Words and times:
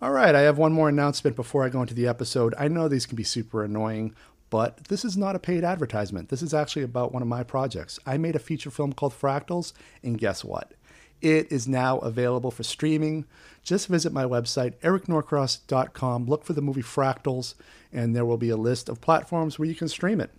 All 0.00 0.12
right, 0.12 0.32
I 0.32 0.42
have 0.42 0.58
one 0.58 0.72
more 0.72 0.88
announcement 0.88 1.34
before 1.34 1.64
I 1.64 1.70
go 1.70 1.80
into 1.80 1.94
the 1.94 2.06
episode. 2.06 2.54
I 2.56 2.68
know 2.68 2.86
these 2.86 3.04
can 3.04 3.16
be 3.16 3.24
super 3.24 3.64
annoying, 3.64 4.14
but 4.48 4.84
this 4.84 5.04
is 5.04 5.16
not 5.16 5.34
a 5.34 5.40
paid 5.40 5.64
advertisement. 5.64 6.28
This 6.28 6.40
is 6.40 6.54
actually 6.54 6.84
about 6.84 7.12
one 7.12 7.20
of 7.20 7.26
my 7.26 7.42
projects. 7.42 7.98
I 8.06 8.16
made 8.16 8.36
a 8.36 8.38
feature 8.38 8.70
film 8.70 8.92
called 8.92 9.12
Fractals, 9.12 9.72
and 10.04 10.16
guess 10.16 10.44
what? 10.44 10.74
It 11.20 11.50
is 11.50 11.66
now 11.66 11.98
available 11.98 12.52
for 12.52 12.62
streaming. 12.62 13.24
Just 13.64 13.88
visit 13.88 14.12
my 14.12 14.22
website, 14.22 14.76
ericnorcross.com, 14.82 16.26
look 16.26 16.44
for 16.44 16.52
the 16.52 16.62
movie 16.62 16.80
Fractals, 16.80 17.54
and 17.92 18.14
there 18.14 18.24
will 18.24 18.36
be 18.36 18.50
a 18.50 18.56
list 18.56 18.88
of 18.88 19.00
platforms 19.00 19.58
where 19.58 19.66
you 19.66 19.74
can 19.74 19.88
stream 19.88 20.20
it. 20.20 20.30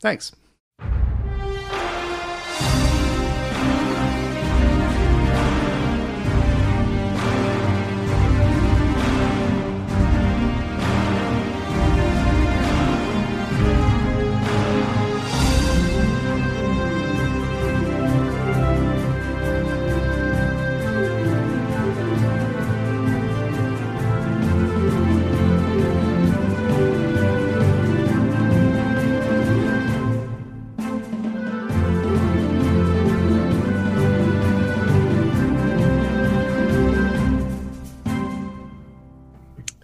Thanks. 0.00 0.32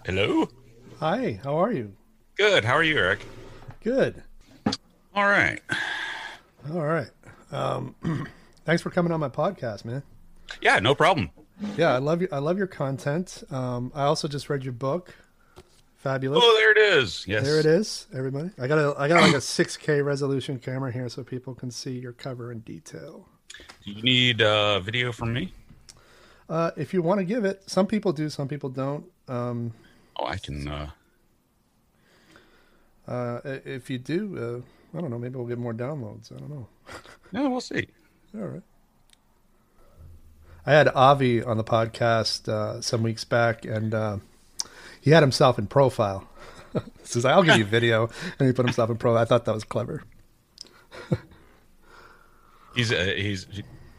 Hello. 0.07 0.47
Hi, 1.01 1.37
how 1.43 1.61
are 1.61 1.73
you? 1.73 1.91
Good. 2.37 2.63
How 2.63 2.75
are 2.75 2.83
you, 2.83 2.97
Eric? 2.97 3.25
Good. 3.83 4.23
All 5.13 5.27
right. 5.27 5.59
All 6.71 6.85
right. 6.85 7.09
Um, 7.51 7.93
thanks 8.63 8.81
for 8.81 8.89
coming 8.89 9.11
on 9.11 9.19
my 9.19 9.27
podcast, 9.27 9.83
man. 9.83 10.03
Yeah, 10.61 10.79
no 10.79 10.95
problem. 10.95 11.29
Yeah, 11.75 11.93
I 11.93 11.97
love 11.97 12.21
you. 12.21 12.29
I 12.31 12.37
love 12.37 12.57
your 12.57 12.67
content. 12.67 13.43
Um, 13.51 13.91
I 13.93 14.03
also 14.03 14.29
just 14.29 14.49
read 14.49 14.63
your 14.63 14.71
book. 14.71 15.13
Fabulous. 15.97 16.39
Oh, 16.41 16.55
there 16.57 16.71
it 16.71 16.77
is. 16.77 17.25
Yes. 17.27 17.43
There 17.43 17.59
it 17.59 17.65
is, 17.65 18.07
everybody. 18.15 18.51
I 18.57 18.67
got 18.67 18.79
a 18.79 18.95
I 18.97 19.09
got 19.09 19.21
like 19.21 19.33
a 19.33 19.39
6K 19.39 20.05
resolution 20.05 20.57
camera 20.57 20.89
here 20.89 21.09
so 21.09 21.21
people 21.21 21.53
can 21.53 21.69
see 21.69 21.99
your 21.99 22.13
cover 22.13 22.53
in 22.53 22.59
detail. 22.61 23.27
Do 23.83 23.91
you 23.91 24.01
need 24.01 24.41
uh, 24.41 24.79
video 24.79 25.11
from 25.11 25.33
me? 25.33 25.51
Uh, 26.47 26.71
if 26.77 26.93
you 26.93 27.01
want 27.01 27.19
to 27.19 27.25
give 27.25 27.43
it, 27.43 27.61
some 27.69 27.85
people 27.85 28.13
do, 28.13 28.29
some 28.29 28.47
people 28.47 28.69
don't. 28.69 29.03
Um, 29.27 29.73
Oh, 30.19 30.25
I 30.25 30.37
can. 30.37 30.67
Uh... 30.67 30.89
uh, 33.07 33.39
if 33.43 33.89
you 33.89 33.97
do, 33.97 34.63
uh, 34.93 34.97
I 34.97 35.01
don't 35.01 35.09
know. 35.11 35.19
Maybe 35.19 35.35
we'll 35.37 35.47
get 35.47 35.57
more 35.57 35.73
downloads. 35.73 36.31
I 36.33 36.39
don't 36.39 36.49
know. 36.49 36.67
Yeah, 37.33 37.45
we'll 37.47 37.59
see. 37.59 37.87
All 38.35 38.45
right. 38.45 38.61
I 40.65 40.71
had 40.71 40.87
Avi 40.87 41.43
on 41.43 41.57
the 41.57 41.63
podcast 41.63 42.47
uh, 42.47 42.79
some 42.81 43.03
weeks 43.03 43.25
back, 43.25 43.65
and 43.65 43.93
uh, 43.93 44.17
he 45.01 45.11
had 45.11 45.23
himself 45.23 45.59
in 45.59 45.67
profile. 45.67 46.29
Says, 47.03 47.25
"I'll 47.25 47.43
give 47.43 47.57
you 47.57 47.65
video," 47.79 48.09
and 48.39 48.47
he 48.47 48.53
put 48.53 48.65
himself 48.65 48.89
in 48.89 48.95
profile. 48.97 49.21
I 49.21 49.25
thought 49.25 49.43
that 49.43 49.53
was 49.53 49.65
clever. 49.65 50.03
he's 52.75 52.93
uh, 52.93 53.13
he's 53.17 53.45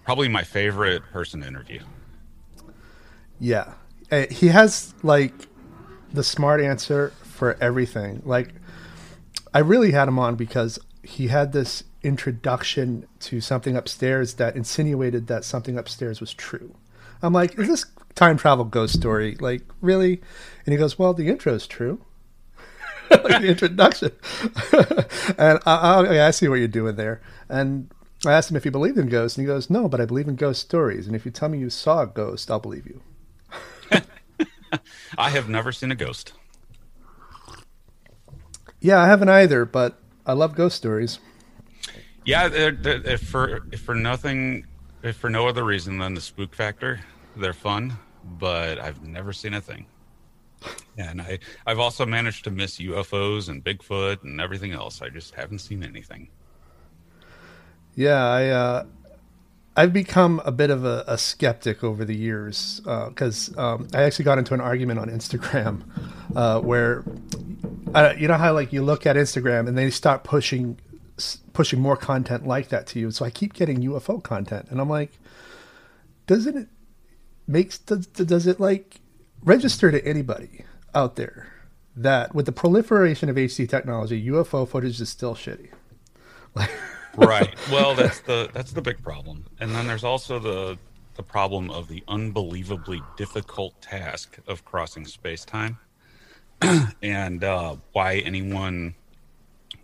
probably 0.04 0.28
my 0.28 0.42
favorite 0.42 1.02
person 1.12 1.42
to 1.42 1.46
interview. 1.46 1.80
Yeah, 3.38 3.74
Uh, 4.10 4.24
he 4.30 4.48
has 4.48 4.94
like 5.02 5.34
the 6.12 6.24
smart 6.24 6.60
answer 6.60 7.12
for 7.22 7.56
everything. 7.60 8.22
Like, 8.24 8.54
I 9.52 9.60
really 9.60 9.92
had 9.92 10.08
him 10.08 10.18
on 10.18 10.36
because 10.36 10.78
he 11.02 11.28
had 11.28 11.52
this 11.52 11.84
introduction 12.02 13.06
to 13.20 13.40
something 13.40 13.76
upstairs 13.76 14.34
that 14.34 14.56
insinuated 14.56 15.26
that 15.26 15.44
something 15.44 15.78
upstairs 15.78 16.20
was 16.20 16.34
true. 16.34 16.74
I'm 17.22 17.32
like, 17.32 17.58
is 17.58 17.68
this 17.68 17.86
time 18.14 18.36
travel 18.36 18.64
ghost 18.64 18.94
story? 18.94 19.36
Like, 19.40 19.62
really? 19.80 20.20
And 20.64 20.72
he 20.72 20.76
goes, 20.78 20.98
well, 20.98 21.14
the 21.14 21.28
intro 21.28 21.54
is 21.54 21.66
true. 21.66 22.00
like 23.10 23.42
the 23.42 23.48
introduction. 23.48 24.12
and 25.38 25.58
uh, 25.58 25.70
uh, 25.70 26.04
I, 26.08 26.16
I, 26.16 26.26
I 26.28 26.30
see 26.30 26.48
what 26.48 26.56
you're 26.56 26.68
doing 26.68 26.96
there. 26.96 27.20
And 27.48 27.90
I 28.26 28.32
asked 28.32 28.50
him 28.50 28.56
if 28.56 28.64
he 28.64 28.70
believed 28.70 28.98
in 28.98 29.08
ghosts, 29.08 29.38
and 29.38 29.46
he 29.46 29.52
goes, 29.52 29.70
no, 29.70 29.88
but 29.88 30.00
I 30.00 30.04
believe 30.04 30.28
in 30.28 30.36
ghost 30.36 30.60
stories. 30.60 31.06
And 31.06 31.14
if 31.14 31.24
you 31.24 31.30
tell 31.30 31.48
me 31.48 31.58
you 31.58 31.70
saw 31.70 32.02
a 32.02 32.06
ghost, 32.06 32.50
I'll 32.50 32.60
believe 32.60 32.86
you. 32.86 33.00
I 35.18 35.30
have 35.30 35.48
never 35.48 35.72
seen 35.72 35.90
a 35.90 35.94
ghost. 35.94 36.32
Yeah, 38.80 38.98
I 38.98 39.06
haven't 39.06 39.28
either, 39.28 39.64
but 39.64 39.98
I 40.26 40.34
love 40.34 40.54
ghost 40.54 40.76
stories. 40.76 41.18
Yeah, 42.24 42.48
they're, 42.48 42.72
they're, 42.72 43.06
if 43.06 43.22
for 43.22 43.66
if 43.72 43.80
for 43.80 43.94
nothing, 43.94 44.66
if 45.02 45.16
for 45.16 45.30
no 45.30 45.48
other 45.48 45.64
reason 45.64 45.98
than 45.98 46.14
the 46.14 46.20
spook 46.20 46.54
factor, 46.54 47.00
they're 47.36 47.52
fun. 47.52 47.98
But 48.24 48.78
I've 48.78 49.02
never 49.02 49.32
seen 49.32 49.54
a 49.54 49.60
thing. 49.60 49.86
And 50.96 51.22
I 51.22 51.38
I've 51.66 51.78
also 51.78 52.04
managed 52.04 52.44
to 52.44 52.50
miss 52.50 52.78
UFOs 52.78 53.48
and 53.48 53.64
Bigfoot 53.64 54.22
and 54.24 54.40
everything 54.40 54.72
else. 54.72 55.00
I 55.00 55.08
just 55.08 55.34
haven't 55.34 55.60
seen 55.60 55.82
anything. 55.82 56.28
Yeah, 57.94 58.24
I 58.24 58.48
uh, 58.48 58.84
I've 59.78 59.92
become 59.92 60.42
a 60.44 60.50
bit 60.50 60.70
of 60.70 60.84
a, 60.84 61.04
a 61.06 61.16
skeptic 61.16 61.84
over 61.84 62.04
the 62.04 62.16
years 62.16 62.80
because 62.80 63.56
uh, 63.56 63.74
um, 63.74 63.88
I 63.94 64.02
actually 64.02 64.24
got 64.24 64.36
into 64.36 64.52
an 64.52 64.60
argument 64.60 64.98
on 64.98 65.08
Instagram 65.08 65.82
uh, 66.34 66.60
where 66.60 67.04
uh, 67.94 68.12
you 68.18 68.26
know 68.26 68.34
how 68.34 68.52
like 68.54 68.72
you 68.72 68.82
look 68.82 69.06
at 69.06 69.14
Instagram 69.14 69.68
and 69.68 69.78
they 69.78 69.88
start 69.90 70.24
pushing 70.24 70.80
pushing 71.52 71.80
more 71.80 71.96
content 71.96 72.44
like 72.44 72.70
that 72.70 72.88
to 72.88 72.98
you. 72.98 73.12
So 73.12 73.24
I 73.24 73.30
keep 73.30 73.52
getting 73.52 73.78
UFO 73.82 74.20
content, 74.20 74.66
and 74.68 74.80
I'm 74.80 74.90
like, 74.90 75.12
doesn't 76.26 76.56
it 76.56 76.68
makes 77.46 77.78
does, 77.78 78.04
does 78.08 78.48
it 78.48 78.58
like 78.58 79.00
register 79.44 79.92
to 79.92 80.04
anybody 80.04 80.64
out 80.92 81.14
there 81.14 81.52
that 81.94 82.34
with 82.34 82.46
the 82.46 82.52
proliferation 82.52 83.28
of 83.28 83.36
HD 83.36 83.68
technology, 83.68 84.26
UFO 84.26 84.68
footage 84.68 85.00
is 85.00 85.08
still 85.08 85.36
shitty? 85.36 85.68
Like. 86.56 86.70
Right. 87.26 87.54
Well, 87.70 87.94
that's 87.94 88.20
the 88.20 88.48
that's 88.52 88.72
the 88.72 88.82
big 88.82 89.02
problem. 89.02 89.44
And 89.60 89.74
then 89.74 89.86
there's 89.86 90.04
also 90.04 90.38
the 90.38 90.78
the 91.16 91.22
problem 91.22 91.70
of 91.70 91.88
the 91.88 92.02
unbelievably 92.08 93.02
difficult 93.16 93.80
task 93.82 94.38
of 94.46 94.64
crossing 94.64 95.04
space 95.04 95.44
time, 95.44 95.78
and 97.02 97.42
uh, 97.44 97.76
why 97.92 98.18
anyone 98.18 98.94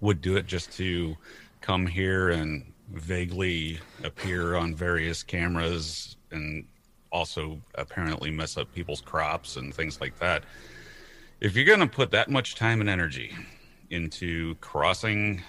would 0.00 0.20
do 0.20 0.36
it 0.36 0.46
just 0.46 0.72
to 0.72 1.16
come 1.60 1.86
here 1.86 2.30
and 2.30 2.72
vaguely 2.92 3.80
appear 4.02 4.56
on 4.56 4.74
various 4.74 5.22
cameras 5.22 6.16
and 6.30 6.66
also 7.10 7.60
apparently 7.76 8.30
mess 8.30 8.56
up 8.56 8.72
people's 8.74 9.00
crops 9.00 9.56
and 9.56 9.74
things 9.74 10.00
like 10.00 10.18
that. 10.18 10.44
If 11.40 11.56
you're 11.56 11.64
going 11.64 11.80
to 11.80 11.86
put 11.86 12.10
that 12.10 12.30
much 12.30 12.54
time 12.54 12.80
and 12.80 12.88
energy 12.88 13.34
into 13.90 14.56
crossing 14.56 15.42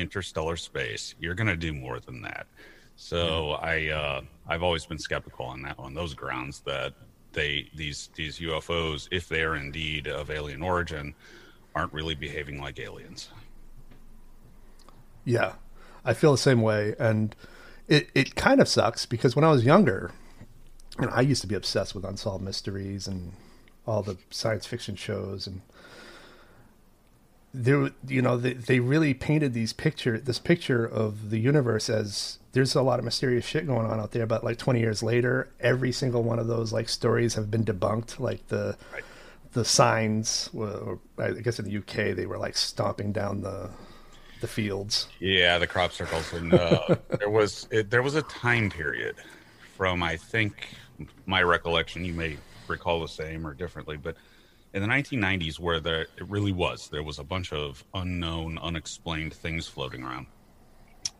interstellar 0.00 0.56
space, 0.56 1.14
you're 1.20 1.34
going 1.34 1.46
to 1.46 1.56
do 1.56 1.72
more 1.72 2.00
than 2.00 2.22
that. 2.22 2.46
So 2.96 3.52
I 3.52 3.88
uh, 3.88 4.20
I've 4.46 4.62
always 4.62 4.84
been 4.84 4.98
skeptical 4.98 5.46
on 5.46 5.62
that 5.62 5.76
on 5.78 5.94
those 5.94 6.14
grounds 6.14 6.60
that 6.60 6.92
they 7.32 7.70
these 7.74 8.10
these 8.14 8.38
UFOs, 8.38 9.08
if 9.10 9.28
they 9.28 9.42
are 9.42 9.56
indeed 9.56 10.06
of 10.06 10.30
alien 10.30 10.62
origin, 10.62 11.14
aren't 11.74 11.92
really 11.92 12.14
behaving 12.14 12.60
like 12.60 12.78
aliens. 12.78 13.30
Yeah, 15.24 15.54
I 16.04 16.14
feel 16.14 16.32
the 16.32 16.38
same 16.38 16.62
way, 16.62 16.94
and 16.98 17.34
it 17.88 18.10
it 18.14 18.34
kind 18.34 18.60
of 18.60 18.68
sucks 18.68 19.06
because 19.06 19.34
when 19.34 19.44
I 19.44 19.50
was 19.50 19.64
younger, 19.64 20.12
and 20.98 21.10
I 21.10 21.22
used 21.22 21.40
to 21.42 21.46
be 21.46 21.54
obsessed 21.54 21.94
with 21.94 22.04
unsolved 22.04 22.44
mysteries 22.44 23.06
and 23.06 23.32
all 23.86 24.02
the 24.02 24.18
science 24.30 24.66
fiction 24.66 24.94
shows 24.94 25.46
and 25.46 25.62
there, 27.52 27.90
you 28.06 28.22
know, 28.22 28.36
they, 28.36 28.52
they 28.52 28.80
really 28.80 29.14
painted 29.14 29.54
these 29.54 29.72
picture, 29.72 30.18
this 30.18 30.38
picture 30.38 30.84
of 30.84 31.30
the 31.30 31.38
universe 31.38 31.90
as 31.90 32.38
there's 32.52 32.74
a 32.74 32.82
lot 32.82 32.98
of 32.98 33.04
mysterious 33.04 33.44
shit 33.44 33.66
going 33.66 33.86
on 33.86 34.00
out 34.00 34.12
there. 34.12 34.26
But 34.26 34.44
like 34.44 34.58
20 34.58 34.80
years 34.80 35.02
later, 35.02 35.48
every 35.60 35.92
single 35.92 36.22
one 36.22 36.38
of 36.38 36.46
those 36.46 36.72
like 36.72 36.88
stories 36.88 37.34
have 37.34 37.50
been 37.50 37.64
debunked. 37.64 38.18
Like 38.20 38.46
the 38.48 38.76
right. 38.92 39.04
the 39.52 39.64
signs, 39.64 40.50
or 40.54 40.98
I 41.18 41.32
guess 41.32 41.58
in 41.58 41.64
the 41.64 41.76
UK 41.78 42.16
they 42.16 42.26
were 42.26 42.38
like 42.38 42.56
stomping 42.56 43.12
down 43.12 43.42
the 43.42 43.70
the 44.40 44.48
fields. 44.48 45.08
Yeah, 45.18 45.58
the 45.58 45.66
crop 45.66 45.92
circles, 45.92 46.32
and 46.32 46.54
uh, 46.54 46.96
there 47.18 47.30
was 47.30 47.68
it, 47.70 47.90
there 47.90 48.02
was 48.02 48.14
a 48.14 48.22
time 48.22 48.70
period 48.70 49.16
from 49.76 50.02
I 50.02 50.16
think 50.16 50.68
my 51.26 51.42
recollection. 51.42 52.04
You 52.04 52.14
may 52.14 52.36
recall 52.68 53.00
the 53.00 53.08
same 53.08 53.46
or 53.46 53.54
differently, 53.54 53.96
but 53.96 54.16
in 54.72 54.82
the 54.82 54.88
1990s, 54.88 55.58
where 55.58 55.80
there 55.80 56.02
it 56.02 56.28
really 56.28 56.52
was, 56.52 56.88
there 56.88 57.02
was 57.02 57.18
a 57.18 57.24
bunch 57.24 57.52
of 57.52 57.84
unknown, 57.94 58.58
unexplained 58.58 59.34
things 59.34 59.66
floating 59.66 60.02
around. 60.02 60.26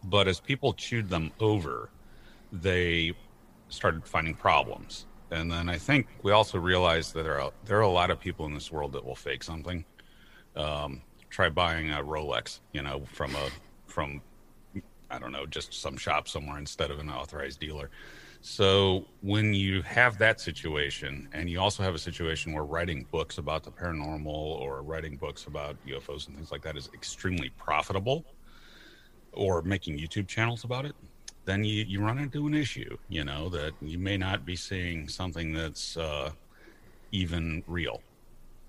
But 0.05 0.29
as 0.29 0.41
people 0.41 0.73
chewed 0.73 1.09
them 1.09 1.33
over, 1.41 1.91
they 2.53 3.13
started 3.69 4.07
finding 4.07 4.35
problems. 4.35 5.07
And 5.31 5.51
then 5.51 5.69
I 5.69 5.79
think 5.79 6.09
we 6.23 6.33
also 6.33 6.59
realized 6.59 7.15
that 7.15 7.23
there 7.23 7.41
are 7.41 7.53
there 7.65 7.79
are 7.79 7.83
a 7.83 7.89
lot 7.89 8.11
of 8.11 8.19
people 8.19 8.47
in 8.47 8.55
this 8.55 8.73
world 8.73 8.93
that 8.93 9.05
will 9.05 9.15
fake 9.15 9.45
something. 9.45 9.85
Um, 10.57 11.03
try 11.29 11.49
buying 11.49 11.91
a 11.91 11.99
Rolex, 11.99 12.61
you 12.73 12.83
know, 12.83 13.05
from 13.13 13.37
a 13.37 13.49
from 13.87 14.21
I 15.11 15.19
don't 15.19 15.33
know, 15.33 15.47
just 15.47 15.75
some 15.75 15.97
shop 15.97 16.29
somewhere 16.29 16.59
instead 16.59 16.91
of 16.91 16.99
an 16.99 17.11
authorized 17.11 17.61
dealer. 17.61 17.91
So 18.43 19.05
when 19.21 19.53
you 19.53 19.83
have 19.83 20.17
that 20.19 20.41
situation, 20.41 21.29
and 21.33 21.51
you 21.51 21.61
also 21.61 21.83
have 21.83 21.95
a 21.95 21.99
situation 21.99 22.53
where 22.53 22.65
writing 22.65 23.07
books 23.11 23.39
about 23.39 23.65
the 23.65 23.71
paranormal 23.71 24.27
or 24.27 24.83
writing 24.83 25.17
books 25.17 25.47
about 25.47 25.77
UFOs 25.87 26.27
and 26.27 26.37
things 26.37 26.51
like 26.51 26.63
that 26.63 26.77
is 26.77 26.89
extremely 26.95 27.51
profitable, 27.59 28.25
or 29.33 29.63
making 29.63 29.99
YouTube 29.99 30.27
channels 30.27 30.65
about 30.65 30.85
it, 30.85 30.95
then 31.45 31.65
you, 31.65 31.85
you 31.87 32.01
run 32.01 32.19
into 32.19 32.47
an 32.47 32.55
issue, 32.55 32.97
you 33.09 33.25
know, 33.25 33.49
that 33.49 33.73
you 33.81 33.99
may 33.99 34.17
not 34.17 34.45
be 34.45 34.57
seeing 34.57 35.09
something 35.09 35.53
that's 35.53 35.97
uh, 35.97 36.31
even 37.13 37.63
real. 37.67 38.03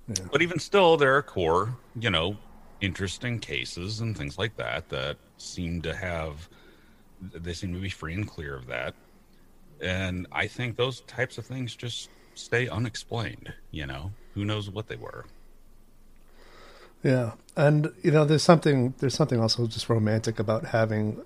Yeah. 0.07 0.25
But 0.31 0.41
even 0.41 0.59
still, 0.59 0.97
there 0.97 1.15
are 1.15 1.21
core, 1.21 1.75
you 1.99 2.09
know, 2.09 2.37
interesting 2.81 3.39
cases 3.39 4.01
and 4.01 4.17
things 4.17 4.37
like 4.37 4.55
that 4.57 4.89
that 4.89 5.17
seem 5.37 5.81
to 5.83 5.95
have, 5.95 6.49
they 7.21 7.53
seem 7.53 7.73
to 7.73 7.79
be 7.79 7.89
free 7.89 8.13
and 8.13 8.27
clear 8.27 8.55
of 8.55 8.67
that. 8.67 8.95
And 9.81 10.27
I 10.31 10.47
think 10.47 10.75
those 10.75 11.01
types 11.01 11.37
of 11.37 11.45
things 11.45 11.75
just 11.75 12.09
stay 12.35 12.67
unexplained, 12.67 13.53
you 13.71 13.85
know, 13.85 14.11
who 14.33 14.45
knows 14.45 14.69
what 14.69 14.87
they 14.87 14.95
were. 14.95 15.25
Yeah, 17.03 17.31
and 17.57 17.91
you 18.03 18.11
know, 18.11 18.25
there's 18.25 18.43
something 18.43 18.93
there's 18.99 19.15
something 19.15 19.39
also 19.39 19.65
just 19.67 19.89
romantic 19.89 20.39
about 20.39 20.65
having 20.67 21.19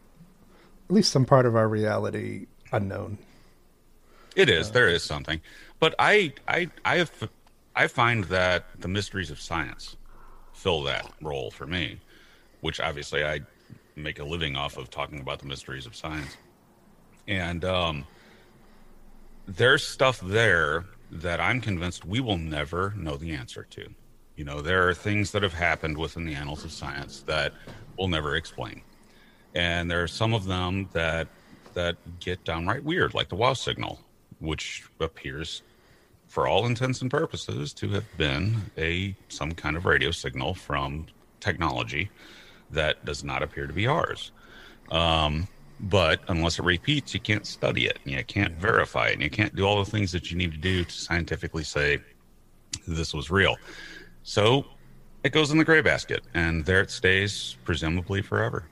at 0.90 0.96
least 0.96 1.12
some 1.12 1.26
part 1.26 1.46
of 1.46 1.56
our 1.56 1.68
reality 1.68 2.48
unknown. 2.72 3.18
It 4.36 4.50
is. 4.50 4.70
Uh, 4.70 4.74
there 4.74 4.88
is 4.88 5.04
something, 5.04 5.42
but 5.80 5.94
I 6.00 6.34
I 6.48 6.70
I 6.86 6.98
have 6.98 7.30
I 7.76 7.88
find 7.88 8.24
that 8.26 8.66
the 8.80 8.88
mysteries 8.88 9.32
of 9.32 9.40
science 9.40 9.98
fill 10.54 10.84
that 10.84 11.12
role 11.22 11.52
for 11.52 11.68
me, 11.68 12.00
which 12.62 12.80
obviously 12.80 13.26
I 13.26 13.42
make 13.98 14.20
a 14.20 14.24
living 14.24 14.56
off 14.56 14.78
of 14.78 14.90
talking 14.90 15.20
about 15.20 15.40
the 15.40 15.46
mysteries 15.46 15.86
of 15.86 15.96
science, 15.96 16.38
and 17.28 17.66
um, 17.66 18.06
there's 19.48 19.86
stuff 19.86 20.20
there 20.22 20.86
that 21.12 21.40
I'm 21.40 21.62
convinced 21.62 22.06
we 22.06 22.20
will 22.20 22.38
never 22.38 22.94
know 22.98 23.16
the 23.16 23.32
answer 23.32 23.66
to. 23.72 23.88
You 24.36 24.44
know, 24.44 24.62
there 24.62 24.88
are 24.88 24.94
things 24.94 25.32
that 25.32 25.44
have 25.44 25.54
happened 25.54 25.98
within 25.98 26.26
the 26.26 26.34
annals 26.34 26.66
of 26.66 26.72
science 26.72 27.22
that 27.22 27.54
we'll 27.98 28.08
never 28.08 28.36
explain. 28.36 28.82
And 29.54 29.90
there 29.90 30.04
are 30.04 30.08
some 30.08 30.34
of 30.34 30.46
them 30.46 30.90
that 30.94 31.28
that 31.74 31.98
get 32.20 32.44
downright 32.46 32.84
weird, 32.84 33.14
like 33.14 33.30
the 33.30 33.36
wow 33.36 33.54
signal, 33.54 34.00
which 34.40 34.84
appears 35.00 35.62
for 36.28 36.48
all 36.48 36.66
intents 36.66 37.02
and 37.02 37.12
purposes 37.12 37.74
to 37.74 37.90
have 37.90 38.06
been 38.18 38.58
a 38.78 39.16
some 39.30 39.52
kind 39.52 39.78
of 39.78 39.86
radio 39.86 40.12
signal 40.12 40.54
from 40.54 41.06
technology 41.40 42.10
that 42.72 43.04
does 43.06 43.24
not 43.24 43.44
appear 43.44 43.68
to 43.68 43.74
be 43.74 43.88
ours. 43.88 44.32
Um, 44.92 45.48
but 45.80 46.22
unless 46.28 46.60
it 46.60 46.64
repeats, 46.64 47.14
you 47.14 47.20
can't 47.20 47.46
study 47.46 47.86
it, 47.86 48.00
and 48.04 48.14
you 48.14 48.24
can't 48.24 48.54
verify 48.56 49.08
it, 49.08 49.14
and 49.14 49.22
you 49.22 49.30
can't 49.30 49.56
do 49.56 49.66
all 49.66 49.84
the 49.84 49.90
things 49.90 50.12
that 50.12 50.32
you 50.32 50.38
need 50.38 50.52
to 50.52 50.58
do 50.58 50.84
to 50.84 50.92
scientifically 50.92 51.64
say 51.64 52.00
this 52.88 53.14
was 53.14 53.30
real. 53.30 53.56
So 54.24 54.66
it 55.24 55.32
goes 55.32 55.52
in 55.52 55.58
the 55.58 55.66
gray 55.66 55.82
basket, 55.82 56.24
and 56.34 56.66
there 56.66 56.82
it 56.82 56.92
stays, 56.92 57.58
presumably 57.64 58.22
forever. 58.22 58.66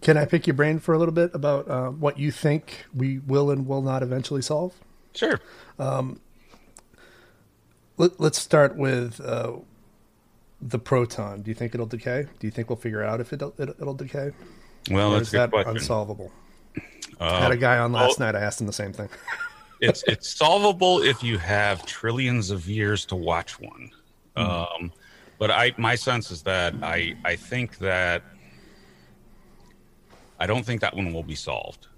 Can 0.00 0.16
I 0.16 0.24
pick 0.24 0.46
your 0.46 0.54
brain 0.54 0.80
for 0.80 0.94
a 0.94 0.98
little 0.98 1.14
bit 1.14 1.30
about 1.32 1.68
uh, 1.70 1.90
what 1.90 2.18
you 2.18 2.32
think 2.32 2.86
we 2.92 3.20
will 3.20 3.50
and 3.50 3.66
will 3.66 3.82
not 3.82 4.02
eventually 4.02 4.42
solve? 4.42 4.74
Sure. 5.14 5.40
Um, 5.78 6.20
let, 7.96 8.20
us 8.20 8.36
start 8.36 8.76
with 8.76 9.20
uh, 9.20 9.52
the 10.60 10.78
proton. 10.78 11.42
Do 11.42 11.50
you 11.50 11.54
think 11.54 11.74
it'll 11.74 11.86
decay? 11.86 12.26
Do 12.40 12.46
you 12.46 12.50
think 12.50 12.68
we'll 12.68 12.76
figure 12.76 13.02
out 13.02 13.20
if 13.20 13.32
it'll, 13.32 13.54
it, 13.58 13.78
will 13.78 13.94
decay? 13.94 14.32
Well, 14.90 15.12
or 15.12 15.18
that's 15.18 15.28
is 15.28 15.32
that 15.32 15.50
question. 15.50 15.76
unsolvable? 15.76 16.32
Uh, 17.20 17.24
I 17.24 17.40
had 17.40 17.52
a 17.52 17.56
guy 17.56 17.78
on 17.78 17.92
last 17.92 18.18
well, 18.18 18.32
night. 18.32 18.38
I 18.38 18.44
asked 18.44 18.60
him 18.60 18.66
the 18.66 18.72
same 18.72 18.92
thing. 18.92 19.08
it's 19.80 20.04
it's 20.06 20.28
solvable 20.28 21.02
if 21.02 21.22
you 21.22 21.38
have 21.38 21.84
trillions 21.86 22.50
of 22.50 22.68
years 22.68 23.04
to 23.06 23.16
watch 23.16 23.60
one. 23.60 23.90
Mm-hmm. 24.36 24.84
Um, 24.84 24.92
but 25.38 25.50
I 25.50 25.72
my 25.76 25.94
sense 25.94 26.30
is 26.30 26.42
that 26.42 26.74
I 26.82 27.16
I 27.24 27.36
think 27.36 27.78
that 27.78 28.22
I 30.38 30.46
don't 30.46 30.64
think 30.64 30.80
that 30.82 30.94
one 30.94 31.12
will 31.12 31.22
be 31.22 31.34
solved 31.34 31.88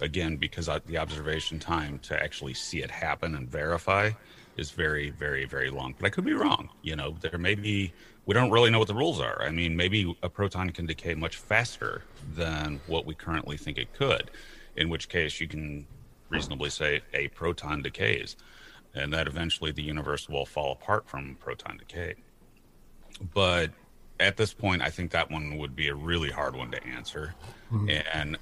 again 0.00 0.36
because 0.36 0.68
the 0.86 0.98
observation 0.98 1.58
time 1.58 1.98
to 2.00 2.20
actually 2.22 2.54
see 2.54 2.82
it 2.82 2.90
happen 2.90 3.34
and 3.34 3.48
verify 3.48 4.10
is 4.56 4.70
very 4.70 5.10
very 5.10 5.44
very 5.44 5.70
long 5.70 5.94
but 5.98 6.06
i 6.06 6.10
could 6.10 6.24
be 6.24 6.32
wrong 6.32 6.68
you 6.82 6.96
know 6.96 7.16
there 7.20 7.38
may 7.38 7.54
be 7.54 7.92
we 8.26 8.34
don't 8.34 8.50
really 8.50 8.70
know 8.70 8.78
what 8.78 8.88
the 8.88 8.94
rules 8.94 9.20
are 9.20 9.42
i 9.42 9.50
mean 9.50 9.76
maybe 9.76 10.16
a 10.22 10.28
proton 10.28 10.70
can 10.70 10.86
decay 10.86 11.14
much 11.14 11.36
faster 11.36 12.02
than 12.34 12.80
what 12.86 13.06
we 13.06 13.14
currently 13.14 13.56
think 13.56 13.78
it 13.78 13.92
could 13.94 14.30
in 14.76 14.88
which 14.88 15.08
case 15.08 15.40
you 15.40 15.48
can 15.48 15.86
reasonably 16.28 16.70
say 16.70 17.00
a 17.14 17.28
proton 17.28 17.82
decays, 17.82 18.36
and 18.94 19.12
that 19.12 19.26
eventually 19.26 19.72
the 19.72 19.82
universe 19.82 20.28
will 20.28 20.46
fall 20.46 20.72
apart 20.72 21.08
from 21.08 21.36
proton 21.40 21.76
decay. 21.76 22.14
But 23.34 23.70
at 24.20 24.36
this 24.36 24.52
point, 24.52 24.82
I 24.82 24.90
think 24.90 25.10
that 25.12 25.30
one 25.30 25.58
would 25.58 25.76
be 25.76 25.88
a 25.88 25.94
really 25.94 26.30
hard 26.30 26.56
one 26.56 26.70
to 26.70 26.84
answer. 26.84 27.34
Mm-hmm. 27.72 28.00
And 28.12 28.38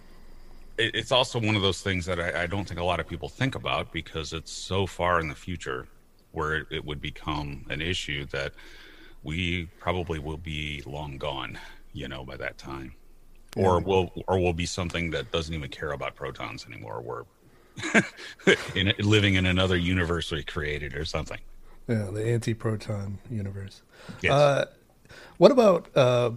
it's 0.79 1.13
also 1.13 1.39
one 1.39 1.57
of 1.57 1.63
those 1.63 1.81
things 1.83 2.07
that 2.07 2.21
I, 2.21 2.43
I, 2.43 2.47
don't 2.47 2.67
think 2.67 2.81
a 2.81 2.85
lot 2.85 2.99
of 2.99 3.07
people 3.07 3.29
think 3.29 3.55
about 3.55 3.93
because 3.93 4.33
it's 4.33 4.51
so 4.51 4.87
far 4.87 5.21
in 5.21 5.29
the 5.29 5.35
future 5.35 5.87
where 6.33 6.57
it, 6.57 6.67
it 6.71 6.85
would 6.85 7.01
become 7.01 7.65
an 7.71 7.81
issue 7.81 8.27
that 8.27 8.55
we 9.25 9.67
probably 9.81 10.19
will 10.19 10.37
be 10.37 10.83
long 10.87 11.19
gone, 11.19 11.59
you 11.93 12.07
know, 12.09 12.25
by 12.25 12.37
that 12.37 12.59
time. 12.59 12.95
Or 13.57 13.81
will 13.81 14.11
or 14.27 14.41
will 14.41 14.53
be 14.53 14.67
something 14.67 15.11
that 15.11 15.31
doesn't 15.31 15.55
even 15.55 15.71
care 15.71 15.93
about 15.93 16.17
protons 16.17 16.67
anymore. 16.67 17.01
We're 17.01 17.23
in, 18.75 18.93
living 18.99 19.35
in 19.35 19.47
another 19.47 19.77
universe 19.77 20.33
we 20.33 20.43
created 20.43 20.95
or 20.95 21.05
something. 21.05 21.39
Yeah, 21.87 22.11
the 22.13 22.27
anti-proton 22.27 23.19
universe. 23.31 23.83
Yes. 24.23 24.33
Uh, 24.33 24.67
what 25.37 25.53
about 25.53 25.87
uh, 25.97 26.33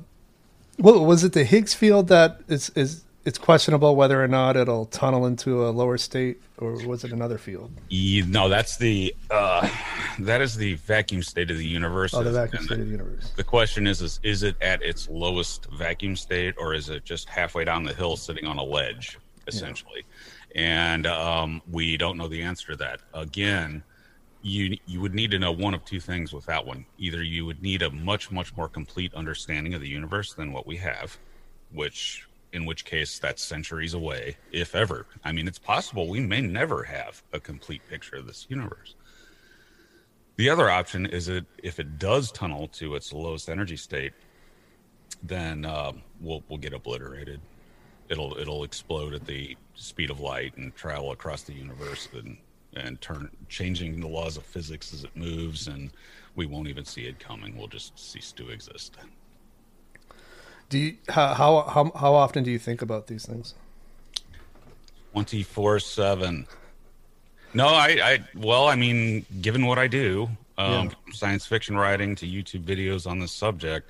what 0.78 1.00
was 1.02 1.24
it? 1.24 1.34
The 1.34 1.44
Higgs 1.44 1.74
field 1.74 2.08
that 2.10 2.42
is 2.48 2.70
is 2.76 3.04
it's 3.28 3.38
questionable 3.38 3.96
whether 3.96 4.24
or 4.24 4.28
not 4.28 4.56
it'll 4.56 4.86
tunnel 4.86 5.26
into 5.26 5.68
a 5.68 5.70
lower 5.70 5.98
state, 5.98 6.42
or 6.58 6.74
was 6.88 7.04
it 7.04 7.12
another 7.12 7.38
field? 7.38 7.72
You, 7.90 8.26
no, 8.26 8.50
that's 8.50 8.78
the 8.78 9.14
uh, 9.30 9.70
that 10.20 10.42
is 10.42 10.56
the 10.56 10.76
vacuum 10.76 11.22
state 11.22 11.52
of 11.52 11.58
the 11.58 11.68
universe. 11.68 12.14
Oh, 12.14 12.24
the 12.24 12.32
vacuum 12.32 12.64
state 12.64 12.76
the, 12.76 12.82
of 12.82 12.88
the 12.88 12.92
universe. 12.92 13.32
The 13.36 13.44
question 13.44 13.86
is: 13.86 14.02
is 14.02 14.20
is 14.24 14.44
it 14.44 14.56
at 14.62 14.82
its 14.82 15.08
lowest 15.10 15.68
vacuum 15.72 16.16
state, 16.16 16.56
or 16.58 16.74
is 16.74 16.90
it 16.90 17.06
just 17.06 17.30
halfway 17.30 17.66
down 17.66 17.84
the 17.84 17.94
hill, 17.94 18.18
sitting 18.18 18.46
on 18.46 18.58
a 18.58 18.64
ledge, 18.64 19.20
essentially? 19.48 20.04
Yeah 20.08 20.34
and 20.56 21.06
um, 21.06 21.62
we 21.72 21.98
don't 21.98 22.18
know 22.18 22.28
the 22.28 22.42
answer 22.42 22.68
to 22.72 22.76
that. 22.78 23.02
Again, 23.14 23.84
you 24.42 24.78
you 24.86 25.02
would 25.02 25.14
need 25.14 25.32
to 25.32 25.40
know 25.40 25.52
one 25.52 25.74
of 25.74 25.86
two 25.86 26.00
things 26.00 26.34
with 26.34 26.46
that 26.46 26.66
one. 26.66 26.86
Either 26.98 27.24
you 27.24 27.46
would 27.46 27.62
need 27.62 27.82
a 27.82 27.92
much 27.92 28.32
much 28.32 28.56
more 28.58 28.68
complete 28.68 29.14
understanding 29.14 29.74
of 29.74 29.82
the 29.82 29.88
universe 29.88 30.34
than 30.34 30.52
what 30.52 30.66
we 30.66 30.78
have, 30.78 31.18
which 31.72 32.27
in 32.54 32.66
which 32.66 32.86
case 32.86 33.20
that's 33.20 33.44
centuries 33.44 33.94
away, 33.94 34.38
if 34.52 34.76
ever. 34.76 35.06
I 35.24 35.32
mean, 35.32 35.48
it's 35.48 35.60
possible 35.60 36.08
we 36.08 36.20
may 36.20 36.42
never 36.42 36.84
have 36.84 37.22
a 37.34 37.40
complete 37.40 37.82
picture 37.90 38.16
of 38.16 38.28
this 38.28 38.46
universe. 38.50 38.96
The 40.38 40.50
other 40.50 40.70
option 40.70 41.06
is 41.06 41.26
that 41.26 41.46
if 41.62 41.80
it 41.80 41.98
does 41.98 42.32
tunnel 42.32 42.68
to 42.70 42.96
its 42.96 43.12
lowest 43.12 43.50
energy 43.50 43.78
state, 43.78 44.14
then 45.24 45.66
uh, 45.66 45.94
we'll 46.22 46.44
we'll 46.48 46.60
get 46.60 46.74
obliterated 46.74 47.42
it'll 48.10 48.38
it'll 48.38 48.64
explode 48.64 49.14
at 49.14 49.26
the 49.26 49.56
speed 49.76 50.10
of 50.10 50.20
light 50.20 50.56
and 50.58 50.76
travel 50.76 51.12
across 51.12 51.44
the 51.44 51.54
universe 51.54 52.08
and 52.14 52.38
and 52.76 53.00
turn 53.02 53.30
changing 53.50 54.00
the 54.00 54.08
laws 54.08 54.38
of 54.38 54.44
physics 54.44 54.94
as 54.94 55.04
it 55.04 55.16
moves, 55.16 55.68
and 55.68 55.92
we 56.36 56.46
won't 56.46 56.68
even 56.68 56.86
see 56.86 57.04
it 57.04 57.18
coming. 57.18 57.58
We'll 57.58 57.68
just 57.68 57.98
cease 57.98 58.32
to 58.34 58.50
exist. 58.50 58.98
Do 60.70 60.78
you 60.78 60.98
how 61.10 61.34
how 61.34 61.62
how, 61.64 61.92
how 61.96 62.14
often 62.14 62.44
do 62.44 62.52
you 62.52 62.60
think 62.60 62.82
about 62.82 63.08
these 63.08 63.26
things? 63.26 63.54
Twenty 65.14 65.44
four 65.44 65.80
seven. 65.80 66.48
No, 67.54 67.68
I, 67.68 67.88
I 68.04 68.20
well, 68.36 68.68
I 68.68 68.76
mean, 68.76 69.26
given 69.42 69.66
what 69.66 69.80
I 69.80 69.88
do, 69.88 70.30
um, 70.58 70.88
yeah. 70.88 71.14
science 71.14 71.46
fiction 71.46 71.78
writing 71.78 72.16
to 72.16 72.28
YouTube 72.28 72.64
videos 72.64 73.10
on 73.10 73.20
this 73.20 73.32
subject, 73.32 73.90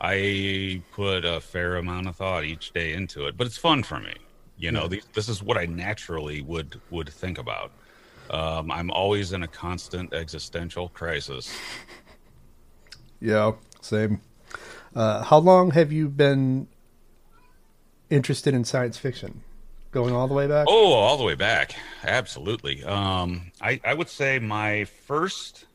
I 0.00 0.82
put 0.92 1.24
a 1.24 1.40
fair 1.40 1.76
amount 1.76 2.08
of 2.08 2.16
thought 2.16 2.44
each 2.44 2.72
day 2.72 2.94
into 2.94 3.26
it. 3.26 3.36
But 3.36 3.46
it's 3.46 3.58
fun 3.58 3.82
for 3.82 4.00
me. 4.00 4.14
You 4.56 4.72
know, 4.72 4.88
yeah. 4.90 5.00
this 5.12 5.28
is 5.28 5.42
what 5.42 5.56
I 5.56 5.66
naturally 5.66 6.40
would 6.42 6.80
would 6.90 7.10
think 7.10 7.38
about. 7.38 7.70
Um, 8.30 8.70
I'm 8.70 8.90
always 8.90 9.32
in 9.32 9.42
a 9.42 9.48
constant 9.48 10.12
existential 10.12 10.88
crisis. 10.88 11.54
Yeah, 13.20 13.52
same. 13.80 14.20
Uh, 14.94 15.22
how 15.22 15.38
long 15.38 15.72
have 15.72 15.92
you 15.92 16.08
been 16.08 16.68
interested 18.10 18.54
in 18.54 18.64
science 18.64 18.96
fiction? 18.98 19.42
Going 19.90 20.14
all 20.14 20.28
the 20.28 20.34
way 20.34 20.46
back? 20.46 20.66
Oh, 20.68 20.92
all 20.92 21.16
the 21.16 21.24
way 21.24 21.34
back. 21.34 21.74
Absolutely. 22.04 22.84
Um, 22.84 23.52
I, 23.60 23.80
I 23.84 23.94
would 23.94 24.08
say 24.08 24.38
my 24.38 24.84
first 24.84 25.66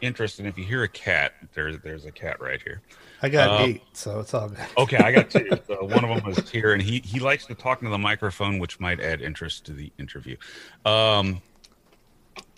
interest, 0.00 0.38
and 0.38 0.46
if 0.46 0.58
you 0.58 0.64
hear 0.64 0.82
a 0.82 0.88
cat, 0.88 1.32
there's 1.54 1.78
there's 1.82 2.04
a 2.04 2.12
cat 2.12 2.40
right 2.40 2.60
here. 2.60 2.82
I 3.22 3.30
got 3.30 3.60
um, 3.60 3.70
eight, 3.70 3.82
so 3.94 4.20
it's 4.20 4.34
all 4.34 4.48
good. 4.48 4.58
okay, 4.76 4.98
I 4.98 5.12
got 5.12 5.30
two. 5.30 5.48
So 5.66 5.84
one 5.84 6.04
of 6.04 6.22
them 6.22 6.30
is 6.30 6.50
here, 6.50 6.72
and 6.72 6.82
he 6.82 7.00
he 7.00 7.20
likes 7.20 7.46
to 7.46 7.54
talk 7.54 7.80
into 7.80 7.90
the 7.90 7.98
microphone, 7.98 8.58
which 8.58 8.78
might 8.80 9.00
add 9.00 9.22
interest 9.22 9.64
to 9.66 9.72
the 9.72 9.90
interview. 9.98 10.36
Um, 10.84 11.40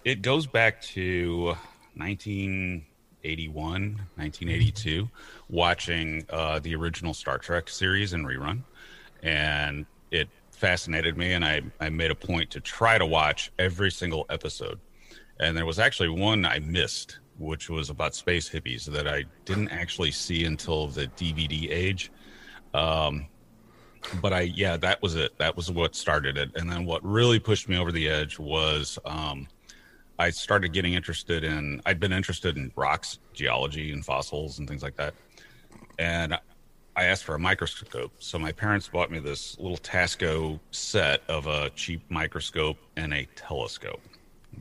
it 0.05 0.23
goes 0.23 0.47
back 0.47 0.83
to 0.83 1.57
1981, 3.23 3.97
1982, 4.17 5.09
watching 5.49 6.25
uh, 6.31 6.59
the 6.59 6.75
original 6.75 7.15
Star 7.15 7.39
Trek 7.39 7.69
series 7.69 8.13
in 8.13 8.25
rerun, 8.25 8.63
and 9.23 9.87
it 10.11 10.29
fascinated 10.51 11.17
me, 11.17 11.33
and 11.33 11.45
I 11.45 11.63
I 11.81 11.89
made 11.89 12.11
a 12.11 12.15
point 12.15 12.51
to 12.51 12.61
try 12.61 12.99
to 12.99 13.07
watch 13.07 13.53
every 13.59 13.91
single 13.91 14.27
episode. 14.31 14.81
And 15.39 15.57
there 15.57 15.67
was 15.67 15.79
actually 15.79 16.11
one 16.11 16.45
I 16.45 16.59
missed 16.59 17.19
which 17.41 17.71
was 17.71 17.89
about 17.89 18.15
space 18.15 18.49
hippies 18.49 18.85
that 18.85 19.09
I 19.09 19.25
didn't 19.47 19.71
actually 19.71 20.11
see 20.11 20.45
until 20.45 20.89
the 20.89 21.07
DVD 21.09 21.71
age. 21.71 22.13
Um, 22.75 23.27
but 24.21 24.33
I, 24.33 24.41
yeah, 24.43 24.77
that 24.77 25.03
was 25.03 25.15
it. 25.17 25.37
That 25.39 25.57
was 25.57 25.71
what 25.71 25.95
started 25.95 26.37
it. 26.37 26.51
And 26.55 26.71
then 26.71 26.85
what 26.85 27.03
really 27.03 27.39
pushed 27.39 27.69
me 27.69 27.79
over 27.79 27.91
the 27.91 28.09
edge 28.09 28.39
was 28.39 28.99
um, 29.07 29.49
I 30.21 30.31
started 30.31 30.73
getting 30.73 30.95
interested 30.95 31.45
in, 31.45 31.81
I'd 31.87 31.99
been 31.99 32.13
interested 32.13 32.57
in 32.57 32.71
rocks, 32.77 33.19
geology, 33.33 33.93
and 33.93 34.05
fossils 34.05 34.59
and 34.59 34.69
things 34.69 34.83
like 34.83 34.97
that. 34.97 35.15
And 35.99 36.35
I 36.95 37.05
asked 37.05 37.25
for 37.25 37.35
a 37.35 37.39
microscope. 37.39 38.13
So 38.19 38.39
my 38.39 38.53
parents 38.53 38.89
bought 38.89 39.11
me 39.11 39.19
this 39.19 39.59
little 39.59 39.79
Tasco 39.79 40.61
set 40.71 41.23
of 41.29 41.47
a 41.47 41.71
cheap 41.71 42.03
microscope 42.11 42.77
and 42.97 43.15
a 43.15 43.27
telescope, 43.35 44.03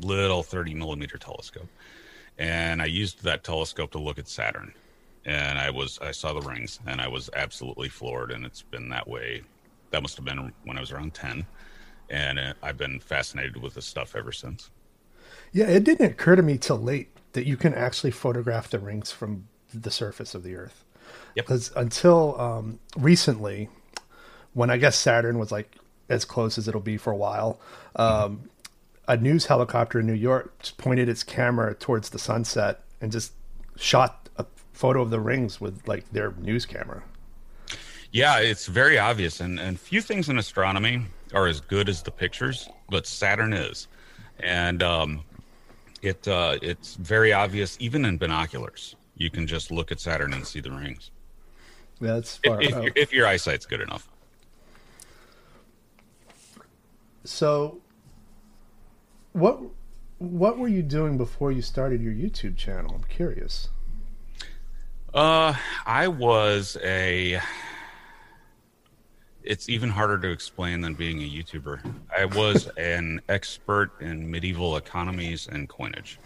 little 0.02 0.44
30 0.44 0.74
millimeter 0.74 1.18
telescope 1.18 1.68
and 2.40 2.82
I 2.82 2.86
used 2.86 3.24
that 3.24 3.44
telescope 3.44 3.92
to 3.92 4.00
look 4.00 4.18
at 4.18 4.28
Saturn. 4.28 4.74
And 5.26 5.60
I 5.60 5.70
was 5.70 6.00
I 6.02 6.12
saw 6.12 6.34
the 6.34 6.42
rings, 6.42 6.80
and 6.88 7.02
I 7.02 7.08
was 7.08 7.30
absolutely 7.36 7.90
floored. 7.90 8.32
And 8.32 8.46
it's 8.46 8.64
been 8.64 8.90
that 8.90 9.08
way. 9.08 9.44
That 9.92 10.02
must 10.02 10.16
have 10.16 10.26
been 10.26 10.54
when 10.64 10.78
I 10.78 10.80
was 10.80 10.92
around 10.92 11.14
ten, 11.14 11.46
and 12.10 12.40
uh, 12.40 12.54
I've 12.64 12.78
been 12.78 13.00
fascinated 13.00 13.58
with 13.58 13.74
this 13.74 13.86
stuff 13.86 14.16
ever 14.16 14.32
since. 14.32 14.72
Yeah, 15.52 15.68
it 15.68 15.84
didn't 15.84 16.06
occur 16.06 16.36
to 16.36 16.42
me 16.42 16.58
till 16.58 16.78
late 16.78 17.10
that 17.34 17.46
you 17.46 17.58
can 17.58 17.74
actually 17.74 18.12
photograph 18.12 18.70
the 18.70 18.80
rings 18.80 19.12
from 19.12 19.48
the 19.74 19.92
surface 19.92 20.36
of 20.36 20.44
the 20.44 20.56
Earth. 20.56 20.84
Because 21.36 21.72
yep. 21.76 21.84
until 21.84 22.40
um, 22.40 22.80
recently, 22.98 23.70
when 24.54 24.70
I 24.70 24.78
guess 24.78 24.96
Saturn 24.96 25.40
was 25.40 25.52
like 25.52 25.76
as 26.10 26.26
close 26.26 26.58
as 26.58 26.68
it'll 26.68 26.82
be 26.82 26.98
for 26.98 27.12
a 27.12 27.16
while, 27.16 27.60
um, 27.96 28.50
a 29.08 29.18
news 29.18 29.46
helicopter 29.46 30.00
in 30.00 30.08
New 30.08 30.14
York 30.14 30.58
just 30.60 30.78
pointed 30.78 31.10
its 31.10 31.24
camera 31.24 31.74
towards 31.76 32.10
the 32.10 32.20
sunset 32.20 32.82
and 33.02 33.12
just 33.12 33.34
shot 33.76 34.30
a 34.38 34.46
photo 34.74 35.02
of 35.02 35.10
the 35.10 35.20
rings 35.20 35.60
with 35.60 35.88
like 35.88 36.10
their 36.12 36.34
news 36.34 36.66
camera. 36.66 37.04
Yeah, 38.12 38.40
it's 38.40 38.66
very 38.66 38.98
obvious, 38.98 39.40
and 39.40 39.60
and 39.60 39.80
few 39.80 40.02
things 40.02 40.30
in 40.30 40.40
astronomy 40.40 41.06
are 41.34 41.48
as 41.48 41.60
good 41.60 41.90
as 41.90 42.02
the 42.02 42.12
pictures, 42.12 42.68
but 42.90 43.06
Saturn 43.06 43.54
is, 43.54 43.88
and 44.40 44.82
um, 44.82 45.24
it 46.02 46.28
uh, 46.28 46.58
it's 46.62 46.96
very 46.96 47.34
obvious 47.34 47.78
even 47.80 48.06
in 48.06 48.18
binoculars. 48.18 48.96
You 49.16 49.30
can 49.30 49.48
just 49.48 49.72
look 49.72 49.92
at 49.92 50.00
Saturn 50.00 50.34
and 50.34 50.46
see 50.46 50.62
the 50.62 50.72
rings. 50.72 51.12
Yeah, 52.00 52.14
that's 52.14 52.38
far 52.38 52.62
if, 52.62 52.70
if, 52.70 52.84
your, 52.84 52.94
if 52.96 53.14
your 53.14 53.28
eyesight's 53.28 53.66
good 53.66 53.82
enough. 53.82 54.08
So 57.26 57.80
what 59.34 59.60
what 60.20 60.58
were 60.58 60.68
you 60.68 60.84
doing 60.84 61.18
before 61.18 61.52
you 61.52 61.62
started 61.62 62.02
your 62.02 62.14
YouTube 62.14 62.58
channel? 62.58 62.94
I'm 62.96 63.04
curious. 63.04 63.70
Uh, 65.14 65.56
I 65.86 66.08
was 66.08 66.78
a. 66.84 67.40
It's 69.44 69.70
even 69.70 69.90
harder 69.90 70.20
to 70.20 70.30
explain 70.30 70.82
than 70.82 70.94
being 70.94 71.22
a 71.22 71.30
YouTuber. 71.30 71.80
I 72.16 72.26
was 72.26 72.68
an 72.78 73.22
expert 73.30 73.92
in 74.02 74.30
medieval 74.30 74.78
economies 74.78 75.48
and 75.48 75.68
coinage. 75.68 76.20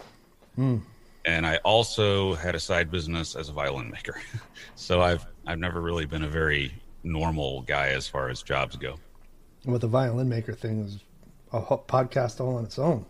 Mm. 0.57 0.81
And 1.25 1.45
I 1.47 1.57
also 1.57 2.33
had 2.35 2.55
a 2.55 2.59
side 2.59 2.91
business 2.91 3.35
as 3.35 3.49
a 3.49 3.53
violin 3.53 3.89
maker. 3.89 4.19
so 4.75 5.01
I've 5.01 5.25
I've 5.45 5.59
never 5.59 5.81
really 5.81 6.05
been 6.05 6.23
a 6.23 6.27
very 6.27 6.73
normal 7.03 7.61
guy 7.61 7.89
as 7.89 8.07
far 8.07 8.29
as 8.29 8.41
jobs 8.41 8.75
go. 8.75 8.95
With 9.65 9.81
the 9.81 9.87
violin 9.87 10.27
maker 10.27 10.53
thing 10.53 10.83
is 10.83 10.99
a 11.53 11.61
podcast 11.61 12.41
all 12.41 12.57
on 12.57 12.65
its 12.65 12.79
own. 12.79 13.05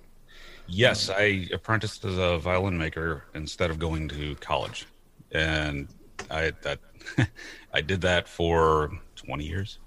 Yes, 0.67 1.09
I 1.09 1.47
apprenticed 1.51 2.05
as 2.05 2.17
a 2.17 2.37
violin 2.37 2.77
maker 2.77 3.25
instead 3.33 3.69
of 3.69 3.79
going 3.79 4.07
to 4.09 4.35
college, 4.35 4.85
and 5.31 5.87
I 6.31 6.51
that 6.61 6.79
I 7.73 7.81
did 7.81 8.01
that 8.01 8.27
for 8.27 8.91
twenty 9.15 9.45
years. 9.45 9.79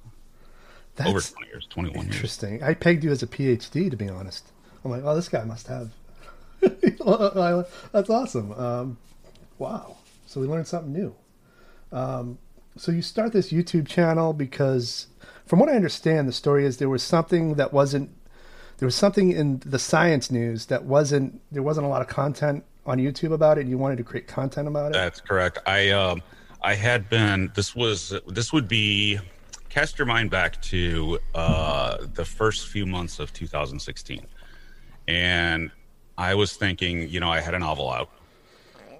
That's 0.96 1.08
Over 1.10 1.20
twenty 1.20 1.48
years, 1.48 1.66
twenty 1.68 1.90
one. 1.90 2.06
Interesting. 2.06 2.54
Years. 2.54 2.62
I 2.62 2.74
pegged 2.74 3.04
you 3.04 3.10
as 3.10 3.22
a 3.22 3.26
PhD, 3.26 3.90
to 3.90 3.96
be 3.96 4.08
honest. 4.08 4.50
I'm 4.84 4.90
like, 4.90 5.02
oh, 5.04 5.14
this 5.14 5.28
guy 5.28 5.44
must 5.44 5.66
have. 5.68 5.90
That's 7.92 8.10
awesome. 8.10 8.52
Um, 8.52 8.98
wow. 9.58 9.96
So 10.26 10.40
we 10.40 10.46
learned 10.46 10.66
something 10.66 10.92
new. 10.92 11.14
Um, 11.92 12.38
so 12.76 12.92
you 12.92 13.02
start 13.02 13.32
this 13.32 13.52
YouTube 13.52 13.88
channel 13.88 14.32
because, 14.32 15.06
from 15.46 15.58
what 15.58 15.68
I 15.68 15.72
understand, 15.72 16.28
the 16.28 16.32
story 16.32 16.64
is 16.64 16.76
there 16.76 16.88
was 16.88 17.02
something 17.02 17.54
that 17.54 17.72
wasn't 17.72 18.10
there 18.78 18.86
was 18.86 18.94
something 18.94 19.32
in 19.32 19.62
the 19.64 19.78
science 19.78 20.30
news 20.30 20.66
that 20.66 20.84
wasn't 20.84 21.40
there 21.50 21.62
wasn't 21.62 21.86
a 21.86 21.88
lot 21.88 22.02
of 22.02 22.08
content 22.08 22.64
on 22.84 22.98
YouTube 22.98 23.32
about 23.32 23.58
it, 23.58 23.62
and 23.62 23.70
you 23.70 23.78
wanted 23.78 23.96
to 23.98 24.04
create 24.04 24.26
content 24.26 24.68
about 24.68 24.88
it. 24.88 24.92
That's 24.92 25.20
correct. 25.20 25.58
I 25.66 25.90
um, 25.90 26.22
I 26.62 26.74
had 26.74 27.08
been. 27.08 27.50
This 27.54 27.74
was 27.74 28.14
this 28.26 28.52
would 28.52 28.68
be. 28.68 29.18
Cast 29.76 29.98
your 29.98 30.06
mind 30.06 30.30
back 30.30 30.62
to 30.62 31.18
uh, 31.34 31.98
the 32.14 32.24
first 32.24 32.68
few 32.68 32.86
months 32.86 33.18
of 33.18 33.30
2016, 33.34 34.26
and 35.06 35.70
I 36.16 36.34
was 36.34 36.56
thinking, 36.56 37.06
you 37.10 37.20
know, 37.20 37.28
I 37.28 37.42
had 37.42 37.52
a 37.52 37.58
novel 37.58 37.90
out 37.90 38.08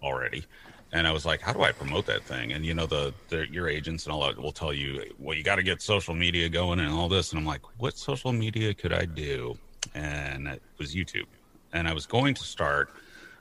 already, 0.02 0.44
and 0.92 1.06
I 1.06 1.12
was 1.12 1.24
like, 1.24 1.40
how 1.40 1.54
do 1.54 1.62
I 1.62 1.72
promote 1.72 2.04
that 2.04 2.24
thing? 2.24 2.52
And 2.52 2.62
you 2.66 2.74
know, 2.74 2.84
the, 2.84 3.14
the 3.30 3.50
your 3.50 3.70
agents 3.70 4.04
and 4.04 4.12
all 4.12 4.26
that 4.26 4.36
will 4.36 4.52
tell 4.52 4.74
you, 4.74 5.02
well, 5.18 5.34
you 5.34 5.42
got 5.42 5.56
to 5.56 5.62
get 5.62 5.80
social 5.80 6.14
media 6.14 6.46
going 6.50 6.78
and 6.78 6.90
all 6.90 7.08
this. 7.08 7.30
And 7.30 7.38
I'm 7.38 7.46
like, 7.46 7.62
what 7.78 7.96
social 7.96 8.34
media 8.34 8.74
could 8.74 8.92
I 8.92 9.06
do? 9.06 9.56
and 9.94 10.46
it 10.46 10.60
was 10.76 10.94
YouTube. 10.94 11.24
And 11.72 11.88
I 11.88 11.94
was 11.94 12.04
going 12.04 12.34
to 12.34 12.44
start 12.44 12.90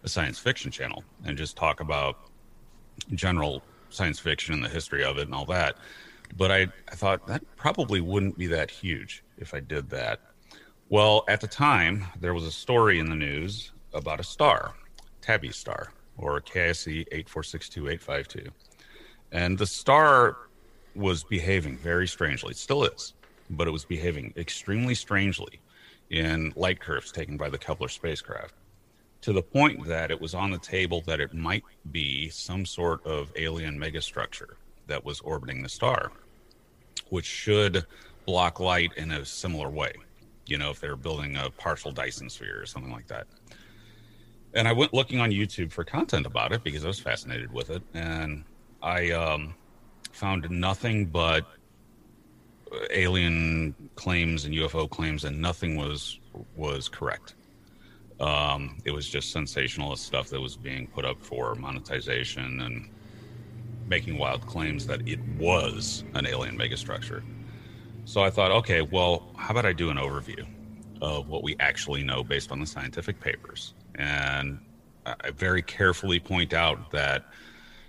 a 0.06 0.08
science 0.08 0.40
fiction 0.40 0.72
channel 0.72 1.04
and 1.26 1.38
just 1.38 1.58
talk 1.58 1.82
about 1.82 2.18
general 3.14 3.62
science 3.90 4.20
fiction 4.20 4.54
and 4.54 4.64
the 4.64 4.70
history 4.70 5.04
of 5.04 5.18
it 5.18 5.24
and 5.24 5.36
all 5.36 5.46
that. 5.48 5.76
But 6.38 6.52
I, 6.52 6.68
I 6.90 6.96
thought 6.96 7.28
that 7.28 7.44
probably 7.56 8.02
wouldn't 8.02 8.38
be 8.38 8.48
that 8.48 8.70
huge 8.70 9.24
if 9.38 9.54
I 9.54 9.60
did 9.60 9.90
that. 9.92 10.20
Well, 10.90 11.24
at 11.28 11.42
the 11.42 11.48
time, 11.48 12.06
there 12.20 12.34
was 12.34 12.44
a 12.44 12.52
story 12.52 13.00
in 13.00 13.10
the 13.10 13.16
news 13.16 13.72
about 13.94 14.20
a 14.20 14.24
star, 14.24 14.76
Tabby 15.22 15.52
star, 15.52 15.92
or 16.18 16.40
KIC 16.42 17.08
8462852. 17.12 18.50
And 19.32 19.58
the 19.58 19.66
star 19.66 20.38
was 20.96 21.24
behaving 21.24 21.78
very 21.78 22.08
strangely. 22.08 22.52
It 22.52 22.58
still 22.58 22.84
is, 22.84 23.14
but 23.50 23.68
it 23.68 23.72
was 23.72 23.86
behaving 23.86 24.34
extremely 24.38 24.96
strangely 24.96 25.60
in 26.10 26.54
light 26.56 26.80
curves 26.80 27.12
taken 27.12 27.38
by 27.38 27.50
the 27.50 27.58
Kepler 27.58 27.90
spacecraft 27.90 28.54
to 29.22 29.34
the 29.34 29.42
point 29.42 29.86
that 29.88 30.12
it 30.12 30.22
was 30.22 30.36
on 30.36 30.52
the 30.52 30.60
table 30.60 31.02
that 31.08 31.20
it 31.20 31.34
might 31.34 31.64
be 31.92 32.30
some 32.30 32.64
sort 32.64 33.04
of 33.08 33.32
alien 33.36 33.76
megastructure 33.76 34.54
that 34.86 35.04
was 35.04 35.20
orbiting 35.22 35.64
the 35.64 35.70
star, 35.70 36.12
which 37.10 37.26
should 37.26 37.86
block 38.26 38.60
light 38.60 38.92
in 38.98 39.12
a 39.12 39.26
similar 39.26 39.70
way. 39.70 39.94
you 40.48 40.58
know, 40.58 40.70
if 40.70 40.80
they're 40.80 40.96
building 40.96 41.38
a 41.38 41.50
partial 41.50 41.92
Dyson 41.92 42.30
sphere 42.30 42.62
or 42.62 42.66
something 42.66 42.92
like 42.92 43.08
that. 43.08 43.28
And 44.54 44.68
I 44.68 44.74
went 44.74 44.94
looking 44.94 45.20
on 45.20 45.32
YouTube 45.32 45.72
for 45.72 45.84
content 45.84 46.26
about 46.26 46.52
it 46.52 46.64
because 46.64 46.86
I 46.86 46.88
was 46.88 47.00
fascinated 47.00 47.52
with 47.52 47.70
it, 47.70 47.82
and 47.94 48.46
I 48.82 49.12
um, 49.12 49.56
found 50.12 50.50
nothing 50.50 51.08
but 51.08 51.46
alien 52.92 53.76
claims 53.96 54.46
and 54.46 54.54
UFO 54.54 54.90
claims, 54.90 55.26
and 55.26 55.42
nothing 55.42 55.76
was 55.76 56.20
was 56.56 56.88
correct. 56.88 57.36
Um, 58.20 58.78
it 58.86 58.92
was 58.92 59.10
just 59.10 59.32
sensationalist 59.32 60.06
stuff 60.06 60.30
that 60.30 60.40
was 60.40 60.56
being 60.56 60.88
put 60.88 61.04
up 61.04 61.22
for 61.22 61.54
monetization 61.56 62.62
and 62.62 62.90
making 63.88 64.18
wild 64.18 64.46
claims 64.46 64.88
that 64.88 65.08
it 65.08 65.20
was 65.38 66.04
an 66.14 66.26
alien 66.26 66.58
megastructure. 66.58 67.24
So 68.06 68.22
I 68.22 68.30
thought, 68.30 68.52
okay, 68.52 68.82
well, 68.82 69.32
how 69.36 69.52
about 69.52 69.66
I 69.66 69.74
do 69.74 69.90
an 69.90 69.98
overview 69.98 70.46
of 71.02 71.28
what 71.28 71.44
we 71.44 71.56
actually 71.60 72.04
know 72.04 72.24
based 72.24 72.52
on 72.52 72.60
the 72.60 72.66
scientific 72.66 73.20
papers? 73.20 73.74
And 73.96 74.60
I 75.06 75.32
very 75.32 75.62
carefully 75.62 76.20
point 76.20 76.54
out 76.54 76.92
that 76.92 77.26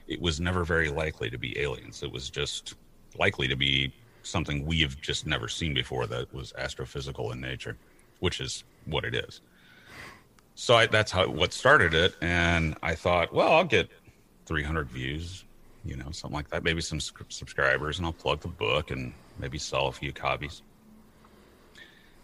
it 0.06 0.20
was 0.20 0.40
never 0.40 0.64
very 0.64 0.88
likely 0.88 1.30
to 1.30 1.38
be 1.38 1.58
aliens. 1.58 2.02
It 2.02 2.10
was 2.10 2.30
just 2.30 2.74
likely 3.18 3.48
to 3.48 3.56
be 3.56 3.92
something 4.22 4.66
we 4.66 4.80
have 4.80 5.00
just 5.00 5.26
never 5.26 5.48
seen 5.48 5.74
before 5.74 6.06
that 6.06 6.32
was 6.34 6.52
astrophysical 6.58 7.32
in 7.32 7.40
nature, 7.40 7.76
which 8.20 8.40
is 8.40 8.64
what 8.84 9.04
it 9.04 9.14
is. 9.14 9.40
So 10.54 10.76
I, 10.76 10.86
that's 10.86 11.12
how 11.12 11.28
what 11.28 11.52
started 11.52 11.92
it, 11.92 12.14
and 12.22 12.76
I 12.82 12.94
thought, 12.94 13.32
well, 13.32 13.52
I'll 13.52 13.64
get 13.64 13.90
300 14.46 14.88
views, 14.88 15.44
you 15.86 15.96
know, 15.96 16.10
something 16.10 16.34
like 16.34 16.48
that, 16.50 16.64
maybe 16.64 16.80
some 16.80 17.00
subscribers, 17.00 17.98
and 17.98 18.06
I'll 18.06 18.12
plug 18.12 18.40
the 18.40 18.48
book 18.48 18.90
and 18.90 19.12
maybe 19.38 19.58
sell 19.58 19.88
a 19.88 19.92
few 19.92 20.12
copies. 20.12 20.62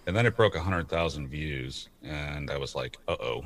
And 0.06 0.16
then 0.16 0.26
it 0.26 0.36
broke 0.36 0.54
100,000 0.54 1.28
views, 1.28 1.88
and 2.02 2.50
I 2.50 2.58
was 2.58 2.74
like, 2.74 2.98
uh 3.06 3.16
oh. 3.20 3.42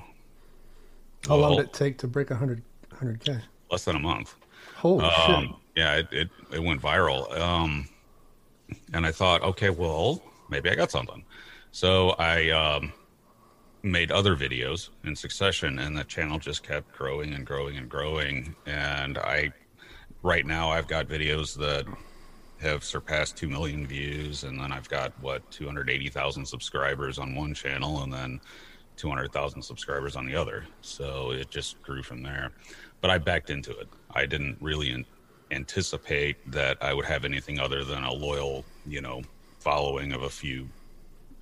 How 1.27 1.37
long 1.37 1.57
did 1.57 1.67
it 1.67 1.73
take 1.73 1.99
to 1.99 2.07
break 2.07 2.31
100, 2.31 2.63
100K? 2.95 3.43
Less 3.71 3.85
than 3.85 3.97
a 3.97 4.01
month. 4.01 4.37
Holy 4.77 5.05
um, 5.05 5.47
shit. 5.47 5.57
Yeah, 5.77 5.97
it, 5.97 6.09
it, 6.13 6.29
it 6.53 6.63
went 6.63 6.81
viral. 6.81 7.37
Um, 7.39 7.89
and 8.93 9.05
I 9.05 9.13
thought, 9.13 9.43
okay, 9.43 9.71
well, 9.71 10.23
maybe 10.49 10.71
I 10.71 10.75
got 10.75 10.91
something. 10.91 11.25
So 11.73 12.11
I 12.19 12.51
um, 12.51 12.93
made 13.83 14.11
other 14.11 14.37
videos 14.37 14.91
in 15.05 15.15
succession, 15.15 15.79
and 15.79 15.97
the 15.97 16.05
channel 16.05 16.39
just 16.39 16.63
kept 16.63 16.93
growing 16.93 17.35
and 17.35 17.47
growing 17.47 17.77
and 17.77 17.89
growing. 17.89 18.55
And 18.67 19.19
I, 19.19 19.53
right 20.27 20.45
now, 20.45 20.71
I've 20.71 20.89
got 20.89 21.07
videos 21.07 21.57
that 21.57 21.87
have 22.61 22.83
surpassed 22.83 23.37
2 23.37 23.49
million 23.49 23.87
views 23.87 24.43
and 24.43 24.59
then 24.59 24.73
i've 24.73 24.89
got 24.89 25.13
what 25.21 25.49
280000 25.51 26.47
subscribers 26.47 27.19
on 27.19 27.35
one 27.35 27.53
channel 27.53 28.03
and 28.03 28.11
then 28.11 28.41
200000 28.97 29.61
subscribers 29.61 30.17
on 30.17 30.25
the 30.25 30.35
other. 30.35 30.65
So 30.81 31.31
it 31.33 31.51
just 31.51 31.83
grew 31.83 32.03
from 32.03 32.23
there. 32.23 32.51
But 33.03 33.11
i 33.11 33.19
backed 33.19 33.51
into 33.51 33.71
it. 33.79 33.89
I 34.15 34.25
didn't 34.25 34.57
really 34.61 34.91
in- 34.91 35.05
anticipate 35.53 36.37
that 36.51 36.77
i 36.81 36.93
would 36.93 37.05
have 37.05 37.25
anything 37.25 37.61
other 37.61 37.85
than 37.85 38.03
a 38.03 38.13
loyal 38.13 38.65
you 38.85 39.01
know 39.01 39.23
following 39.61 40.13
of 40.13 40.23
a 40.23 40.31
few 40.31 40.69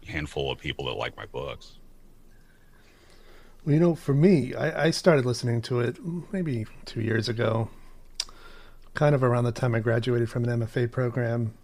handful 0.06 0.52
of 0.52 0.58
people 0.58 0.84
that 0.84 0.92
like 0.92 1.16
my 1.16 1.24
books. 1.26 1.78
Well, 3.64 3.72
you 3.72 3.80
know, 3.80 3.94
for 3.94 4.12
me, 4.12 4.54
I, 4.54 4.86
I 4.86 4.90
started 4.90 5.24
listening 5.24 5.62
to 5.62 5.80
it 5.80 5.96
maybe 6.32 6.66
two 6.84 7.00
years 7.00 7.30
ago, 7.30 7.70
kind 8.94 9.14
of 9.14 9.22
around 9.22 9.44
the 9.44 9.52
time 9.52 9.74
I 9.74 9.80
graduated 9.80 10.30
from 10.30 10.44
an 10.44 10.60
MFA 10.60 10.90
program. 10.90 11.54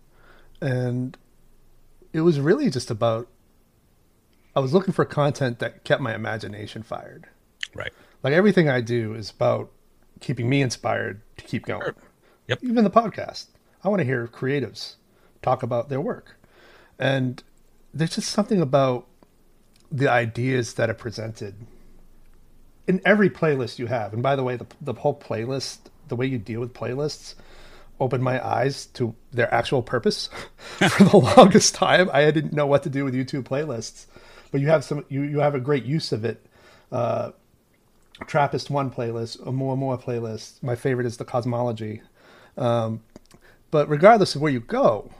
And 0.60 1.16
it 2.12 2.20
was 2.20 2.40
really 2.40 2.70
just 2.70 2.90
about, 2.90 3.28
I 4.54 4.60
was 4.60 4.74
looking 4.74 4.92
for 4.92 5.04
content 5.04 5.60
that 5.60 5.84
kept 5.84 6.02
my 6.02 6.14
imagination 6.14 6.82
fired. 6.82 7.26
Right. 7.74 7.92
Like 8.22 8.34
everything 8.34 8.68
I 8.68 8.80
do 8.80 9.14
is 9.14 9.30
about 9.30 9.70
keeping 10.20 10.48
me 10.48 10.60
inspired 10.60 11.22
to 11.38 11.44
keep 11.44 11.66
going. 11.66 11.82
Sure. 11.82 11.94
Yep. 12.48 12.58
Even 12.62 12.84
the 12.84 12.90
podcast. 12.90 13.46
I 13.82 13.88
want 13.88 14.00
to 14.00 14.04
hear 14.04 14.26
creatives 14.26 14.96
talk 15.40 15.62
about 15.62 15.88
their 15.88 16.00
work. 16.00 16.36
And 16.98 17.42
there's 17.94 18.16
just 18.16 18.30
something 18.30 18.60
about 18.60 19.06
the 19.90 20.10
ideas 20.10 20.74
that 20.74 20.90
are 20.90 20.94
presented 20.94 21.54
in 22.86 23.00
every 23.04 23.30
playlist 23.30 23.78
you 23.78 23.86
have. 23.86 24.12
And 24.12 24.22
by 24.22 24.36
the 24.36 24.42
way, 24.42 24.56
the, 24.56 24.66
the 24.80 24.92
whole 24.94 25.18
playlist 25.18 25.89
the 26.10 26.16
way 26.16 26.26
you 26.26 26.36
deal 26.36 26.60
with 26.60 26.74
playlists 26.74 27.34
opened 27.98 28.24
my 28.24 28.44
eyes 28.44 28.86
to 28.86 29.14
their 29.30 29.52
actual 29.52 29.82
purpose. 29.82 30.28
For 30.78 31.04
the 31.04 31.16
longest 31.36 31.74
time, 31.74 32.10
I 32.12 32.30
didn't 32.30 32.52
know 32.52 32.66
what 32.66 32.82
to 32.82 32.90
do 32.90 33.04
with 33.04 33.14
YouTube 33.14 33.44
playlists, 33.44 34.06
but 34.50 34.60
you 34.60 34.68
have 34.68 34.84
some 34.84 35.04
you 35.08 35.22
you 35.22 35.40
have 35.40 35.54
a 35.54 35.60
great 35.60 35.84
use 35.84 36.12
of 36.12 36.24
it. 36.24 36.44
Uh, 36.90 37.32
Trappist 38.26 38.68
one 38.68 38.90
playlist, 38.90 39.46
a 39.46 39.52
more 39.52 39.76
more 39.76 39.96
playlist. 39.96 40.62
My 40.62 40.76
favorite 40.76 41.06
is 41.06 41.16
the 41.16 41.24
cosmology. 41.24 42.02
Um, 42.58 43.02
but 43.70 43.88
regardless 43.88 44.34
of 44.34 44.42
where 44.42 44.52
you 44.52 44.60
go, 44.60 45.10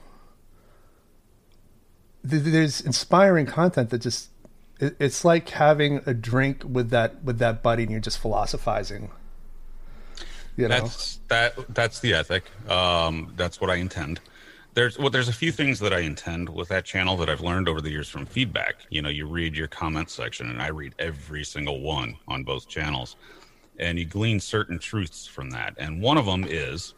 th- 2.29 2.43
there's 2.43 2.81
inspiring 2.81 3.47
content 3.47 3.91
that 3.91 4.01
just 4.01 4.29
it, 4.81 4.97
it's 4.99 5.25
like 5.25 5.49
having 5.51 6.03
a 6.07 6.13
drink 6.13 6.63
with 6.67 6.91
that 6.91 7.23
with 7.23 7.39
that 7.39 7.63
buddy 7.63 7.85
and 7.85 7.93
you're 7.93 8.01
just 8.01 8.19
philosophizing 8.19 9.11
you 10.57 10.69
know? 10.69 10.81
That's 10.81 11.21
that. 11.29 11.55
That's 11.75 12.01
the 12.01 12.15
ethic. 12.15 12.45
Um, 12.69 13.33
that's 13.37 13.61
what 13.61 13.71
I 13.71 13.77
intend. 13.77 14.21
There's 14.75 14.99
well, 14.99 15.11
there's 15.11 15.29
a 15.29 15.33
few 15.33 15.51
things 15.51 15.81
that 15.81 15.93
I 15.93 16.01
intend 16.01 16.49
with 16.49 16.69
that 16.69 16.85
channel 16.85 17.17
that 17.17 17.29
I've 17.29 17.41
learned 17.41 17.69
over 17.69 17.81
the 17.81 17.91
years 17.91 18.09
from 18.09 18.25
feedback. 18.25 18.77
You 18.89 19.03
know, 19.03 19.09
you 19.09 19.27
read 19.27 19.57
your 19.57 19.67
comment 19.67 20.11
section, 20.11 20.49
and 20.49 20.63
I 20.63 20.69
read 20.69 20.95
every 20.99 21.45
single 21.45 21.81
one 21.81 22.17
on 22.29 22.45
both 22.45 22.69
channels, 22.69 23.17
and 23.79 23.99
you 23.99 24.05
glean 24.05 24.39
certain 24.39 24.79
truths 24.79 25.27
from 25.27 25.51
that. 25.51 25.75
And 25.77 26.01
one 26.01 26.19
of 26.19 26.27
them 26.27 26.45
is, 26.49 26.95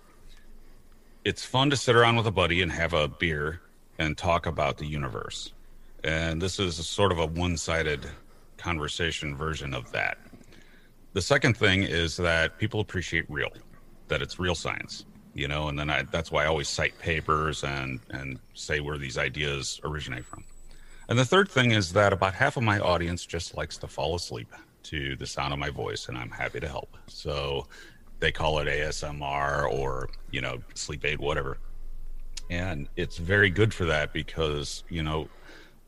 it's 1.25 1.45
fun 1.45 1.71
to 1.71 1.77
sit 1.77 1.97
around 1.97 2.17
with 2.17 2.27
a 2.27 2.33
buddy 2.33 2.61
and 2.61 2.71
have 2.71 2.93
a 2.93 3.09
beer 3.09 3.63
and 3.99 4.19
talk 4.19 4.47
about 4.47 4.77
the 4.77 4.87
universe. 4.87 5.53
And 6.05 6.43
this 6.43 6.59
is 6.59 6.77
sort 6.87 7.13
of 7.13 7.19
a 7.19 7.27
one-sided 7.27 8.07
conversation 8.59 9.37
version 9.37 9.73
of 9.73 9.93
that. 9.93 10.19
The 11.13 11.23
second 11.23 11.57
thing 11.57 11.83
is 11.83 12.17
that 12.17 12.59
people 12.59 12.81
appreciate 12.81 13.27
real, 13.29 13.51
that 14.09 14.23
it's 14.23 14.39
real 14.39 14.55
science, 14.55 15.05
you 15.35 15.47
know, 15.47 15.69
and 15.69 15.79
then 15.79 15.91
I, 15.91 16.05
that's 16.05 16.33
why 16.33 16.45
I 16.45 16.47
always 16.47 16.69
cite 16.69 16.99
papers 16.99 17.65
and, 17.65 18.01
and 18.11 18.39
say 18.55 18.81
where 18.81 18.97
these 18.97 19.19
ideas 19.19 19.79
originate 19.85 20.25
from. 20.25 20.45
And 21.09 21.19
the 21.19 21.25
third 21.25 21.51
thing 21.51 21.73
is 21.73 21.93
that 21.93 22.15
about 22.15 22.33
half 22.33 22.57
of 22.57 22.63
my 22.63 22.79
audience 22.79 23.27
just 23.27 23.57
likes 23.57 23.77
to 23.79 23.87
fall 23.87 24.15
asleep 24.15 24.49
to 24.85 25.15
the 25.17 25.27
sound 25.27 25.53
of 25.53 25.59
my 25.59 25.69
voice, 25.69 26.09
and 26.09 26.17
I'm 26.17 26.31
happy 26.31 26.61
to 26.61 26.69
help. 26.69 26.97
So 27.09 27.67
they 28.21 28.33
call 28.33 28.59
it 28.61 28.67
ASMR 28.67 29.71
or, 29.71 30.09
you 30.31 30.41
know, 30.41 30.63
sleep 30.75 31.05
aid, 31.05 31.19
whatever. 31.19 31.59
And 32.49 32.89
it's 32.97 33.19
very 33.19 33.51
good 33.51 33.75
for 33.75 33.85
that 33.85 34.15
because, 34.15 34.85
you 34.89 35.03
know, 35.03 35.29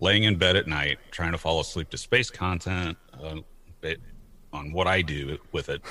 laying 0.01 0.25
in 0.25 0.37
bed 0.37 0.57
at 0.57 0.67
night, 0.67 0.99
trying 1.11 1.33
to 1.33 1.39
fall 1.39 1.61
asleep 1.61 1.89
to 1.91 1.99
space 1.99 2.29
content, 2.31 2.99
uh, 3.23 3.37
on 4.55 4.73
what 4.73 4.87
I 4.87 5.03
do 5.03 5.39
with 5.53 5.69
it, 5.69 5.83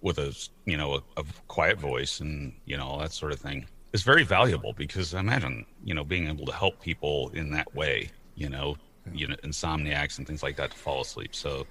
with 0.00 0.18
a 0.18 0.34
you 0.64 0.76
know 0.76 0.94
a, 0.94 1.20
a 1.20 1.24
quiet 1.48 1.78
voice 1.78 2.20
and 2.20 2.52
you 2.64 2.76
know 2.76 2.98
that 3.00 3.12
sort 3.12 3.32
of 3.32 3.38
thing 3.38 3.66
is 3.92 4.02
very 4.02 4.24
valuable 4.24 4.72
because 4.72 5.14
imagine 5.14 5.66
you 5.84 5.94
know 5.94 6.04
being 6.04 6.28
able 6.28 6.46
to 6.46 6.52
help 6.52 6.80
people 6.80 7.30
in 7.34 7.50
that 7.52 7.72
way, 7.74 8.10
you 8.34 8.48
know, 8.48 8.76
you 9.12 9.26
know 9.26 9.36
insomniacs 9.44 10.18
and 10.18 10.26
things 10.26 10.42
like 10.42 10.56
that 10.56 10.70
to 10.70 10.76
fall 10.76 11.02
asleep. 11.02 11.34
So 11.34 11.66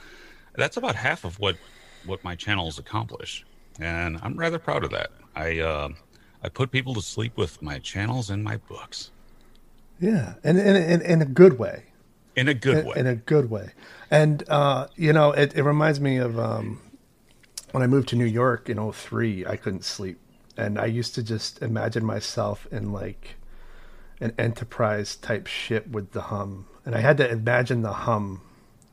that's 0.55 0.77
about 0.77 0.95
half 0.95 1.25
of 1.25 1.39
what 1.39 1.57
what 2.05 2.23
my 2.23 2.35
channels 2.35 2.79
accomplish, 2.79 3.45
and 3.79 4.19
I'm 4.21 4.35
rather 4.37 4.59
proud 4.59 4.83
of 4.83 4.91
that. 4.91 5.11
I 5.35 5.59
uh, 5.59 5.89
I 6.43 6.49
put 6.49 6.71
people 6.71 6.93
to 6.93 7.01
sleep 7.01 7.35
with 7.37 7.61
my 7.61 7.79
channels 7.79 8.29
and 8.29 8.43
my 8.43 8.57
books. 8.57 9.11
Yeah, 9.99 10.35
and 10.45 10.57
in, 10.57 10.75
in, 10.77 11.01
in 11.01 11.21
a 11.21 11.25
good 11.25 11.59
way 11.59 11.88
in 12.35 12.47
a 12.47 12.53
good 12.53 12.85
way. 12.85 12.93
In 12.95 13.07
a 13.07 13.15
good 13.15 13.49
way. 13.49 13.71
And, 14.11 14.47
uh, 14.49 14.87
you 14.95 15.13
know, 15.13 15.31
it, 15.31 15.55
it 15.55 15.63
reminds 15.63 15.99
me 15.99 16.17
of 16.17 16.39
um, 16.39 16.81
when 17.71 17.83
I 17.83 17.87
moved 17.87 18.09
to 18.09 18.15
New 18.15 18.25
York 18.25 18.69
in 18.69 18.91
03, 18.91 19.45
I 19.45 19.55
couldn't 19.55 19.85
sleep. 19.85 20.19
And 20.57 20.77
I 20.77 20.85
used 20.85 21.15
to 21.15 21.23
just 21.23 21.61
imagine 21.61 22.05
myself 22.05 22.67
in 22.71 22.91
like 22.91 23.35
an 24.19 24.33
enterprise 24.37 25.15
type 25.15 25.47
ship 25.47 25.87
with 25.87 26.11
the 26.11 26.21
hum. 26.21 26.67
And 26.85 26.95
I 26.95 26.99
had 26.99 27.17
to 27.17 27.29
imagine 27.29 27.81
the 27.81 27.93
hum, 27.93 28.41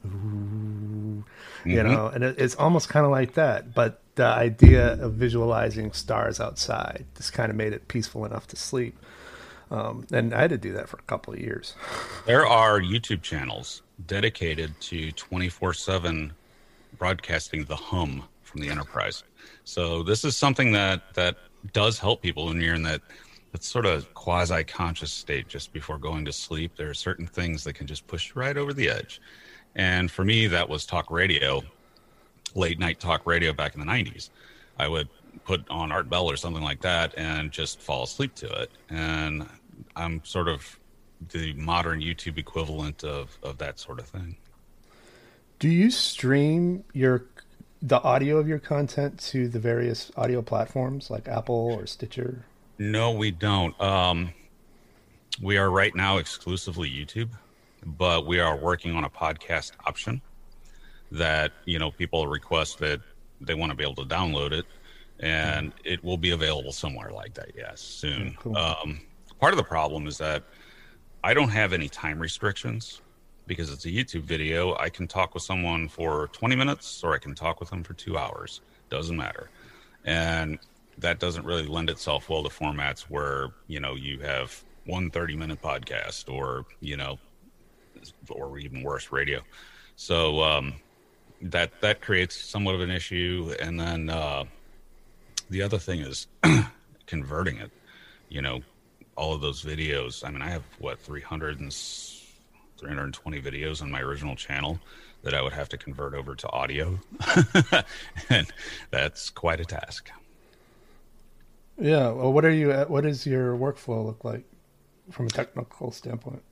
Ooh, 0.07 1.25
you 1.64 1.79
mm-hmm. 1.79 1.90
know, 1.90 2.07
and 2.07 2.22
it, 2.22 2.37
it's 2.38 2.55
almost 2.55 2.88
kind 2.88 3.05
of 3.05 3.11
like 3.11 3.35
that. 3.35 3.75
But 3.75 4.01
the 4.14 4.27
idea 4.27 4.92
of 4.94 5.14
visualizing 5.14 5.92
stars 5.92 6.40
outside 6.40 7.07
just 7.16 7.33
kind 7.33 7.51
of 7.51 7.57
made 7.57 7.72
it 7.72 7.88
peaceful 7.88 8.25
enough 8.25 8.46
to 8.49 8.57
sleep. 8.57 8.99
Um, 9.70 10.07
and 10.12 10.33
I 10.33 10.42
had 10.42 10.50
to 10.50 10.59
do 10.59 10.72
that 10.74 10.88
for 10.88 10.96
a 10.96 11.02
couple 11.02 11.33
of 11.35 11.40
years. 11.40 11.74
There 12.24 12.46
are 12.46 12.81
YouTube 12.81 13.22
channels 13.22 13.83
dedicated 14.07 14.79
to 14.83 15.11
24 15.12 15.74
7 15.74 16.33
broadcasting 16.98 17.64
the 17.64 17.76
hum 17.76 18.24
from 18.42 18.61
the 18.61 18.68
enterprise. 18.68 19.24
So 19.64 20.02
this 20.02 20.24
is 20.24 20.37
something 20.37 20.72
that, 20.72 21.14
that 21.14 21.37
does 21.72 21.98
help 21.98 22.22
people 22.22 22.46
when 22.46 22.61
you're 22.61 22.74
in 22.74 22.83
that 22.85 23.02
it's 23.52 23.66
sort 23.66 23.87
of 23.87 24.12
quasi 24.14 24.62
conscious 24.64 25.11
state 25.11 25.48
just 25.48 25.72
before 25.72 25.98
going 25.98 26.24
to 26.26 26.33
sleep. 26.33 26.76
There 26.76 26.90
are 26.90 26.94
certain 26.94 27.26
things 27.26 27.64
that 27.64 27.72
can 27.72 27.87
just 27.87 28.07
push 28.07 28.29
you 28.29 28.40
right 28.40 28.57
over 28.57 28.72
the 28.72 28.90
edge. 28.90 29.20
And 29.74 30.11
for 30.11 30.24
me, 30.24 30.46
that 30.48 30.68
was 30.68 30.85
talk 30.85 31.11
radio, 31.11 31.62
late 32.55 32.79
night 32.79 33.00
talk 33.00 33.26
radio 33.26 33.52
back 33.52 33.74
in 33.74 33.81
the 33.81 33.87
90s. 33.87 34.31
I 34.79 34.88
would 34.88 35.09
put 35.47 35.69
on 35.71 35.93
Art 35.93 36.11
Bell 36.11 36.27
or 36.29 36.37
something 36.37 36.63
like 36.63 36.83
that 36.83 37.15
and 37.17 37.51
just 37.53 37.81
fall 37.81 38.03
asleep 38.03 38.35
to 38.35 38.47
it. 38.63 38.71
And 38.91 39.49
I'm 39.95 40.23
sort 40.25 40.49
of 40.49 40.79
the 41.31 41.55
modern 41.55 42.01
YouTube 42.01 42.37
equivalent 42.37 43.05
of, 43.05 43.39
of 43.43 43.59
that 43.59 43.79
sort 43.79 44.01
of 44.01 44.07
thing. 44.07 44.37
Do 45.59 45.69
you 45.69 45.91
stream 45.91 46.85
your 46.93 47.25
the 47.81 48.03
audio 48.03 48.39
of 48.39 48.49
your 48.49 48.59
content 48.59 49.19
to 49.21 49.49
the 49.49 49.59
various 49.59 50.11
audio 50.17 50.43
platforms 50.43 51.11
like 51.11 51.29
Apple 51.29 51.79
or 51.79 51.87
Stitcher? 51.87 52.45
No, 52.79 53.13
we 53.13 53.31
don't. 53.31 53.79
Um, 53.81 54.31
we 55.41 55.57
are 55.57 55.71
right 55.71 55.95
now 55.95 56.19
exclusively 56.19 56.91
YouTube, 56.91 57.31
but 57.85 58.27
we 58.27 58.41
are 58.41 58.57
working 58.57 58.95
on 58.97 59.05
a 59.05 59.11
podcast 59.11 59.73
option 59.87 60.21
that 61.13 61.53
you 61.65 61.79
know 61.79 61.91
people 61.91 62.27
request 62.27 62.79
that 62.79 63.01
they 63.41 63.55
want 63.55 63.71
to 63.71 63.77
be 63.77 63.85
able 63.85 63.95
to 63.95 64.15
download 64.15 64.53
it, 64.53 64.67
and 65.20 65.72
it 65.85 66.02
will 66.05 66.16
be 66.16 66.31
available 66.31 66.72
somewhere 66.72 67.11
like 67.11 67.35
that. 67.35 67.52
Yes, 67.57 67.81
soon. 67.81 68.37
Cool. 68.38 68.57
Um, 68.57 69.00
part 69.40 69.52
of 69.52 69.57
the 69.57 69.64
problem 69.64 70.07
is 70.07 70.18
that 70.18 70.44
I 71.24 71.35
don't 71.35 71.48
have 71.48 71.72
any 71.72 71.88
time 71.88 72.18
restrictions 72.18 73.00
because 73.46 73.70
it's 73.70 73.85
a 73.85 73.88
YouTube 73.88 74.22
video. 74.22 74.76
I 74.76 74.88
can 74.90 75.07
talk 75.07 75.35
with 75.35 75.42
someone 75.42 75.88
for 75.88 76.29
20 76.33 76.57
minutes 76.57 77.02
or 77.02 77.14
I 77.14 77.18
can 77.18 77.35
talk 77.35 77.61
with 77.61 77.70
them 77.70 77.83
for 77.83 77.94
two 77.94 78.18
hours. 78.18 78.61
Doesn't 78.90 79.16
matter. 79.16 79.50
And 80.05 80.59
that 80.98 81.18
doesn't 81.18 81.44
really 81.44 81.66
lend 81.66 81.90
itself 81.90 82.29
well 82.29 82.42
to 82.42 82.48
formats 82.48 83.02
where, 83.02 83.48
you 83.66 83.81
know, 83.81 83.94
you 83.94 84.20
have 84.20 84.62
one 84.85 85.11
30 85.11 85.37
minute 85.37 85.61
podcast 85.61 86.33
or, 86.33 86.64
you 86.81 86.96
know, 86.96 87.18
or 88.29 88.59
even 88.59 88.83
worse, 88.83 89.11
radio. 89.11 89.40
So, 89.96 90.42
um, 90.42 90.74
that, 91.42 91.81
that 91.81 92.00
creates 92.00 92.37
somewhat 92.37 92.74
of 92.74 92.81
an 92.81 92.90
issue. 92.90 93.55
And 93.61 93.79
then, 93.79 94.11
uh, 94.11 94.44
the 95.51 95.63
other 95.63 95.79
thing 95.79 96.01
is 96.01 96.27
converting 97.07 97.59
it, 97.59 97.71
you 98.29 98.43
know, 98.43 98.61
all 99.17 99.35
of 99.35 99.41
those 99.41 99.63
videos. 99.63 100.27
I 100.27 100.31
mean, 100.31 100.43
I 100.43 100.49
have 100.49 100.63
what 100.79 100.99
300 101.01 101.61
and 101.61 101.73
320 101.73 103.41
videos 103.41 103.83
on 103.83 103.91
my 103.91 104.01
original 104.01 104.37
channel 104.37 104.79
that 105.23 105.35
I 105.35 105.43
would 105.43 105.53
have 105.53 105.69
to 105.71 105.79
convert 105.79 106.15
over 106.15 106.35
to 106.35 106.51
audio. 106.51 106.99
and 108.31 108.47
that's 108.91 109.31
quite 109.31 109.61
a 109.61 109.65
task. 109.65 110.11
Yeah. 111.79 112.11
Well, 112.11 112.33
what 112.33 112.45
are 112.45 112.51
you 112.51 112.71
at? 112.71 112.89
What 112.89 113.05
does 113.05 113.27
your 113.27 113.57
workflow 113.57 114.05
look 114.05 114.25
like 114.25 114.45
from 115.11 115.27
a 115.27 115.31
technical 115.31 115.91
standpoint? 115.91 116.43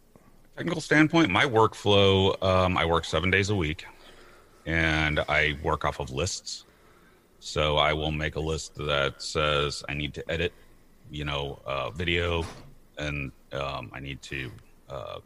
Technical 0.57 0.81
standpoint, 0.81 1.31
my 1.31 1.45
workflow, 1.45 2.41
um, 2.43 2.77
I 2.77 2.85
work 2.85 3.05
seven 3.05 3.31
days 3.31 3.51
a 3.51 3.57
week 3.57 3.87
and 4.67 5.19
I 5.21 5.59
work 5.63 5.85
off 5.85 5.99
of 6.01 6.11
lists. 6.11 6.65
So 7.45 7.77
I 7.77 7.93
will 7.93 8.11
make 8.11 8.37
a 8.37 8.41
list 8.41 8.75
that 8.77 9.21
says 9.21 9.85
I 9.87 9.93
need 9.93 10.15
to 10.15 10.31
edit, 10.31 10.55
you 11.11 11.27
know, 11.27 11.61
uh, 11.67 11.91
video 11.91 12.43
and 12.97 13.33
um, 13.53 13.91
I 13.93 14.01
need 14.01 14.23
to 14.23 14.51
uh, 14.89 15.19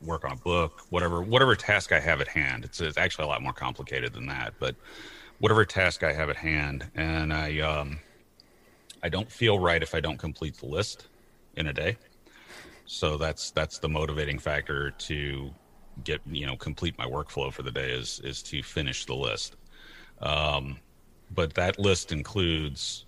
work 0.00 0.24
on 0.24 0.30
a 0.30 0.36
book, 0.36 0.82
whatever 0.90 1.20
whatever 1.20 1.56
task 1.56 1.90
I 1.90 1.98
have 1.98 2.20
at 2.20 2.28
hand. 2.28 2.64
It's, 2.64 2.80
it's 2.80 2.96
actually 2.96 3.24
a 3.24 3.26
lot 3.26 3.42
more 3.42 3.52
complicated 3.52 4.12
than 4.12 4.26
that, 4.26 4.54
but 4.60 4.76
whatever 5.40 5.64
task 5.64 6.04
I 6.04 6.12
have 6.12 6.30
at 6.30 6.36
hand, 6.36 6.88
and 6.94 7.32
I 7.32 7.58
um, 7.58 7.98
I 9.02 9.08
don't 9.08 9.30
feel 9.30 9.58
right 9.58 9.82
if 9.82 9.96
I 9.96 10.00
don't 10.00 10.18
complete 10.18 10.56
the 10.58 10.66
list 10.66 11.08
in 11.56 11.66
a 11.66 11.72
day. 11.72 11.96
So 12.86 13.16
that's 13.16 13.50
that's 13.50 13.80
the 13.80 13.88
motivating 13.88 14.38
factor 14.38 14.92
to 14.92 15.50
get 16.04 16.20
you 16.30 16.46
know 16.46 16.54
complete 16.56 16.96
my 16.96 17.06
workflow 17.06 17.52
for 17.52 17.64
the 17.64 17.72
day 17.72 17.90
is 17.90 18.20
is 18.22 18.40
to 18.44 18.62
finish 18.62 19.04
the 19.04 19.16
list. 19.16 19.56
Um, 20.20 20.78
but 21.34 21.54
that 21.54 21.78
list 21.78 22.12
includes 22.12 23.04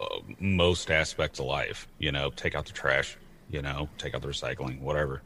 uh, 0.00 0.06
most 0.38 0.90
aspects 0.90 1.38
of 1.38 1.46
life. 1.46 1.88
You 1.98 2.12
know, 2.12 2.30
take 2.30 2.54
out 2.54 2.66
the 2.66 2.72
trash. 2.72 3.16
You 3.50 3.62
know, 3.62 3.88
take 3.98 4.14
out 4.14 4.22
the 4.22 4.28
recycling, 4.28 4.80
whatever 4.80 5.22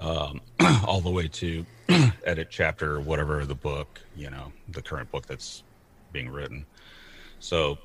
um, 0.00 0.40
all 0.86 1.00
the 1.00 1.10
way 1.10 1.28
to 1.28 1.64
edit 2.24 2.48
chapter 2.50 3.00
whatever 3.00 3.44
the 3.44 3.54
book, 3.54 4.00
you 4.16 4.30
know, 4.30 4.52
the 4.68 4.82
current 4.82 5.10
book 5.10 5.26
that's 5.26 5.62
being 6.12 6.28
written. 6.28 6.64
So 7.40 7.78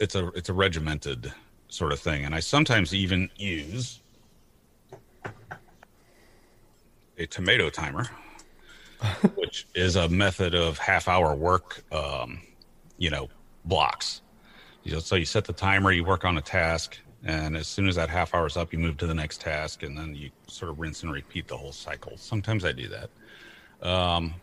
it's 0.00 0.14
a 0.14 0.28
it's 0.28 0.48
a 0.48 0.52
regimented 0.52 1.32
sort 1.68 1.92
of 1.92 2.00
thing, 2.00 2.24
and 2.24 2.34
I 2.34 2.40
sometimes 2.40 2.94
even 2.94 3.30
use 3.36 4.00
a 7.18 7.26
tomato 7.26 7.68
timer, 7.70 8.06
which 9.34 9.66
is 9.74 9.96
a 9.96 10.08
method 10.08 10.54
of 10.54 10.78
half 10.78 11.08
hour 11.08 11.34
work, 11.34 11.82
um, 11.92 12.40
you 12.98 13.10
know, 13.10 13.28
blocks. 13.64 14.22
You 14.82 14.92
know, 14.92 14.98
so 14.98 15.16
you 15.16 15.24
set 15.24 15.44
the 15.44 15.52
timer, 15.52 15.92
you 15.92 16.04
work 16.04 16.24
on 16.24 16.38
a 16.38 16.42
task, 16.42 16.98
and 17.24 17.56
as 17.56 17.66
soon 17.66 17.86
as 17.86 17.96
that 17.96 18.08
half 18.08 18.34
hour 18.34 18.46
is 18.46 18.56
up, 18.56 18.72
you 18.72 18.78
move 18.78 18.96
to 18.98 19.06
the 19.06 19.14
next 19.14 19.40
task, 19.40 19.82
and 19.82 19.96
then 19.96 20.14
you 20.14 20.30
sort 20.46 20.70
of 20.70 20.78
rinse 20.78 21.02
and 21.02 21.12
repeat 21.12 21.48
the 21.48 21.56
whole 21.56 21.72
cycle. 21.72 22.16
Sometimes 22.16 22.64
I 22.64 22.72
do 22.72 22.88
that. 22.88 23.10
Um, 23.86 24.34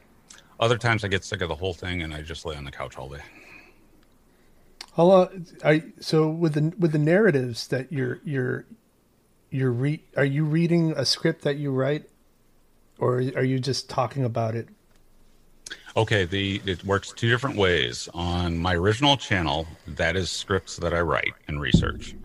other 0.60 0.78
times 0.78 1.04
I 1.04 1.08
get 1.08 1.24
sick 1.24 1.42
of 1.42 1.50
the 1.50 1.56
whole 1.56 1.74
thing, 1.74 2.02
and 2.04 2.14
I 2.14 2.22
just 2.22 2.46
lay 2.46 2.56
on 2.56 2.66
the 2.66 2.72
couch 2.72 2.98
all 2.98 3.10
day. 3.10 3.22
I 5.64 5.84
so 6.00 6.28
with 6.28 6.54
the 6.54 6.74
with 6.80 6.92
the 6.92 6.98
narratives 7.00 7.68
that 7.68 7.92
you're 7.94 8.20
you're 8.24 8.66
you're 9.52 9.72
re, 9.72 10.04
are 10.16 10.26
you 10.26 10.44
reading 10.44 10.94
a 10.94 11.06
script 11.06 11.44
that 11.44 11.58
you 11.58 11.72
write, 11.72 12.10
or 13.00 13.18
are 13.36 13.44
you 13.44 13.60
just 13.60 13.90
talking 13.90 14.24
about 14.24 14.56
it 14.56 14.68
Okay, 15.98 16.26
the 16.26 16.62
it 16.66 16.86
works 16.86 17.12
two 17.12 17.30
different 17.30 17.58
ways. 17.58 18.08
On 18.14 18.58
my 18.58 18.76
original 18.76 19.18
channel, 19.18 19.68
that 19.88 20.16
is 20.16 20.30
scripts 20.30 20.78
that 20.78 20.94
I 20.94 21.02
write 21.02 21.34
and 21.48 21.60
research 21.60 22.16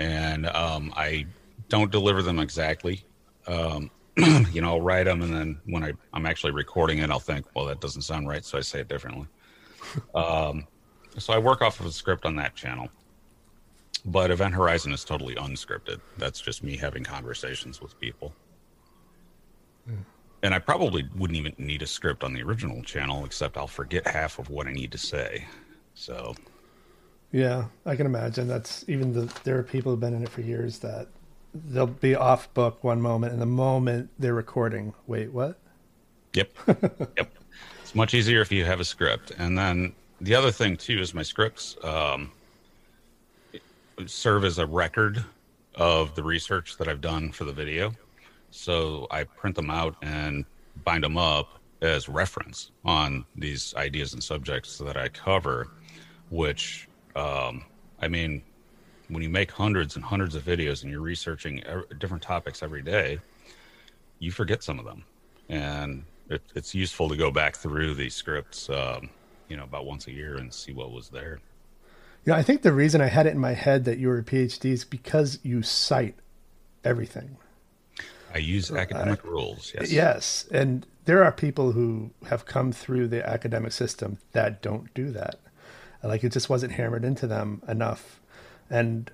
and 0.00 0.46
um, 0.46 0.92
I 0.96 1.26
don't 1.68 1.92
deliver 1.92 2.22
them 2.22 2.40
exactly. 2.40 3.04
Um, 3.46 3.90
you 4.16 4.60
know, 4.60 4.70
I'll 4.70 4.80
write 4.80 5.04
them, 5.04 5.22
and 5.22 5.32
then 5.32 5.60
when 5.66 5.84
I, 5.84 5.92
I'm 6.12 6.26
actually 6.26 6.52
recording 6.52 6.98
it, 6.98 7.10
I'll 7.10 7.20
think, 7.20 7.46
well, 7.54 7.66
that 7.66 7.80
doesn't 7.80 8.02
sound 8.02 8.26
right, 8.26 8.44
so 8.44 8.58
I 8.58 8.62
say 8.62 8.80
it 8.80 8.88
differently. 8.88 9.26
um, 10.14 10.66
so 11.18 11.32
I 11.32 11.38
work 11.38 11.62
off 11.62 11.80
of 11.80 11.86
a 11.86 11.92
script 11.92 12.24
on 12.24 12.34
that 12.36 12.56
channel. 12.56 12.88
But 14.06 14.30
Event 14.30 14.54
Horizon 14.54 14.92
is 14.92 15.04
totally 15.04 15.34
unscripted. 15.34 16.00
That's 16.16 16.40
just 16.40 16.62
me 16.62 16.76
having 16.78 17.04
conversations 17.04 17.82
with 17.82 18.00
people. 18.00 18.32
And 20.42 20.54
I 20.54 20.58
probably 20.58 21.08
wouldn't 21.16 21.38
even 21.38 21.54
need 21.58 21.82
a 21.82 21.86
script 21.86 22.24
on 22.24 22.32
the 22.32 22.42
original 22.42 22.82
channel, 22.82 23.24
except 23.24 23.56
I'll 23.56 23.66
forget 23.66 24.06
half 24.06 24.38
of 24.38 24.48
what 24.48 24.66
I 24.66 24.72
need 24.72 24.92
to 24.92 24.98
say. 24.98 25.46
So 25.94 26.34
yeah, 27.32 27.66
I 27.86 27.94
can 27.94 28.06
imagine. 28.06 28.48
That's 28.48 28.84
even 28.88 29.12
the 29.12 29.32
there 29.44 29.58
are 29.58 29.62
people 29.62 29.92
who've 29.92 30.00
been 30.00 30.14
in 30.14 30.22
it 30.22 30.28
for 30.28 30.40
years 30.40 30.78
that 30.80 31.08
they'll 31.54 31.86
be 31.86 32.14
off 32.14 32.52
book 32.54 32.82
one 32.82 33.00
moment, 33.00 33.32
and 33.32 33.40
the 33.40 33.46
moment 33.46 34.10
they're 34.18 34.34
recording, 34.34 34.94
wait, 35.06 35.32
what? 35.32 35.58
Yep, 36.34 36.52
yep. 37.16 37.32
It's 37.82 37.94
much 37.94 38.14
easier 38.14 38.40
if 38.40 38.50
you 38.50 38.64
have 38.64 38.80
a 38.80 38.84
script, 38.84 39.32
and 39.38 39.56
then 39.56 39.92
the 40.20 40.34
other 40.34 40.50
thing 40.50 40.76
too 40.76 40.98
is 40.98 41.14
my 41.14 41.22
scripts 41.22 41.76
um, 41.84 42.32
serve 44.06 44.44
as 44.44 44.58
a 44.58 44.66
record 44.66 45.24
of 45.76 46.14
the 46.14 46.22
research 46.22 46.76
that 46.78 46.88
I've 46.88 47.00
done 47.00 47.30
for 47.30 47.44
the 47.44 47.52
video. 47.52 47.92
So 48.50 49.06
I 49.10 49.24
print 49.24 49.56
them 49.56 49.70
out 49.70 49.96
and 50.02 50.44
bind 50.84 51.04
them 51.04 51.16
up 51.16 51.60
as 51.82 52.08
reference 52.08 52.70
on 52.84 53.24
these 53.36 53.74
ideas 53.76 54.12
and 54.12 54.22
subjects 54.22 54.78
that 54.78 54.96
I 54.96 55.08
cover, 55.08 55.68
which 56.28 56.88
um, 57.16 57.64
I 58.00 58.08
mean, 58.08 58.42
when 59.08 59.22
you 59.22 59.28
make 59.28 59.50
hundreds 59.50 59.96
and 59.96 60.04
hundreds 60.04 60.34
of 60.34 60.44
videos 60.44 60.82
and 60.82 60.90
you're 60.90 61.00
researching 61.00 61.62
different 61.98 62.22
topics 62.22 62.62
every 62.62 62.82
day, 62.82 63.18
you 64.18 64.30
forget 64.30 64.62
some 64.62 64.78
of 64.78 64.84
them, 64.84 65.04
and 65.48 66.04
it, 66.28 66.42
it's 66.54 66.74
useful 66.74 67.08
to 67.08 67.16
go 67.16 67.30
back 67.30 67.56
through 67.56 67.94
these 67.94 68.14
scripts, 68.14 68.70
um, 68.70 69.10
you 69.48 69.56
know, 69.56 69.64
about 69.64 69.86
once 69.86 70.06
a 70.06 70.12
year 70.12 70.36
and 70.36 70.52
see 70.52 70.72
what 70.72 70.92
was 70.92 71.08
there. 71.08 71.40
You 72.24 72.32
know, 72.32 72.38
I 72.38 72.42
think 72.42 72.62
the 72.62 72.72
reason 72.72 73.00
I 73.00 73.06
had 73.06 73.26
it 73.26 73.30
in 73.30 73.38
my 73.38 73.54
head 73.54 73.84
that 73.86 73.98
you 73.98 74.08
were 74.08 74.18
a 74.18 74.22
PhD 74.22 74.66
is 74.66 74.84
because 74.84 75.38
you 75.42 75.62
cite 75.62 76.16
everything. 76.84 77.38
I 78.32 78.38
use 78.38 78.70
academic 78.70 79.24
rules. 79.24 79.72
Yes. 79.74 79.92
Yes, 79.92 80.46
and 80.50 80.86
there 81.04 81.24
are 81.24 81.32
people 81.32 81.72
who 81.72 82.10
have 82.28 82.46
come 82.46 82.72
through 82.72 83.08
the 83.08 83.28
academic 83.28 83.72
system 83.72 84.18
that 84.32 84.62
don't 84.62 84.92
do 84.94 85.10
that. 85.12 85.40
Like 86.02 86.24
it 86.24 86.32
just 86.32 86.48
wasn't 86.48 86.72
hammered 86.72 87.04
into 87.04 87.26
them 87.26 87.62
enough. 87.68 88.20
And 88.70 89.10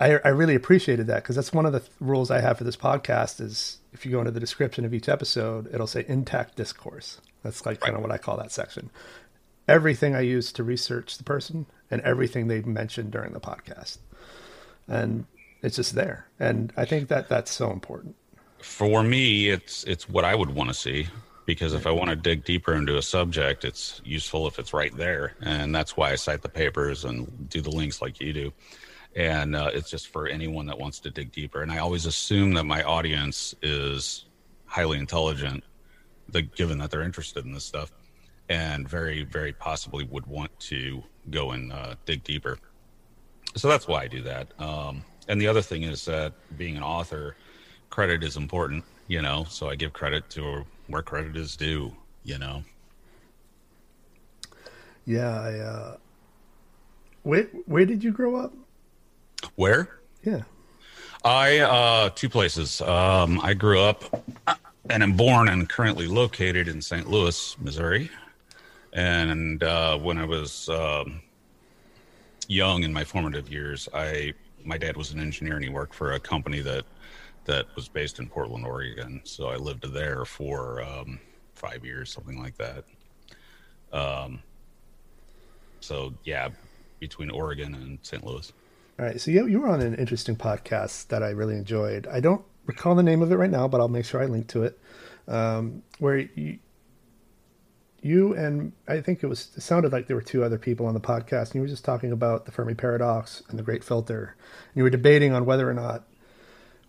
I, 0.00 0.18
I 0.24 0.28
really 0.28 0.54
appreciated 0.54 1.06
that 1.08 1.22
because 1.22 1.36
that's 1.36 1.52
one 1.52 1.66
of 1.66 1.72
the 1.72 1.80
th- 1.80 1.92
rules 2.00 2.30
I 2.30 2.40
have 2.40 2.58
for 2.58 2.64
this 2.64 2.76
podcast 2.76 3.40
is 3.40 3.78
if 3.92 4.06
you 4.06 4.12
go 4.12 4.20
into 4.20 4.30
the 4.30 4.40
description 4.40 4.84
of 4.84 4.94
each 4.94 5.08
episode, 5.08 5.72
it'll 5.72 5.86
say 5.86 6.04
intact 6.08 6.56
discourse. 6.56 7.20
That's 7.42 7.66
like 7.66 7.80
right. 7.82 7.88
kind 7.88 7.96
of 7.96 8.02
what 8.02 8.10
I 8.12 8.18
call 8.18 8.36
that 8.38 8.52
section. 8.52 8.90
everything 9.68 10.14
I 10.16 10.20
use 10.20 10.50
to 10.52 10.64
research 10.64 11.18
the 11.18 11.24
person 11.24 11.66
and 11.90 12.00
everything 12.02 12.48
they've 12.48 12.66
mentioned 12.66 13.10
during 13.10 13.32
the 13.32 13.40
podcast. 13.40 13.98
And 14.88 15.26
it's 15.62 15.76
just 15.76 15.94
there. 15.94 16.26
And 16.40 16.72
I 16.76 16.84
think 16.84 17.08
that 17.08 17.28
that's 17.28 17.50
so 17.50 17.70
important. 17.70 18.16
For 18.60 19.02
me, 19.02 19.50
it's 19.50 19.84
it's 19.84 20.08
what 20.08 20.24
I 20.24 20.34
would 20.34 20.50
want 20.50 20.70
to 20.70 20.74
see 20.74 21.08
because 21.48 21.72
if 21.72 21.86
I 21.86 21.90
want 21.90 22.10
to 22.10 22.16
dig 22.16 22.44
deeper 22.44 22.74
into 22.74 22.98
a 22.98 23.02
subject, 23.02 23.64
it's 23.64 24.02
useful 24.04 24.46
if 24.46 24.58
it's 24.58 24.74
right 24.74 24.94
there, 24.94 25.34
and 25.40 25.74
that's 25.74 25.96
why 25.96 26.12
I 26.12 26.16
cite 26.16 26.42
the 26.42 26.48
papers 26.50 27.06
and 27.06 27.48
do 27.48 27.62
the 27.62 27.70
links 27.70 28.02
like 28.02 28.20
you 28.20 28.34
do. 28.34 28.52
And 29.16 29.56
uh, 29.56 29.70
it's 29.72 29.90
just 29.90 30.08
for 30.08 30.26
anyone 30.26 30.66
that 30.66 30.78
wants 30.78 30.98
to 31.00 31.10
dig 31.10 31.32
deeper. 31.32 31.62
And 31.62 31.72
I 31.72 31.78
always 31.78 32.04
assume 32.04 32.52
that 32.52 32.64
my 32.64 32.82
audience 32.82 33.54
is 33.62 34.26
highly 34.66 34.98
intelligent, 34.98 35.64
the, 36.28 36.42
given 36.42 36.76
that 36.78 36.90
they're 36.90 37.02
interested 37.02 37.46
in 37.46 37.54
this 37.54 37.64
stuff, 37.64 37.90
and 38.50 38.86
very, 38.86 39.24
very 39.24 39.54
possibly 39.54 40.04
would 40.04 40.26
want 40.26 40.50
to 40.60 41.02
go 41.30 41.52
and 41.52 41.72
uh, 41.72 41.94
dig 42.04 42.24
deeper. 42.24 42.58
So 43.56 43.68
that's 43.68 43.88
why 43.88 44.02
I 44.02 44.08
do 44.08 44.20
that. 44.24 44.48
Um, 44.60 45.02
and 45.28 45.40
the 45.40 45.48
other 45.48 45.62
thing 45.62 45.84
is 45.84 46.04
that 46.04 46.34
being 46.58 46.76
an 46.76 46.82
author, 46.82 47.36
credit 47.90 48.22
is 48.22 48.36
important, 48.36 48.84
you 49.06 49.22
know. 49.22 49.44
So 49.48 49.68
I 49.68 49.74
give 49.74 49.92
credit 49.92 50.28
to 50.30 50.64
where 50.86 51.02
credit 51.02 51.36
is 51.36 51.56
due, 51.56 51.94
you 52.24 52.38
know. 52.38 52.62
Yeah, 55.06 55.40
I, 55.40 55.58
uh, 55.58 55.96
where 57.22 57.44
where 57.66 57.84
did 57.84 58.04
you 58.04 58.12
grow 58.12 58.36
up? 58.36 58.52
Where? 59.56 60.00
Yeah. 60.22 60.42
I 61.24 61.58
uh 61.58 62.10
two 62.10 62.28
places. 62.28 62.80
Um 62.80 63.40
I 63.42 63.54
grew 63.54 63.80
up 63.80 64.04
and 64.90 65.02
I'm 65.02 65.12
born 65.16 65.48
and 65.48 65.68
currently 65.68 66.06
located 66.06 66.68
in 66.68 66.80
St. 66.80 67.08
Louis, 67.08 67.56
Missouri. 67.58 68.10
And 68.92 69.62
uh 69.62 69.98
when 69.98 70.18
I 70.18 70.24
was 70.24 70.68
um 70.68 71.20
young 72.48 72.82
in 72.82 72.92
my 72.92 73.04
formative 73.04 73.50
years, 73.50 73.88
I 73.92 74.32
my 74.64 74.78
dad 74.78 74.96
was 74.96 75.12
an 75.12 75.20
engineer 75.20 75.54
and 75.56 75.64
he 75.64 75.70
worked 75.70 75.94
for 75.94 76.12
a 76.12 76.20
company 76.20 76.60
that 76.60 76.84
that 77.48 77.66
was 77.74 77.88
based 77.88 78.18
in 78.18 78.28
Portland, 78.28 78.66
Oregon. 78.66 79.22
So 79.24 79.48
I 79.48 79.56
lived 79.56 79.90
there 79.92 80.24
for 80.26 80.82
um, 80.82 81.18
five 81.54 81.84
years, 81.84 82.12
something 82.12 82.38
like 82.38 82.56
that. 82.58 82.84
Um, 83.90 84.42
so 85.80 86.12
yeah, 86.24 86.50
between 87.00 87.30
Oregon 87.30 87.74
and 87.74 87.98
St. 88.02 88.24
Louis. 88.24 88.52
All 88.98 89.06
right. 89.06 89.18
So 89.20 89.30
you, 89.30 89.46
you 89.46 89.60
were 89.60 89.68
on 89.68 89.80
an 89.80 89.94
interesting 89.94 90.36
podcast 90.36 91.08
that 91.08 91.22
I 91.22 91.30
really 91.30 91.56
enjoyed. 91.56 92.06
I 92.06 92.20
don't 92.20 92.44
recall 92.66 92.94
the 92.94 93.02
name 93.02 93.22
of 93.22 93.32
it 93.32 93.36
right 93.36 93.50
now, 93.50 93.66
but 93.66 93.80
I'll 93.80 93.88
make 93.88 94.04
sure 94.04 94.22
I 94.22 94.26
link 94.26 94.48
to 94.48 94.64
it. 94.64 94.78
Um, 95.26 95.82
where 95.98 96.18
you, 96.18 96.58
you 98.02 98.34
and 98.34 98.72
I 98.86 99.00
think 99.00 99.22
it 99.22 99.26
was 99.26 99.50
it 99.56 99.62
sounded 99.62 99.90
like 99.90 100.06
there 100.06 100.16
were 100.16 100.22
two 100.22 100.44
other 100.44 100.58
people 100.58 100.86
on 100.86 100.94
the 100.94 101.00
podcast, 101.00 101.46
and 101.46 101.56
you 101.56 101.60
were 101.62 101.68
just 101.68 101.84
talking 101.84 102.12
about 102.12 102.44
the 102.44 102.52
Fermi 102.52 102.74
paradox 102.74 103.42
and 103.48 103.58
the 103.58 103.62
Great 103.62 103.84
Filter. 103.84 104.36
And 104.68 104.76
you 104.76 104.82
were 104.82 104.90
debating 104.90 105.32
on 105.32 105.46
whether 105.46 105.68
or 105.68 105.74
not 105.74 106.04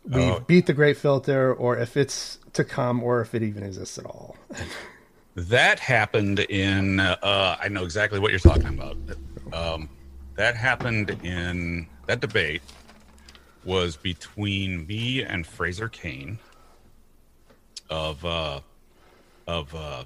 we 0.10 0.22
oh. 0.22 0.40
beat 0.40 0.66
the 0.66 0.74
Great 0.74 0.98
Filter, 0.98 1.54
or 1.54 1.78
if 1.78 1.96
it's 1.96 2.40
to 2.54 2.64
come, 2.64 3.04
or 3.04 3.22
if 3.22 3.36
it 3.36 3.44
even 3.44 3.64
exists 3.64 3.98
at 4.00 4.06
all. 4.06 4.36
that 5.36 5.80
happened 5.80 6.40
in. 6.40 7.00
Uh, 7.00 7.58
I 7.62 7.68
know 7.70 7.84
exactly 7.84 8.20
what 8.20 8.32
you're 8.32 8.40
talking 8.40 8.68
about. 8.68 8.98
Um, 9.54 9.90
that 10.36 10.56
happened 10.56 11.12
in 11.24 11.88
that 12.08 12.22
debate 12.22 12.62
was 13.64 13.96
between 13.98 14.88
me 14.88 15.24
and 15.24 15.46
Fraser 15.46 15.90
Cain 15.90 16.40
of 17.90 18.24
uh, 18.26 18.62
of 19.48 19.76
uh, 19.76 20.04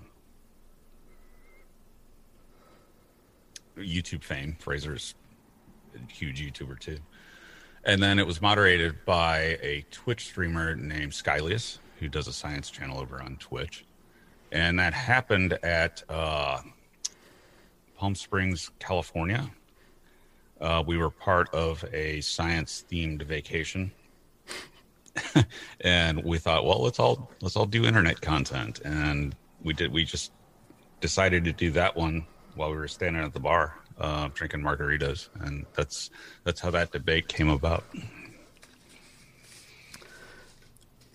YouTube 3.78 4.24
fame. 4.24 4.58
Fraser's 4.60 5.16
a 5.96 6.12
huge 6.12 6.42
YouTuber 6.42 6.80
too. 6.80 6.98
And 7.86 8.02
then 8.02 8.18
it 8.18 8.26
was 8.26 8.42
moderated 8.42 9.04
by 9.06 9.58
a 9.62 9.86
Twitch 9.92 10.26
streamer 10.26 10.76
named 10.76 11.12
Skylius, 11.12 11.80
who 12.00 12.08
does 12.08 12.28
a 12.28 12.34
science 12.34 12.70
channel 12.70 13.00
over 13.00 13.22
on 13.22 13.36
Twitch. 13.38 13.86
And 14.52 14.80
that 14.80 14.94
happened 14.94 15.58
at 15.64 16.04
uh, 16.08 16.60
Palm 17.98 18.16
Springs, 18.16 18.72
California. 18.80 19.50
Uh, 20.62 20.84
we 20.86 20.98
were 20.98 21.10
part 21.10 21.54
of 21.54 21.84
a 21.92 22.22
science 22.22 22.86
themed 22.90 23.24
vacation. 23.24 23.92
and 25.82 26.24
we 26.24 26.38
thought, 26.38 26.66
well, 26.66 26.82
let's 26.82 27.00
all 27.00 27.32
let's 27.42 27.56
all 27.56 27.66
do 27.66 27.86
internet 27.86 28.22
content. 28.22 28.80
And 28.86 29.36
we 29.62 29.74
did 29.74 29.92
we 29.92 30.06
just 30.06 30.32
decided 31.02 31.44
to 31.44 31.52
do 31.52 31.72
that 31.72 31.96
one 31.96 32.26
while 32.56 32.70
we 32.72 32.78
were 32.78 32.88
standing 32.88 33.24
at 33.24 33.34
the 33.34 33.40
bar 33.40 33.76
uh, 34.00 34.30
drinking 34.34 34.62
margaritas, 34.62 35.30
and 35.42 35.66
that's 35.74 36.10
that's 36.44 36.60
how 36.62 36.72
that 36.72 36.92
debate 36.92 37.28
came 37.28 37.50
about. 37.50 37.84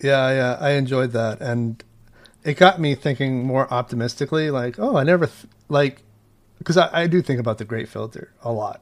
Yeah, 0.01 0.31
yeah, 0.31 0.57
I 0.59 0.71
enjoyed 0.71 1.11
that, 1.11 1.41
and 1.41 1.83
it 2.43 2.55
got 2.55 2.79
me 2.79 2.95
thinking 2.95 3.45
more 3.45 3.71
optimistically. 3.73 4.49
Like, 4.49 4.79
oh, 4.79 4.95
I 4.95 5.03
never 5.03 5.27
th- 5.27 5.47
like 5.67 6.03
because 6.57 6.77
I, 6.77 6.89
I 7.03 7.07
do 7.07 7.21
think 7.21 7.39
about 7.39 7.57
the 7.57 7.65
Great 7.65 7.89
Filter 7.89 8.31
a 8.41 8.51
lot, 8.51 8.81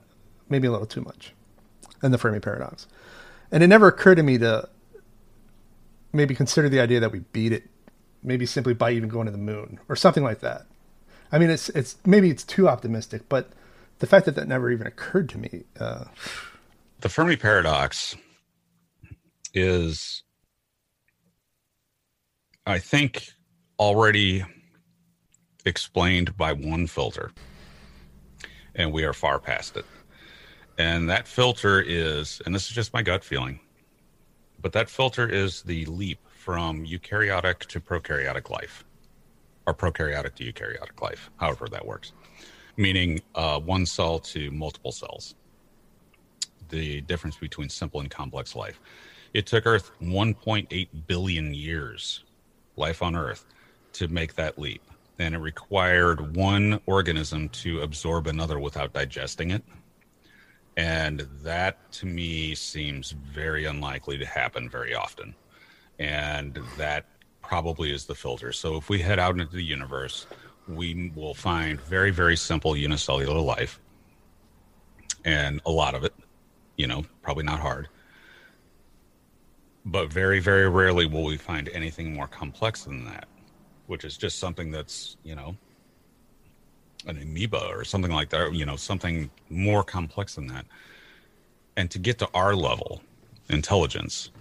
maybe 0.49 0.67
a 0.67 0.71
little 0.71 0.87
too 0.87 1.01
much, 1.01 1.33
and 2.01 2.13
the 2.13 2.17
Fermi 2.17 2.39
paradox, 2.39 2.87
and 3.51 3.63
it 3.63 3.67
never 3.67 3.87
occurred 3.87 4.15
to 4.15 4.23
me 4.23 4.37
to 4.37 4.69
maybe 6.13 6.35
consider 6.35 6.69
the 6.69 6.79
idea 6.79 6.99
that 6.99 7.11
we 7.11 7.19
beat 7.19 7.51
it, 7.51 7.63
maybe 8.23 8.45
simply 8.45 8.73
by 8.73 8.91
even 8.91 9.09
going 9.09 9.25
to 9.25 9.31
the 9.31 9.37
moon 9.37 9.79
or 9.89 9.95
something 9.95 10.23
like 10.23 10.39
that. 10.39 10.65
I 11.31 11.39
mean, 11.39 11.49
it's 11.49 11.69
it's 11.69 11.97
maybe 12.05 12.29
it's 12.29 12.43
too 12.43 12.67
optimistic, 12.69 13.23
but 13.29 13.49
the 13.99 14.07
fact 14.07 14.25
that 14.25 14.35
that 14.35 14.47
never 14.47 14.71
even 14.71 14.87
occurred 14.87 15.29
to 15.29 15.37
me. 15.37 15.63
Uh... 15.79 16.05
The 17.01 17.09
Fermi 17.09 17.35
paradox 17.35 18.15
is, 19.53 20.23
I 22.65 22.79
think, 22.79 23.29
already 23.79 24.43
explained 25.65 26.37
by 26.37 26.53
one 26.53 26.87
filter, 26.87 27.31
and 28.75 28.91
we 28.91 29.03
are 29.03 29.13
far 29.13 29.39
past 29.39 29.77
it. 29.77 29.85
And 30.77 31.09
that 31.09 31.27
filter 31.27 31.81
is, 31.81 32.41
and 32.45 32.53
this 32.53 32.67
is 32.67 32.75
just 32.75 32.93
my 32.93 33.01
gut 33.01 33.23
feeling, 33.23 33.59
but 34.61 34.73
that 34.73 34.89
filter 34.89 35.27
is 35.27 35.63
the 35.63 35.85
leap 35.85 36.19
from 36.29 36.85
eukaryotic 36.85 37.59
to 37.67 37.79
prokaryotic 37.79 38.49
life, 38.49 38.83
or 39.67 39.75
prokaryotic 39.75 40.33
to 40.35 40.51
eukaryotic 40.51 40.99
life, 41.01 41.29
however 41.37 41.67
that 41.69 41.85
works 41.85 42.13
meaning 42.77 43.19
uh, 43.35 43.59
one 43.59 43.85
cell 43.85 44.19
to 44.19 44.51
multiple 44.51 44.91
cells. 44.91 45.35
The 46.69 47.01
difference 47.01 47.37
between 47.37 47.69
simple 47.69 47.99
and 47.99 48.09
complex 48.09 48.55
life. 48.55 48.79
It 49.33 49.45
took 49.45 49.65
Earth 49.65 49.91
1.8 50.01 50.87
billion 51.07 51.53
years, 51.53 52.23
life 52.75 53.01
on 53.01 53.15
Earth, 53.15 53.45
to 53.93 54.07
make 54.07 54.35
that 54.35 54.57
leap. 54.57 54.81
And 55.19 55.33
it 55.33 55.39
required 55.39 56.35
one 56.35 56.79
organism 56.85 57.49
to 57.49 57.81
absorb 57.81 58.27
another 58.27 58.59
without 58.59 58.93
digesting 58.93 59.51
it. 59.51 59.63
And 60.75 61.27
that 61.41 61.91
to 61.93 62.05
me 62.05 62.53
seems 62.53 63.11
very 63.11 63.65
unlikely 63.65 64.19
to 64.19 64.25
happen 64.25 64.69
very 64.69 64.93
often. 64.93 65.33
And 65.97 66.59
that 66.77 67.05
probably 67.47 67.91
is 67.91 68.05
the 68.05 68.13
filter. 68.13 68.51
So 68.51 68.75
if 68.75 68.89
we 68.89 68.99
head 68.99 69.19
out 69.19 69.39
into 69.39 69.55
the 69.55 69.63
universe, 69.63 70.27
we 70.67 71.11
will 71.15 71.33
find 71.33 71.79
very, 71.79 72.11
very 72.11 72.35
simple 72.35 72.75
unicellular 72.75 73.39
life 73.39 73.79
and 75.23 75.61
a 75.65 75.71
lot 75.71 75.95
of 75.95 76.03
it, 76.03 76.13
you 76.75 76.87
know, 76.87 77.05
probably 77.21 77.45
not 77.45 77.59
hard. 77.59 77.87
But 79.85 80.11
very, 80.11 80.41
very 80.41 80.67
rarely 80.67 81.05
will 81.05 81.23
we 81.23 81.37
find 81.37 81.69
anything 81.69 82.13
more 82.13 82.27
complex 82.27 82.83
than 82.83 83.05
that, 83.05 83.27
which 83.85 84.03
is 84.03 84.17
just 84.17 84.39
something 84.39 84.69
that's, 84.69 85.15
you 85.23 85.35
know, 85.35 85.55
an 87.05 87.17
amoeba 87.21 87.67
or 87.69 87.85
something 87.85 88.11
like 88.11 88.29
that, 88.29 88.53
you 88.53 88.65
know, 88.65 88.75
something 88.75 89.29
more 89.49 89.83
complex 89.83 90.35
than 90.35 90.47
that. 90.47 90.65
And 91.77 91.89
to 91.91 91.99
get 91.99 92.17
to 92.19 92.29
our 92.33 92.53
level, 92.55 93.01
intelligence 93.49 94.31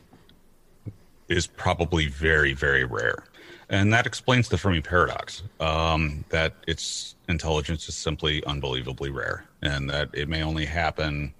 is 1.28 1.46
probably 1.46 2.06
very, 2.06 2.52
very 2.52 2.84
rare 2.84 3.24
and 3.68 3.92
that 3.92 4.06
explains 4.06 4.48
the 4.48 4.58
Fermi 4.58 4.80
paradox. 4.80 5.42
Um, 5.60 6.24
that 6.28 6.54
its 6.66 7.16
intelligence 7.28 7.88
is 7.88 7.96
simply 7.96 8.44
unbelievably 8.44 9.10
rare, 9.10 9.44
and 9.62 9.90
that 9.90 10.10
it 10.12 10.28
may 10.28 10.42
only 10.42 10.64
happen 10.64 11.34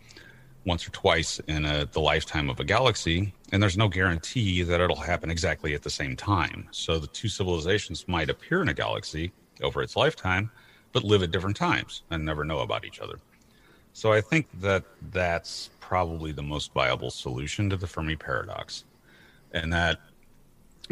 once 0.64 0.86
or 0.86 0.90
twice 0.90 1.38
in 1.46 1.64
a, 1.64 1.86
the 1.92 2.00
lifetime 2.00 2.50
of 2.50 2.58
a 2.58 2.64
galaxy, 2.64 3.32
and 3.52 3.62
there's 3.62 3.76
no 3.76 3.88
guarantee 3.88 4.62
that 4.62 4.80
it'll 4.80 4.96
happen 4.96 5.30
exactly 5.30 5.74
at 5.74 5.82
the 5.82 5.90
same 5.90 6.16
time. 6.16 6.66
So 6.72 6.98
the 6.98 7.06
two 7.06 7.28
civilizations 7.28 8.08
might 8.08 8.30
appear 8.30 8.62
in 8.62 8.68
a 8.68 8.74
galaxy 8.74 9.32
over 9.62 9.80
its 9.80 9.94
lifetime, 9.94 10.50
but 10.92 11.04
live 11.04 11.22
at 11.22 11.30
different 11.30 11.56
times 11.56 12.02
and 12.10 12.24
never 12.24 12.44
know 12.44 12.60
about 12.60 12.84
each 12.84 12.98
other. 12.98 13.20
So 13.92 14.12
I 14.12 14.20
think 14.20 14.48
that 14.60 14.82
that's 15.12 15.70
probably 15.78 16.32
the 16.32 16.42
most 16.42 16.72
viable 16.72 17.10
solution 17.10 17.70
to 17.70 17.76
the 17.76 17.86
Fermi 17.86 18.16
paradox, 18.16 18.84
and 19.56 19.72
that 19.72 20.00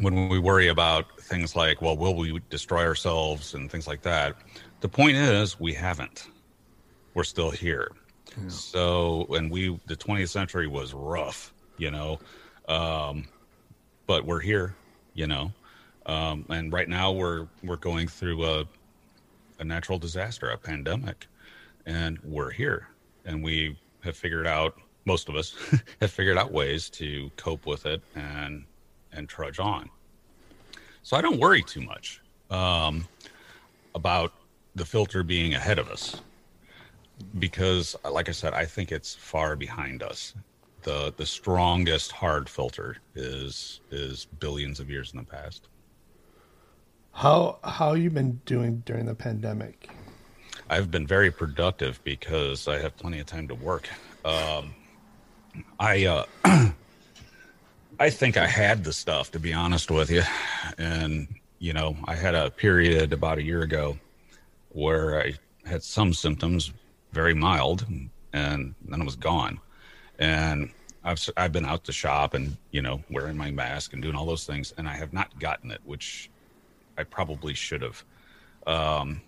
when 0.00 0.28
we 0.28 0.38
worry 0.38 0.68
about 0.68 1.20
things 1.20 1.54
like, 1.54 1.80
well, 1.80 1.96
will 1.96 2.16
we 2.16 2.40
destroy 2.50 2.84
ourselves 2.84 3.54
and 3.54 3.70
things 3.70 3.86
like 3.86 4.02
that, 4.02 4.34
the 4.80 4.88
point 4.88 5.16
is, 5.16 5.60
we 5.60 5.72
haven't. 5.72 6.28
We're 7.12 7.24
still 7.24 7.50
here. 7.50 7.92
Yeah. 8.36 8.48
So, 8.48 9.26
and 9.30 9.50
we, 9.50 9.78
the 9.86 9.94
20th 9.94 10.30
century 10.30 10.66
was 10.66 10.94
rough, 10.94 11.52
you 11.76 11.90
know, 11.90 12.18
um, 12.68 13.28
but 14.06 14.24
we're 14.24 14.40
here, 14.40 14.74
you 15.12 15.26
know, 15.26 15.52
um, 16.06 16.44
and 16.48 16.72
right 16.72 16.88
now 16.88 17.12
we're 17.12 17.46
we're 17.62 17.76
going 17.76 18.08
through 18.08 18.44
a 18.44 18.64
a 19.60 19.64
natural 19.64 19.98
disaster, 19.98 20.50
a 20.50 20.58
pandemic, 20.58 21.26
and 21.86 22.18
we're 22.24 22.50
here, 22.50 22.88
and 23.24 23.42
we 23.42 23.78
have 24.02 24.16
figured 24.16 24.46
out 24.46 24.78
most 25.04 25.28
of 25.28 25.36
us 25.36 25.54
have 26.00 26.10
figured 26.10 26.38
out 26.38 26.52
ways 26.52 26.90
to 26.90 27.30
cope 27.36 27.66
with 27.66 27.86
it 27.86 28.02
and 28.14 28.64
and 29.12 29.28
trudge 29.28 29.58
on. 29.58 29.90
So 31.02 31.16
I 31.16 31.20
don't 31.20 31.38
worry 31.38 31.62
too 31.62 31.82
much 31.82 32.20
um, 32.50 33.06
about 33.94 34.32
the 34.74 34.84
filter 34.84 35.22
being 35.22 35.54
ahead 35.54 35.78
of 35.78 35.88
us 35.88 36.20
because, 37.38 37.94
like 38.10 38.28
I 38.28 38.32
said, 38.32 38.54
I 38.54 38.64
think 38.64 38.90
it's 38.90 39.14
far 39.14 39.56
behind 39.56 40.02
us. 40.02 40.34
the 40.82 41.12
The 41.16 41.26
strongest 41.26 42.12
hard 42.12 42.48
filter 42.48 42.96
is 43.14 43.80
is 43.90 44.26
billions 44.40 44.80
of 44.80 44.90
years 44.90 45.12
in 45.12 45.18
the 45.18 45.24
past. 45.24 45.68
How 47.12 47.58
how 47.62 47.94
you 47.94 48.10
been 48.10 48.40
doing 48.44 48.82
during 48.84 49.06
the 49.06 49.14
pandemic? 49.14 49.90
I've 50.68 50.90
been 50.90 51.06
very 51.06 51.30
productive 51.30 52.02
because 52.04 52.66
I 52.66 52.78
have 52.78 52.96
plenty 52.96 53.20
of 53.20 53.26
time 53.26 53.46
to 53.48 53.54
work. 53.54 53.88
Um, 54.24 54.74
I 55.78 56.04
uh, 56.04 56.24
I 58.00 58.10
think 58.10 58.36
I 58.36 58.46
had 58.46 58.84
the 58.84 58.92
stuff 58.92 59.30
to 59.32 59.38
be 59.38 59.52
honest 59.52 59.90
with 59.90 60.10
you, 60.10 60.22
and 60.78 61.28
you 61.58 61.72
know 61.72 61.96
I 62.06 62.14
had 62.14 62.34
a 62.34 62.50
period 62.50 63.12
about 63.12 63.38
a 63.38 63.42
year 63.42 63.62
ago 63.62 63.98
where 64.70 65.20
I 65.20 65.34
had 65.64 65.82
some 65.82 66.12
symptoms, 66.12 66.72
very 67.12 67.34
mild, 67.34 67.86
and 68.32 68.74
then 68.84 69.00
it 69.00 69.04
was 69.04 69.16
gone. 69.16 69.60
And 70.18 70.70
I've 71.04 71.20
I've 71.36 71.52
been 71.52 71.66
out 71.66 71.84
to 71.84 71.92
shop 71.92 72.34
and 72.34 72.56
you 72.70 72.82
know 72.82 73.02
wearing 73.10 73.36
my 73.36 73.50
mask 73.50 73.92
and 73.92 74.02
doing 74.02 74.14
all 74.14 74.26
those 74.26 74.46
things, 74.46 74.74
and 74.76 74.88
I 74.88 74.96
have 74.96 75.12
not 75.12 75.38
gotten 75.38 75.70
it, 75.70 75.80
which 75.84 76.30
I 76.98 77.04
probably 77.04 77.54
should 77.54 77.82
have, 77.82 78.04
um, 78.66 79.20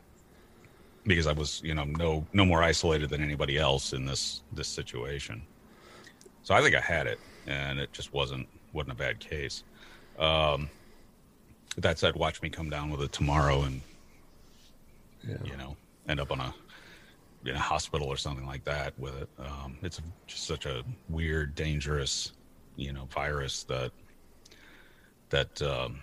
because 1.05 1.27
I 1.27 1.33
was 1.33 1.61
you 1.65 1.75
know 1.75 1.85
no 1.85 2.27
no 2.33 2.45
more 2.45 2.63
isolated 2.63 3.11
than 3.11 3.23
anybody 3.23 3.59
else 3.59 3.93
in 3.93 4.07
this 4.07 4.43
this 4.53 4.69
situation. 4.69 5.43
So 6.47 6.55
I 6.55 6.63
think 6.63 6.77
I 6.77 6.81
had 6.81 7.09
it, 7.09 7.19
and 7.49 7.81
it 7.81 7.93
just 7.93 8.13
wasn't 8.15 8.47
wasn't 8.73 8.93
a 8.93 8.95
bad 8.95 9.19
case. 9.19 9.65
Um, 10.17 10.71
that 11.77 11.99
said, 11.99 12.15
watch 12.15 12.41
me 12.41 12.51
come 12.51 12.71
down 12.71 12.89
with 12.89 13.03
it 13.03 13.11
tomorrow, 13.11 13.63
and 13.63 13.81
yeah. 15.27 15.39
you 15.45 15.57
know, 15.57 15.77
end 16.09 16.21
up 16.21 16.31
on 16.31 16.39
a 16.39 16.55
in 17.45 17.57
a 17.57 17.59
hospital 17.59 18.07
or 18.07 18.17
something 18.17 18.47
like 18.47 18.63
that 18.63 18.97
with 18.97 19.17
it. 19.23 19.29
Um, 19.41 19.77
it's 19.83 20.01
just 20.29 20.47
such 20.47 20.67
a 20.67 20.85
weird, 21.09 21.57
dangerous, 21.57 22.31
you 22.77 22.93
know, 22.93 23.07
virus 23.07 23.65
that 23.65 23.91
that 25.31 25.61
um, 25.63 25.99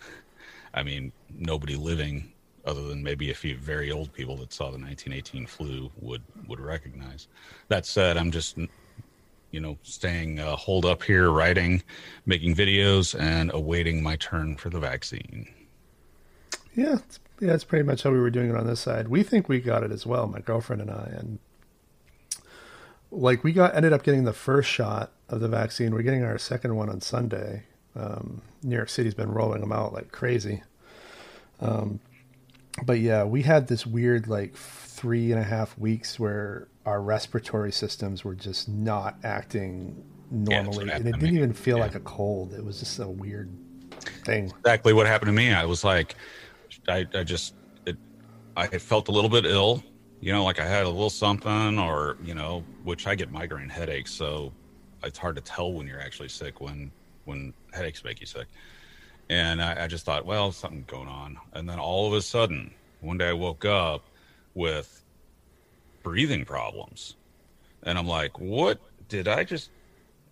I 0.72 0.82
mean, 0.82 1.12
nobody 1.28 1.76
living 1.76 2.32
other 2.64 2.88
than 2.88 3.02
maybe 3.02 3.30
a 3.30 3.34
few 3.34 3.58
very 3.58 3.92
old 3.92 4.14
people 4.14 4.38
that 4.38 4.54
saw 4.54 4.70
the 4.70 4.78
1918 4.78 5.46
flu 5.46 5.90
would 6.00 6.22
would 6.48 6.58
recognize. 6.58 7.28
That 7.68 7.84
said, 7.84 8.16
I'm 8.16 8.30
just 8.30 8.56
you 9.50 9.60
know, 9.60 9.78
staying 9.82 10.38
uh, 10.38 10.56
holed 10.56 10.84
up 10.84 11.02
here, 11.02 11.30
writing, 11.30 11.82
making 12.24 12.54
videos, 12.54 13.18
and 13.18 13.50
awaiting 13.54 14.02
my 14.02 14.16
turn 14.16 14.56
for 14.56 14.70
the 14.70 14.80
vaccine. 14.80 15.48
Yeah, 16.74 16.98
yeah, 17.40 17.48
that's 17.48 17.64
pretty 17.64 17.84
much 17.84 18.02
how 18.02 18.10
we 18.10 18.18
were 18.18 18.30
doing 18.30 18.50
it 18.50 18.56
on 18.56 18.66
this 18.66 18.80
side. 18.80 19.08
We 19.08 19.22
think 19.22 19.48
we 19.48 19.60
got 19.60 19.82
it 19.82 19.92
as 19.92 20.06
well, 20.06 20.26
my 20.26 20.40
girlfriend 20.40 20.82
and 20.82 20.90
I, 20.90 21.12
and 21.16 21.38
like 23.10 23.44
we 23.44 23.52
got 23.52 23.74
ended 23.74 23.92
up 23.92 24.02
getting 24.02 24.24
the 24.24 24.32
first 24.32 24.68
shot 24.68 25.12
of 25.28 25.40
the 25.40 25.48
vaccine. 25.48 25.94
We're 25.94 26.02
getting 26.02 26.24
our 26.24 26.38
second 26.38 26.76
one 26.76 26.88
on 26.88 27.00
Sunday. 27.00 27.64
Um, 27.94 28.42
New 28.62 28.76
York 28.76 28.90
City's 28.90 29.14
been 29.14 29.30
rolling 29.30 29.60
them 29.60 29.72
out 29.72 29.92
like 29.92 30.12
crazy. 30.12 30.62
Um, 31.60 32.00
but 32.84 33.00
yeah, 33.00 33.24
we 33.24 33.42
had 33.42 33.68
this 33.68 33.86
weird 33.86 34.28
like 34.28 34.56
three 34.96 35.30
and 35.30 35.40
a 35.40 35.44
half 35.44 35.76
weeks 35.78 36.18
where 36.18 36.68
our 36.86 37.02
respiratory 37.02 37.70
systems 37.70 38.24
were 38.24 38.34
just 38.34 38.66
not 38.68 39.18
acting 39.22 40.02
normally, 40.30 40.86
yeah, 40.86 40.96
and 40.96 41.06
it 41.06 41.18
didn't 41.18 41.36
even 41.36 41.52
feel 41.52 41.76
yeah. 41.76 41.84
like 41.84 41.94
a 41.94 42.00
cold. 42.00 42.54
It 42.54 42.64
was 42.64 42.80
just 42.80 42.98
a 42.98 43.06
weird 43.06 43.50
thing. 44.24 44.50
Exactly 44.58 44.94
what 44.94 45.06
happened 45.06 45.28
to 45.28 45.32
me. 45.32 45.52
I 45.52 45.66
was 45.66 45.84
like, 45.84 46.14
I, 46.88 47.06
I 47.14 47.24
just, 47.24 47.54
it, 47.84 47.96
I 48.56 48.66
felt 48.66 49.08
a 49.08 49.12
little 49.12 49.28
bit 49.30 49.44
ill. 49.44 49.82
You 50.20 50.32
know, 50.32 50.44
like 50.44 50.58
I 50.58 50.66
had 50.66 50.86
a 50.86 50.88
little 50.88 51.10
something, 51.10 51.78
or 51.78 52.16
you 52.24 52.34
know, 52.34 52.64
which 52.84 53.06
I 53.06 53.14
get 53.14 53.30
migraine 53.30 53.68
headaches, 53.68 54.10
so 54.10 54.50
it's 55.04 55.18
hard 55.18 55.36
to 55.36 55.42
tell 55.42 55.74
when 55.74 55.86
you're 55.86 56.00
actually 56.00 56.30
sick 56.30 56.60
when 56.60 56.90
when 57.26 57.52
headaches 57.72 58.02
make 58.02 58.20
you 58.20 58.26
sick. 58.26 58.46
And 59.28 59.60
I, 59.60 59.84
I 59.84 59.86
just 59.88 60.06
thought, 60.06 60.24
well, 60.24 60.52
something 60.52 60.84
going 60.86 61.08
on. 61.08 61.36
And 61.52 61.68
then 61.68 61.78
all 61.78 62.06
of 62.06 62.14
a 62.14 62.22
sudden, 62.22 62.72
one 63.00 63.18
day 63.18 63.28
I 63.28 63.32
woke 63.34 63.64
up 63.64 64.08
with 64.56 65.04
breathing 66.02 66.44
problems. 66.44 67.14
And 67.84 67.96
I'm 67.96 68.08
like, 68.08 68.40
what 68.40 68.80
did 69.08 69.28
I 69.28 69.44
just, 69.44 69.70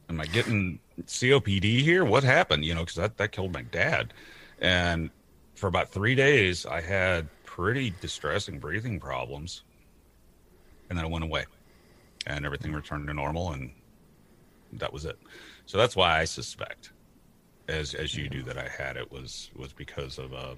am 0.09 0.21
I 0.21 0.27
getting 0.27 0.81
COPD 1.03 1.81
here? 1.81 2.05
What 2.05 2.25
happened? 2.25 2.65
You 2.65 2.75
know, 2.75 2.81
because 2.81 2.97
that, 2.97 3.19
that 3.19 3.31
killed 3.31 3.53
my 3.53 3.63
dad. 3.63 4.13
And 4.61 5.11
for 5.55 5.69
about 5.69 5.91
three 5.91 6.17
days, 6.17 6.67
I 6.67 6.81
had 6.81 7.29
pretty 7.45 7.95
distressing 8.01 8.59
breathing 8.59 8.99
problems. 8.99 9.63
And 10.89 10.99
then 10.99 11.05
it 11.05 11.11
went 11.11 11.25
away 11.25 11.45
and 12.27 12.45
everything 12.45 12.69
mm-hmm. 12.69 12.77
returned 12.77 13.07
to 13.07 13.15
normal. 13.15 13.53
And 13.53 13.71
that 14.73 14.93
was 14.93 15.05
it. 15.05 15.19
So 15.67 15.79
that's 15.79 15.95
why 15.95 16.19
I 16.19 16.25
suspect, 16.25 16.91
as 17.69 17.95
as 17.95 18.15
you 18.15 18.29
do, 18.29 18.43
that 18.43 18.59
I 18.59 18.69
had 18.69 18.97
it 18.97 19.11
was 19.11 19.51
was 19.57 19.73
because 19.73 20.19
of 20.19 20.33
a 20.33 20.57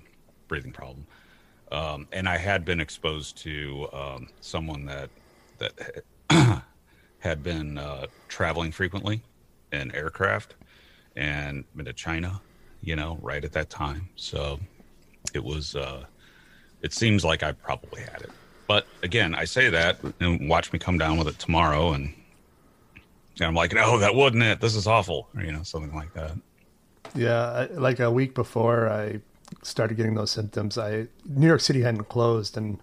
breathing 0.48 0.72
problem. 0.72 1.06
Um, 1.72 2.06
and 2.12 2.28
I 2.28 2.36
had 2.36 2.64
been 2.64 2.80
exposed 2.80 3.38
to 3.38 3.88
um, 3.92 4.28
someone 4.40 4.84
that 4.86 5.10
that 5.58 6.04
had 7.18 7.42
been 7.42 7.78
uh, 7.78 8.06
traveling 8.28 8.72
frequently 8.72 9.22
in 9.72 9.94
aircraft 9.94 10.54
and 11.16 11.64
been 11.74 11.86
to 11.86 11.92
China, 11.92 12.40
you 12.82 12.94
know, 12.94 13.18
right 13.22 13.44
at 13.44 13.52
that 13.52 13.70
time. 13.70 14.08
So 14.16 14.60
it 15.34 15.42
was. 15.42 15.74
Uh, 15.74 16.04
it 16.82 16.92
seems 16.92 17.24
like 17.24 17.42
I 17.42 17.52
probably 17.52 18.02
had 18.02 18.20
it, 18.20 18.30
but 18.68 18.86
again, 19.02 19.34
I 19.34 19.44
say 19.44 19.70
that 19.70 19.98
and 20.20 20.48
watch 20.48 20.72
me 20.72 20.78
come 20.78 20.98
down 20.98 21.16
with 21.18 21.28
it 21.28 21.38
tomorrow, 21.38 21.92
and, 21.92 22.12
and 23.38 23.46
I'm 23.46 23.54
like, 23.54 23.72
no, 23.72 23.98
that 23.98 24.14
wasn't 24.14 24.42
it. 24.42 24.60
This 24.60 24.74
is 24.74 24.86
awful, 24.86 25.28
or, 25.34 25.42
you 25.42 25.52
know, 25.52 25.62
something 25.62 25.94
like 25.94 26.12
that. 26.14 26.32
Yeah, 27.14 27.66
like 27.72 28.00
a 28.00 28.10
week 28.10 28.34
before 28.34 28.88
I 28.88 29.20
started 29.62 29.96
getting 29.96 30.14
those 30.14 30.30
symptoms, 30.30 30.78
I 30.78 31.08
New 31.24 31.46
York 31.46 31.60
City 31.60 31.82
hadn't 31.82 32.04
closed, 32.04 32.56
and 32.56 32.80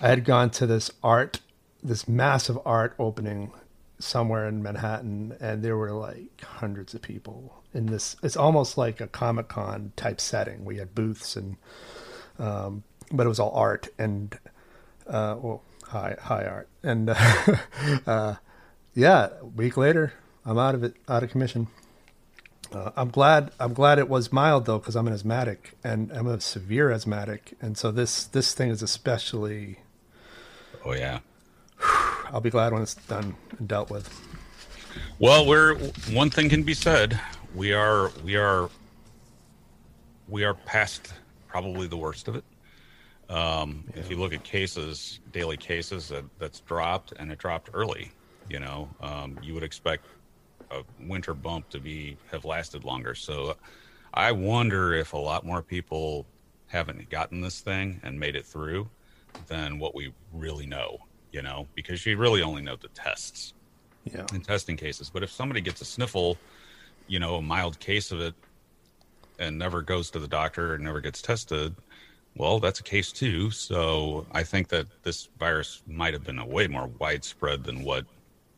I 0.00 0.08
had 0.08 0.24
gone 0.24 0.50
to 0.50 0.66
this 0.66 0.90
art, 1.02 1.40
this 1.82 2.08
massive 2.08 2.58
art 2.64 2.94
opening 2.98 3.52
somewhere 3.98 4.46
in 4.48 4.62
Manhattan, 4.62 5.36
and 5.40 5.62
there 5.62 5.76
were 5.76 5.92
like 5.92 6.40
hundreds 6.42 6.94
of 6.94 7.02
people 7.02 7.62
in 7.72 7.86
this. 7.86 8.16
It's 8.22 8.36
almost 8.36 8.76
like 8.76 9.00
a 9.00 9.06
Comic 9.06 9.48
Con 9.48 9.92
type 9.96 10.20
setting. 10.20 10.64
We 10.64 10.78
had 10.78 10.94
booths 10.94 11.36
and, 11.36 11.56
um, 12.38 12.82
but 13.12 13.26
it 13.26 13.28
was 13.28 13.38
all 13.38 13.52
art 13.54 13.88
and, 13.98 14.36
uh, 15.06 15.36
well, 15.40 15.62
high 15.88 16.16
high 16.20 16.44
art, 16.44 16.68
and 16.82 17.10
uh, 17.10 17.56
uh, 18.06 18.34
yeah, 18.94 19.28
a 19.40 19.46
week 19.46 19.76
later, 19.76 20.14
I'm 20.44 20.58
out 20.58 20.74
of 20.74 20.82
it, 20.82 20.96
out 21.08 21.22
of 21.22 21.30
commission. 21.30 21.68
Uh, 22.74 22.90
I'm 22.96 23.10
glad. 23.10 23.50
I'm 23.60 23.74
glad 23.74 23.98
it 23.98 24.08
was 24.08 24.32
mild 24.32 24.66
though, 24.66 24.78
because 24.78 24.96
I'm 24.96 25.06
an 25.06 25.12
asthmatic 25.12 25.72
and 25.84 26.10
I'm 26.12 26.26
a 26.26 26.40
severe 26.40 26.90
asthmatic, 26.90 27.54
and 27.60 27.76
so 27.76 27.90
this 27.90 28.24
this 28.24 28.54
thing 28.54 28.70
is 28.70 28.82
especially. 28.82 29.80
Oh 30.84 30.92
yeah. 30.92 31.20
I'll 32.30 32.40
be 32.40 32.50
glad 32.50 32.72
when 32.72 32.82
it's 32.82 32.94
done 32.94 33.36
and 33.58 33.68
dealt 33.68 33.90
with. 33.90 34.08
Well, 35.18 35.46
we're 35.46 35.76
one 36.12 36.30
thing 36.30 36.48
can 36.48 36.62
be 36.62 36.74
said: 36.74 37.20
we 37.54 37.72
are 37.72 38.10
we 38.24 38.36
are 38.36 38.70
we 40.28 40.44
are 40.44 40.54
past 40.54 41.12
probably 41.46 41.86
the 41.86 41.96
worst 41.96 42.28
of 42.28 42.36
it. 42.36 42.44
Um, 43.28 43.84
yeah. 43.94 44.00
If 44.00 44.10
you 44.10 44.16
look 44.16 44.32
at 44.32 44.42
cases, 44.44 45.20
daily 45.32 45.56
cases 45.56 46.08
that, 46.08 46.24
that's 46.38 46.60
dropped, 46.60 47.12
and 47.18 47.30
it 47.30 47.38
dropped 47.38 47.70
early. 47.72 48.10
You 48.48 48.60
know, 48.60 48.88
um, 49.00 49.38
you 49.42 49.54
would 49.54 49.62
expect 49.62 50.06
a 50.72 50.82
winter 51.00 51.34
bump 51.34 51.68
to 51.70 51.80
be 51.80 52.16
have 52.30 52.44
lasted 52.44 52.84
longer. 52.84 53.14
So 53.14 53.56
I 54.14 54.32
wonder 54.32 54.94
if 54.94 55.12
a 55.12 55.18
lot 55.18 55.44
more 55.44 55.62
people 55.62 56.26
haven't 56.66 57.08
gotten 57.10 57.40
this 57.40 57.60
thing 57.60 58.00
and 58.02 58.18
made 58.18 58.36
it 58.36 58.46
through 58.46 58.88
than 59.46 59.78
what 59.78 59.94
we 59.94 60.12
really 60.32 60.66
know, 60.66 60.98
you 61.30 61.42
know, 61.42 61.66
because 61.74 62.04
you 62.04 62.16
really 62.16 62.42
only 62.42 62.62
know 62.62 62.76
the 62.76 62.88
tests 62.88 63.54
yeah. 64.04 64.26
in 64.32 64.40
testing 64.40 64.76
cases. 64.76 65.10
But 65.10 65.22
if 65.22 65.30
somebody 65.30 65.60
gets 65.60 65.80
a 65.80 65.84
sniffle, 65.84 66.38
you 67.06 67.18
know, 67.18 67.36
a 67.36 67.42
mild 67.42 67.78
case 67.78 68.12
of 68.12 68.20
it 68.20 68.34
and 69.38 69.58
never 69.58 69.82
goes 69.82 70.10
to 70.10 70.18
the 70.18 70.28
doctor 70.28 70.74
and 70.74 70.84
never 70.84 71.00
gets 71.00 71.22
tested, 71.22 71.74
well, 72.36 72.60
that's 72.60 72.80
a 72.80 72.82
case 72.82 73.12
too. 73.12 73.50
So 73.50 74.26
I 74.32 74.42
think 74.42 74.68
that 74.68 74.86
this 75.02 75.28
virus 75.38 75.82
might 75.86 76.14
have 76.14 76.24
been 76.24 76.38
a 76.38 76.46
way 76.46 76.66
more 76.66 76.88
widespread 76.98 77.64
than 77.64 77.82
what 77.82 78.06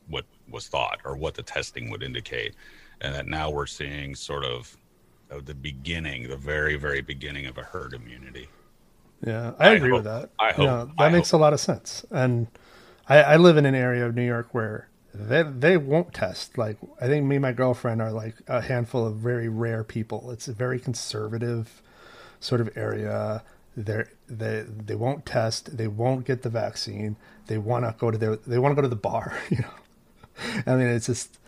what 0.09 0.25
was 0.51 0.69
thought 0.69 1.01
or 1.05 1.17
what 1.17 1.35
the 1.35 1.43
testing 1.43 1.91
would 1.91 2.03
indicate, 2.03 2.55
and 3.01 3.15
that 3.15 3.27
now 3.27 3.51
we're 3.51 3.67
seeing 3.67 4.15
sort 4.15 4.45
of, 4.45 4.77
the 5.45 5.55
beginning, 5.55 6.29
the 6.29 6.37
very 6.37 6.77
very 6.77 7.01
beginning 7.01 7.47
of 7.47 7.59
a 7.59 7.63
herd 7.63 7.95
immunity. 7.95 8.49
Yeah, 9.25 9.53
I, 9.59 9.71
I 9.71 9.71
agree 9.71 9.91
hope, 9.91 9.99
with 9.99 10.05
that. 10.05 10.31
I 10.39 10.53
hope 10.53 10.67
know, 10.67 10.91
that 10.99 11.05
I 11.05 11.09
makes 11.09 11.31
hope. 11.31 11.41
a 11.41 11.43
lot 11.43 11.53
of 11.53 11.61
sense. 11.61 12.05
And 12.11 12.49
I, 13.09 13.23
I 13.23 13.37
live 13.37 13.57
in 13.57 13.67
an 13.67 13.75
area 13.75 14.07
of 14.07 14.15
New 14.15 14.27
York 14.27 14.49
where 14.53 14.89
they 15.15 15.43
they 15.43 15.77
won't 15.77 16.13
test. 16.15 16.59
Like 16.59 16.79
I 17.01 17.07
think 17.07 17.27
me 17.27 17.37
and 17.37 17.43
my 17.43 17.53
girlfriend 17.53 18.03
are 18.03 18.13
like 18.13 18.37
a 18.49 18.61
handful 18.63 19.07
of 19.07 19.17
very 19.17 19.49
rare 19.49 19.85
people. 19.85 20.31
It's 20.31 20.49
a 20.49 20.53
very 20.53 20.79
conservative 20.81 21.83
sort 22.41 22.61
of 22.61 22.71
area. 22.77 23.43
They 23.77 24.05
they 24.29 24.65
they 24.69 24.95
won't 24.95 25.27
test. 25.27 25.77
They 25.77 25.89
won't 25.89 26.27
get 26.27 26.43
the 26.43 26.51
vaccine. 26.51 27.17
They 27.47 27.59
want 27.59 27.85
to 27.85 27.95
go 27.99 28.11
to 28.11 28.19
their 28.19 28.37
they 28.37 28.59
want 28.59 28.73
to 28.73 28.77
go 28.77 28.83
to 28.83 28.89
the 28.89 28.97
bar. 28.97 29.37
You 29.51 29.59
know, 29.59 29.71
I 30.67 30.77
mean 30.77 30.89
it's 30.89 31.07
just 31.07 31.39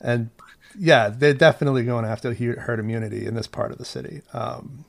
and 0.00 0.30
yeah, 0.78 1.08
they're 1.10 1.34
definitely 1.34 1.84
going 1.84 2.04
after 2.04 2.32
herd 2.34 2.80
immunity 2.80 3.26
in 3.26 3.34
this 3.34 3.46
part 3.46 3.72
of 3.72 3.78
the 3.78 3.84
city. 3.84 4.22
Um, 4.32 4.84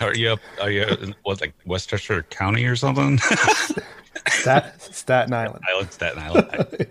are 0.00 0.14
you 0.14 0.30
up? 0.30 0.40
Are 0.60 0.70
you 0.70 0.84
in, 0.84 1.14
what 1.22 1.40
like 1.40 1.54
Westchester 1.64 2.22
County 2.24 2.64
or 2.64 2.76
something? 2.76 3.18
Stat, 4.28 4.82
Staten 4.82 5.32
Island. 5.32 5.64
Island, 5.68 5.92
Staten 5.92 6.22
Island. 6.22 6.86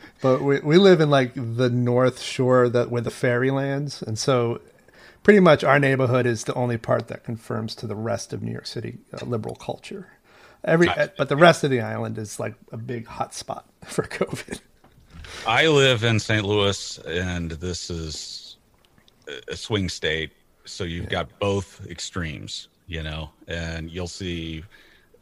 but 0.22 0.42
we 0.42 0.60
we 0.60 0.78
live 0.78 1.00
in 1.00 1.10
like 1.10 1.32
the 1.34 1.68
North 1.70 2.20
Shore 2.20 2.68
that 2.68 2.90
where 2.90 3.02
the 3.02 3.10
ferry 3.10 3.50
lands, 3.50 4.02
and 4.02 4.18
so 4.18 4.60
pretty 5.22 5.40
much 5.40 5.64
our 5.64 5.78
neighborhood 5.78 6.26
is 6.26 6.44
the 6.44 6.54
only 6.54 6.78
part 6.78 7.08
that 7.08 7.24
confirms 7.24 7.74
to 7.76 7.86
the 7.86 7.96
rest 7.96 8.32
of 8.32 8.42
New 8.42 8.52
York 8.52 8.66
City 8.66 8.98
uh, 9.12 9.24
liberal 9.24 9.56
culture. 9.56 10.08
Every 10.64 10.88
but 11.18 11.28
the 11.28 11.36
rest 11.36 11.62
of 11.62 11.70
the 11.70 11.80
island 11.80 12.16
is 12.16 12.40
like 12.40 12.54
a 12.72 12.78
big 12.78 13.06
hot 13.06 13.34
spot 13.34 13.66
for 13.84 14.04
COVID. 14.04 14.60
I 15.46 15.66
live 15.66 16.04
in 16.04 16.18
St. 16.18 16.44
Louis, 16.44 16.98
and 16.98 17.50
this 17.50 17.90
is 17.90 18.56
a 19.48 19.56
swing 19.56 19.88
state. 19.88 20.30
So 20.64 20.84
you've 20.84 21.08
got 21.08 21.38
both 21.38 21.86
extremes, 21.86 22.68
you 22.86 23.02
know, 23.02 23.30
and 23.46 23.90
you'll 23.90 24.08
see 24.08 24.64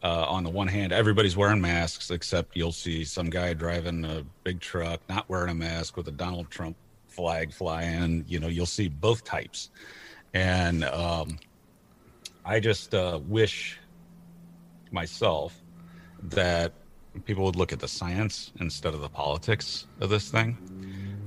uh, 0.02 0.26
on 0.28 0.44
the 0.44 0.50
one 0.50 0.68
hand, 0.68 0.92
everybody's 0.92 1.36
wearing 1.36 1.60
masks, 1.60 2.10
except 2.10 2.56
you'll 2.56 2.72
see 2.72 3.04
some 3.04 3.30
guy 3.30 3.52
driving 3.54 4.04
a 4.04 4.24
big 4.44 4.60
truck 4.60 5.00
not 5.08 5.28
wearing 5.28 5.50
a 5.50 5.54
mask 5.54 5.96
with 5.96 6.08
a 6.08 6.12
Donald 6.12 6.50
Trump 6.50 6.76
flag 7.08 7.52
flying. 7.52 8.24
You 8.26 8.40
know, 8.40 8.48
you'll 8.48 8.66
see 8.66 8.88
both 8.88 9.24
types. 9.24 9.70
And 10.34 10.84
um, 10.84 11.38
I 12.44 12.58
just 12.58 12.94
uh, 12.94 13.20
wish 13.26 13.78
myself 14.90 15.56
that 16.24 16.72
people 17.24 17.44
would 17.44 17.56
look 17.56 17.72
at 17.72 17.80
the 17.80 17.88
science 17.88 18.52
instead 18.60 18.94
of 18.94 19.00
the 19.00 19.08
politics 19.08 19.86
of 20.00 20.10
this 20.10 20.30
thing 20.30 20.56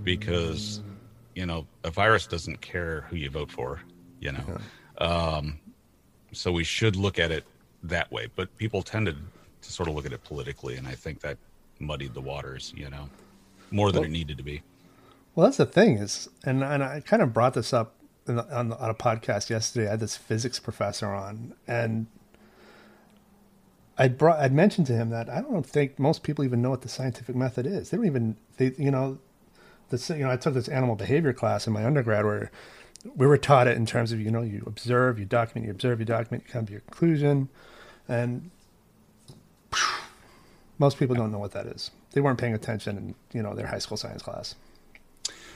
because 0.03 0.81
you 1.35 1.45
know 1.45 1.65
a 1.83 1.91
virus 1.91 2.27
doesn't 2.27 2.59
care 2.61 3.01
who 3.09 3.15
you 3.15 3.29
vote 3.29 3.51
for 3.51 3.81
you 4.19 4.31
know. 4.31 4.57
Um, 4.97 5.59
so 6.31 6.51
we 6.51 6.63
should 6.63 6.95
look 6.95 7.19
at 7.19 7.31
it 7.31 7.45
that 7.83 8.11
way 8.11 8.27
but 8.35 8.55
people 8.57 8.81
tended 8.81 9.17
to 9.61 9.71
sort 9.71 9.87
of 9.89 9.95
look 9.95 10.05
at 10.05 10.13
it 10.13 10.23
politically 10.23 10.75
and 10.75 10.87
i 10.87 10.93
think 10.93 11.19
that 11.21 11.37
muddied 11.79 12.13
the 12.13 12.21
waters 12.21 12.73
you 12.75 12.89
know 12.89 13.09
more 13.71 13.91
than 13.91 14.01
Well- 14.01 14.09
it 14.09 14.11
needed 14.11 14.37
to 14.37 14.43
be. 14.43 14.61
Well, 15.35 15.47
that's 15.47 15.57
the 15.57 15.65
thing 15.65 15.97
is, 15.97 16.29
and 16.45 16.63
and 16.63 16.81
I 16.81 17.01
kind 17.01 17.21
of 17.21 17.33
brought 17.33 17.55
this 17.55 17.73
up 17.73 17.93
in 18.25 18.37
the, 18.37 18.55
on, 18.55 18.69
the, 18.69 18.77
on 18.79 18.89
a 18.89 18.93
podcast 18.93 19.49
yesterday. 19.49 19.87
I 19.87 19.91
had 19.91 19.99
this 19.99 20.15
physics 20.15 20.59
professor 20.61 21.07
on, 21.07 21.53
and 21.67 22.07
I 23.97 24.07
brought 24.09 24.39
I'd 24.39 24.53
mentioned 24.53 24.87
to 24.87 24.93
him 24.93 25.09
that 25.09 25.29
I 25.29 25.41
don't 25.41 25.65
think 25.65 25.97
most 25.99 26.23
people 26.23 26.43
even 26.43 26.61
know 26.61 26.69
what 26.69 26.81
the 26.81 26.89
scientific 26.89 27.35
method 27.35 27.65
is. 27.65 27.89
They 27.89 27.97
don't 27.97 28.05
even 28.05 28.35
they 28.57 28.73
you 28.77 28.91
know, 28.91 29.19
this 29.89 30.09
you 30.09 30.17
know 30.17 30.31
I 30.31 30.37
took 30.37 30.53
this 30.53 30.67
animal 30.67 30.95
behavior 30.95 31.33
class 31.33 31.67
in 31.67 31.73
my 31.73 31.85
undergrad 31.85 32.25
where 32.25 32.51
we 33.15 33.27
were 33.27 33.37
taught 33.37 33.67
it 33.67 33.77
in 33.77 33.85
terms 33.85 34.11
of 34.11 34.19
you 34.19 34.31
know 34.31 34.41
you 34.41 34.63
observe, 34.65 35.19
you 35.19 35.25
document, 35.25 35.65
you 35.65 35.71
observe, 35.71 35.99
you 35.99 36.05
document, 36.05 36.43
you 36.47 36.51
come 36.51 36.65
to 36.65 36.71
your 36.71 36.81
conclusion, 36.81 37.49
and 38.07 38.49
most 40.77 40.97
people 40.97 41.15
don't 41.15 41.31
know 41.31 41.39
what 41.39 41.51
that 41.51 41.65
is. 41.67 41.91
They 42.11 42.21
weren't 42.21 42.39
paying 42.39 42.53
attention 42.53 42.97
in 42.97 43.15
you 43.33 43.43
know 43.43 43.53
their 43.53 43.67
high 43.67 43.79
school 43.79 43.97
science 43.97 44.21
class. 44.21 44.55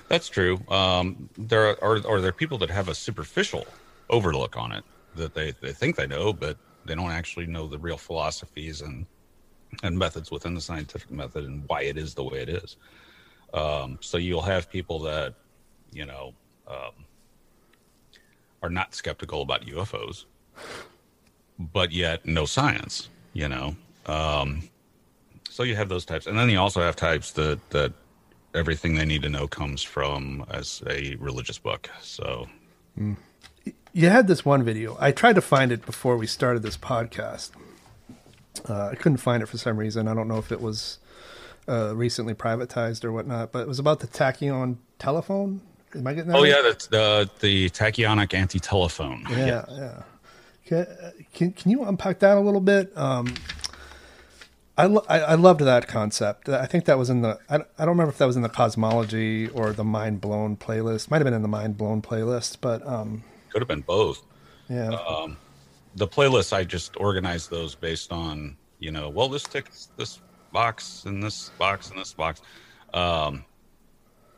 That's 0.07 0.27
true. 0.27 0.59
Um, 0.69 1.29
there 1.37 1.81
are, 1.83 2.05
are 2.07 2.19
there 2.19 2.31
people 2.31 2.57
that 2.59 2.71
have 2.71 2.89
a 2.89 2.95
superficial 2.95 3.67
overlook 4.09 4.57
on 4.57 4.71
it 4.71 4.83
that 5.15 5.35
they, 5.35 5.51
they 5.51 5.71
think 5.71 5.97
they 5.97 6.07
know, 6.07 6.33
but 6.33 6.57
they 6.85 6.95
don't 6.95 7.11
actually 7.11 7.45
know 7.45 7.67
the 7.67 7.77
real 7.77 7.97
philosophies 7.97 8.81
and 8.81 9.05
and 9.83 9.97
methods 9.97 10.31
within 10.31 10.55
the 10.55 10.61
scientific 10.61 11.11
method 11.11 11.45
and 11.45 11.63
why 11.67 11.81
it 11.81 11.97
is 11.97 12.15
the 12.15 12.23
way 12.23 12.39
it 12.39 12.49
is. 12.49 12.77
Um, 13.53 13.99
so 14.01 14.17
you'll 14.17 14.41
have 14.41 14.69
people 14.69 14.99
that 15.01 15.35
you 15.91 16.05
know 16.05 16.33
um, 16.67 17.05
are 18.61 18.69
not 18.69 18.93
skeptical 18.93 19.41
about 19.41 19.65
UFOs, 19.65 20.25
but 21.59 21.91
yet 21.91 22.25
no 22.25 22.45
science. 22.45 23.09
You 23.33 23.47
know, 23.47 23.75
um, 24.05 24.63
so 25.49 25.63
you 25.63 25.75
have 25.75 25.89
those 25.89 26.05
types, 26.05 26.25
and 26.25 26.37
then 26.37 26.49
you 26.49 26.59
also 26.59 26.81
have 26.81 26.95
types 26.95 27.31
that 27.33 27.59
that 27.69 27.93
everything 28.55 28.95
they 28.95 29.05
need 29.05 29.21
to 29.21 29.29
know 29.29 29.47
comes 29.47 29.83
from 29.83 30.45
as 30.49 30.81
a 30.87 31.15
religious 31.19 31.59
book. 31.59 31.89
So 32.01 32.47
you 33.93 34.09
had 34.09 34.27
this 34.27 34.45
one 34.45 34.63
video. 34.63 34.97
I 34.99 35.11
tried 35.11 35.35
to 35.35 35.41
find 35.41 35.71
it 35.71 35.85
before 35.85 36.17
we 36.17 36.27
started 36.27 36.63
this 36.63 36.77
podcast. 36.77 37.51
Uh, 38.67 38.89
I 38.89 38.95
couldn't 38.95 39.17
find 39.17 39.41
it 39.41 39.47
for 39.47 39.57
some 39.57 39.77
reason. 39.77 40.07
I 40.07 40.13
don't 40.13 40.27
know 40.27 40.37
if 40.37 40.51
it 40.51 40.61
was 40.61 40.99
uh, 41.67 41.95
recently 41.95 42.33
privatized 42.33 43.03
or 43.03 43.11
whatnot, 43.11 43.51
but 43.51 43.59
it 43.59 43.67
was 43.67 43.79
about 43.79 43.99
the 43.99 44.07
tachyon 44.07 44.77
telephone. 44.97 45.61
Am 45.95 46.05
I 46.05 46.13
getting 46.13 46.29
that? 46.29 46.37
Oh 46.37 46.41
right? 46.41 46.49
yeah, 46.49 46.61
that's 46.61 46.87
the 46.87 47.29
the 47.39 47.69
tachyonic 47.69 48.33
anti-telephone. 48.33 49.25
yeah, 49.29 49.65
yeah. 49.69 50.01
Can, 50.65 50.87
can 51.33 51.51
can 51.53 51.71
you 51.71 51.83
unpack 51.83 52.19
that 52.19 52.37
a 52.37 52.39
little 52.39 52.61
bit? 52.61 52.95
Um, 52.95 53.33
I, 54.77 54.85
lo- 54.85 55.05
I 55.09 55.19
I 55.19 55.35
loved 55.35 55.61
that 55.61 55.87
concept. 55.87 56.47
I 56.47 56.67
think 56.67 56.85
that 56.85 56.97
was 56.97 57.09
in 57.09 57.21
the 57.21 57.39
I, 57.49 57.55
I 57.55 57.59
don't 57.79 57.89
remember 57.89 58.11
if 58.11 58.19
that 58.19 58.27
was 58.27 58.35
in 58.35 58.43
the 58.43 58.49
cosmology 58.49 59.49
or 59.49 59.73
the 59.73 59.83
mind 59.83 60.21
blown 60.21 60.57
playlist. 60.57 61.09
Might 61.09 61.17
have 61.17 61.25
been 61.25 61.33
in 61.33 61.41
the 61.41 61.47
mind 61.47 61.77
blown 61.77 62.03
playlist, 62.03 62.57
but 62.61 62.85
um, 62.85 63.23
Could 63.49 63.61
have 63.61 63.67
been 63.67 63.81
both. 63.81 64.25
yeah. 64.69 64.89
Um, 64.89 65.37
The 65.95 66.07
playlists 66.07 66.53
I 66.53 66.63
just 66.63 66.95
organized 66.97 67.49
those 67.49 67.75
based 67.75 68.11
on 68.11 68.57
you 68.79 68.91
know, 68.91 69.09
well 69.09 69.27
this 69.29 69.43
ticks 69.43 69.89
this 69.97 70.21
box 70.51 71.05
and 71.05 71.21
this 71.21 71.49
box 71.57 71.89
and 71.89 71.99
this 71.99 72.13
box, 72.13 72.41
um, 72.93 73.43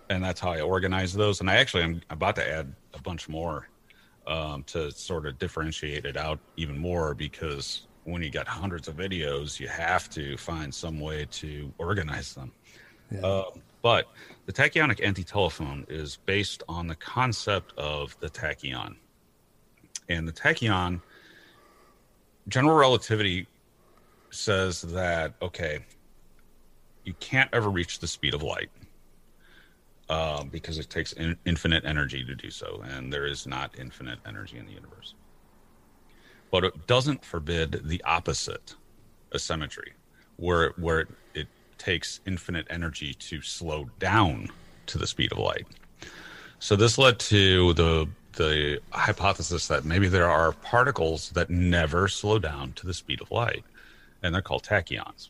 and 0.10 0.24
that's 0.24 0.40
how 0.40 0.52
I 0.52 0.62
organize 0.62 1.14
those. 1.14 1.40
And 1.40 1.50
I 1.50 1.56
actually 1.56 1.84
am 1.84 2.02
about 2.10 2.36
to 2.36 2.50
add 2.50 2.74
a 2.94 3.02
bunch 3.02 3.30
more 3.30 3.68
um, 4.28 4.64
to 4.64 4.92
sort 4.92 5.26
of 5.26 5.38
differentiate 5.40 6.06
it 6.06 6.18
out 6.18 6.40
even 6.58 6.78
more 6.78 7.14
because 7.14 7.88
when 8.04 8.22
you 8.22 8.32
got 8.32 8.48
hundreds 8.48 8.88
of 8.88 8.96
videos, 8.98 9.60
you 9.60 9.68
have 9.68 10.10
to 10.10 10.36
find 10.38 10.74
some 10.74 11.00
way 11.00 11.26
to 11.32 11.72
organize 11.78 12.34
them. 12.34 12.52
Uh, 13.24 13.44
but 13.82 14.08
the 14.46 14.54
tachyonic 14.54 15.04
anti-telephone 15.04 15.86
is 15.90 16.18
based 16.26 16.64
on 16.68 16.88
the 16.88 16.96
concept 16.96 17.74
of 17.78 18.20
the 18.20 18.30
tachyon. 18.30 18.96
And 20.10 20.28
the 20.28 20.32
tachyon, 20.32 21.02
general 22.48 22.76
relativity 22.76 23.48
says 24.30 24.82
that, 24.82 25.34
okay, 25.42 25.80
you 27.06 27.14
can't 27.20 27.50
ever 27.54 27.70
reach 27.70 28.00
the 28.00 28.08
speed 28.08 28.34
of 28.34 28.44
light 28.44 28.70
uh, 30.10 30.44
because 30.44 30.78
it 30.78 30.90
takes 30.90 31.14
in, 31.14 31.38
infinite 31.46 31.86
energy 31.86 32.24
to 32.24 32.36
do 32.36 32.50
so. 32.50 32.84
And 32.86 33.12
there 33.12 33.26
is 33.26 33.48
not 33.48 33.78
infinite 33.80 34.20
energy 34.26 34.58
in 34.58 34.66
the 34.66 34.74
universe. 34.74 35.16
But 36.52 36.66
it 36.66 36.88
doesn't 36.88 37.24
forbid 37.24 37.82
the 37.86 38.04
opposite, 38.04 38.76
asymmetry, 39.34 39.94
where, 40.36 40.74
where 40.78 41.00
it 41.02 41.08
takes 41.82 42.20
infinite 42.28 42.68
energy 42.70 43.16
to 43.16 43.42
slow 43.42 43.90
down 43.98 44.50
to 44.86 45.00
the 45.00 45.08
speed 45.08 45.32
of 45.32 45.40
light. 45.40 45.66
So 46.60 46.76
this 46.76 47.00
led 47.00 47.20
to 47.20 47.74
the 47.74 48.08
the 48.34 48.80
hypothesis 48.92 49.68
that 49.68 49.84
maybe 49.84 50.08
there 50.08 50.30
are 50.30 50.54
particles 50.54 51.32
that 51.32 51.50
never 51.50 52.08
slow 52.08 52.40
down 52.40 52.72
to 52.74 52.86
the 52.86 52.94
speed 52.94 53.20
of 53.20 53.30
light, 53.32 53.66
and 54.22 54.34
they're 54.34 54.42
called 54.42 54.64
tachyons, 54.64 55.30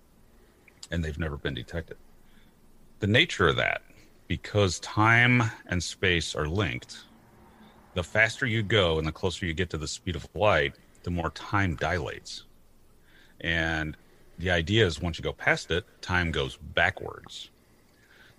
and 0.92 1.04
they've 1.04 1.18
never 1.18 1.38
been 1.38 1.56
detected. 1.56 1.98
The 3.00 3.08
nature 3.08 3.48
of 3.48 3.56
that, 3.56 3.82
because 4.28 4.80
time 4.82 5.42
and 5.68 5.82
space 5.82 6.36
are 6.36 6.48
linked, 6.48 7.06
the 7.96 8.04
faster 8.04 8.46
you 8.46 8.62
go 8.62 9.00
and 9.00 9.08
the 9.08 9.12
closer 9.12 9.46
you 9.46 9.54
get 9.54 9.70
to 9.72 9.78
the 9.78 9.88
speed 9.88 10.16
of 10.16 10.28
light, 10.36 10.76
the 11.04 11.12
more 11.12 11.32
time 11.32 11.76
dilates. 11.78 12.44
And 13.40 13.98
the 14.42 14.52
idea 14.52 14.86
is 14.86 15.02
once 15.02 15.18
you 15.18 15.24
go 15.24 15.34
past 15.34 15.72
it, 15.72 15.86
time 16.02 16.32
goes 16.32 16.58
backwards. 16.58 17.50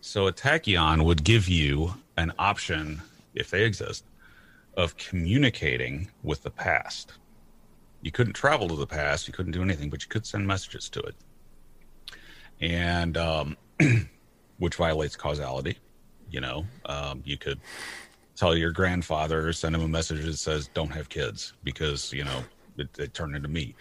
So 0.01 0.27
a 0.27 0.33
tachyon 0.33 1.05
would 1.05 1.23
give 1.23 1.49
you 1.49 1.95
an 2.17 2.33
option, 2.39 3.03
if 3.35 3.51
they 3.51 3.65
exist, 3.65 4.05
of 4.77 4.97
communicating 4.97 6.11
with 6.23 6.43
the 6.43 6.51
past. 6.51 7.13
You 8.01 8.11
couldn't 8.11 8.33
travel 8.33 8.69
to 8.69 8.75
the 8.75 8.87
past, 8.87 9.29
you 9.29 9.33
couldn't 9.33 9.53
do 9.53 9.63
anything, 9.63 9.91
but 9.91 10.03
you 10.03 10.09
could 10.09 10.27
send 10.27 10.47
messages 10.47 10.89
to 10.91 11.01
it. 11.01 11.15
And 12.61 13.17
um, 13.17 13.57
which 14.59 14.77
violates 14.77 15.17
causality. 15.17 15.77
You 16.31 16.41
know, 16.41 16.67
um, 16.87 17.23
you 17.25 17.37
could 17.37 17.61
tell 18.37 18.57
your 18.57 18.71
grandfather, 18.71 19.53
send 19.53 19.75
him 19.75 19.83
a 19.83 19.89
message 19.89 20.25
that 20.25 20.37
says, 20.39 20.69
"Don't 20.73 20.91
have 20.91 21.09
kids," 21.09 21.53
because 21.63 22.13
you 22.13 22.25
know 22.25 22.43
it, 22.77 22.89
it 22.99 23.15
turned 23.15 23.37
into 23.37 23.49
me, 23.49 23.75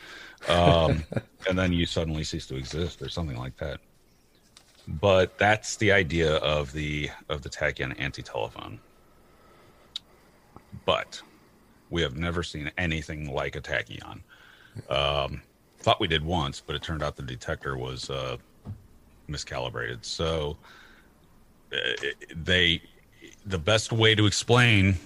um, 0.47 1.03
and 1.49 1.57
then 1.57 1.73
you 1.73 1.85
suddenly 1.85 2.23
cease 2.23 2.45
to 2.47 2.55
exist, 2.55 3.01
or 3.01 3.09
something 3.09 3.37
like 3.37 3.57
that. 3.57 3.79
But 4.87 5.37
that's 5.37 5.77
the 5.77 5.91
idea 5.91 6.35
of 6.37 6.71
the 6.73 7.09
of 7.29 7.41
the 7.41 7.49
tachyon 7.49 7.95
anti-telephone. 7.99 8.79
But 10.85 11.21
we 11.89 12.01
have 12.01 12.17
never 12.17 12.41
seen 12.41 12.71
anything 12.77 13.31
like 13.31 13.55
a 13.55 13.61
tachyon. 13.61 14.21
Um, 14.89 15.41
thought 15.79 15.99
we 15.99 16.07
did 16.07 16.23
once, 16.23 16.61
but 16.65 16.75
it 16.75 16.81
turned 16.81 17.03
out 17.03 17.15
the 17.15 17.23
detector 17.23 17.77
was 17.77 18.09
uh, 18.09 18.37
miscalibrated. 19.29 20.05
So 20.05 20.57
uh, 21.73 21.77
they, 22.35 22.81
the 23.45 23.57
best 23.57 23.91
way 23.91 24.15
to 24.15 24.25
explain 24.25 24.97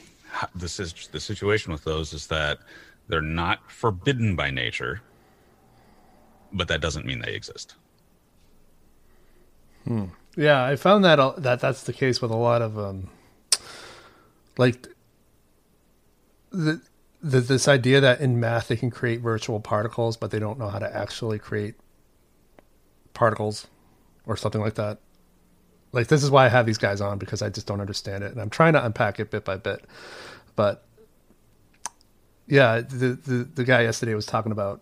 this 0.54 0.80
is 0.80 1.08
the 1.12 1.20
situation 1.20 1.72
with 1.72 1.84
those 1.84 2.14
is 2.14 2.28
that 2.28 2.60
they're 3.08 3.22
not 3.22 3.72
forbidden 3.72 4.36
by 4.36 4.52
nature, 4.52 5.02
but 6.52 6.68
that 6.68 6.82
doesn't 6.82 7.06
mean 7.06 7.20
they 7.20 7.34
exist. 7.34 7.76
Hmm. 9.86 10.06
Yeah, 10.36 10.66
I 10.66 10.76
found 10.76 11.06
that 11.06 11.42
that 11.42 11.60
that's 11.60 11.84
the 11.84 11.94
case 11.94 12.22
with 12.22 12.32
a 12.32 12.36
lot 12.36 12.62
of 12.62 12.78
um, 12.78 13.10
like 14.58 14.88
the, 16.52 16.82
the 17.22 17.40
this 17.42 17.68
idea 17.68 18.02
that 18.02 18.20
in 18.20 18.40
math 18.40 18.68
they 18.68 18.76
can 18.76 18.90
create 18.90 19.22
virtual 19.22 19.60
particles, 19.60 20.18
but 20.18 20.32
they 20.32 20.40
don't 20.40 20.60
know 20.60 20.70
how 20.70 20.80
to 20.80 20.96
actually 20.96 21.40
create 21.40 21.76
particles 23.14 23.68
or 24.26 24.36
something 24.36 24.62
like 24.62 24.76
that. 24.76 25.00
Like 25.92 26.08
this 26.08 26.24
is 26.24 26.32
why 26.32 26.46
I 26.46 26.50
have 26.50 26.66
these 26.66 26.78
guys 26.78 27.00
on 27.00 27.18
because 27.18 27.42
I 27.42 27.50
just 27.50 27.68
don't 27.68 27.80
understand 27.80 28.24
it, 28.24 28.32
and 28.32 28.42
I'm 28.42 28.50
trying 28.50 28.74
to 28.74 28.84
unpack 28.84 29.20
it 29.20 29.32
bit 29.32 29.46
by 29.46 29.58
bit. 29.58 29.86
But 30.58 30.84
yeah, 32.48 32.82
the 32.82 33.20
the, 33.26 33.50
the 33.56 33.64
guy 33.64 33.82
yesterday 33.82 34.14
was 34.14 34.26
talking 34.26 34.52
about 34.52 34.82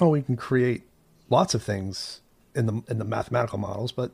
oh, 0.00 0.08
we 0.08 0.22
can 0.22 0.36
create 0.36 0.82
lots 1.28 1.54
of 1.54 1.62
things 1.62 2.20
in 2.54 2.66
the 2.66 2.82
in 2.88 2.98
the 2.98 3.04
mathematical 3.04 3.58
models, 3.58 3.92
but 3.92 4.10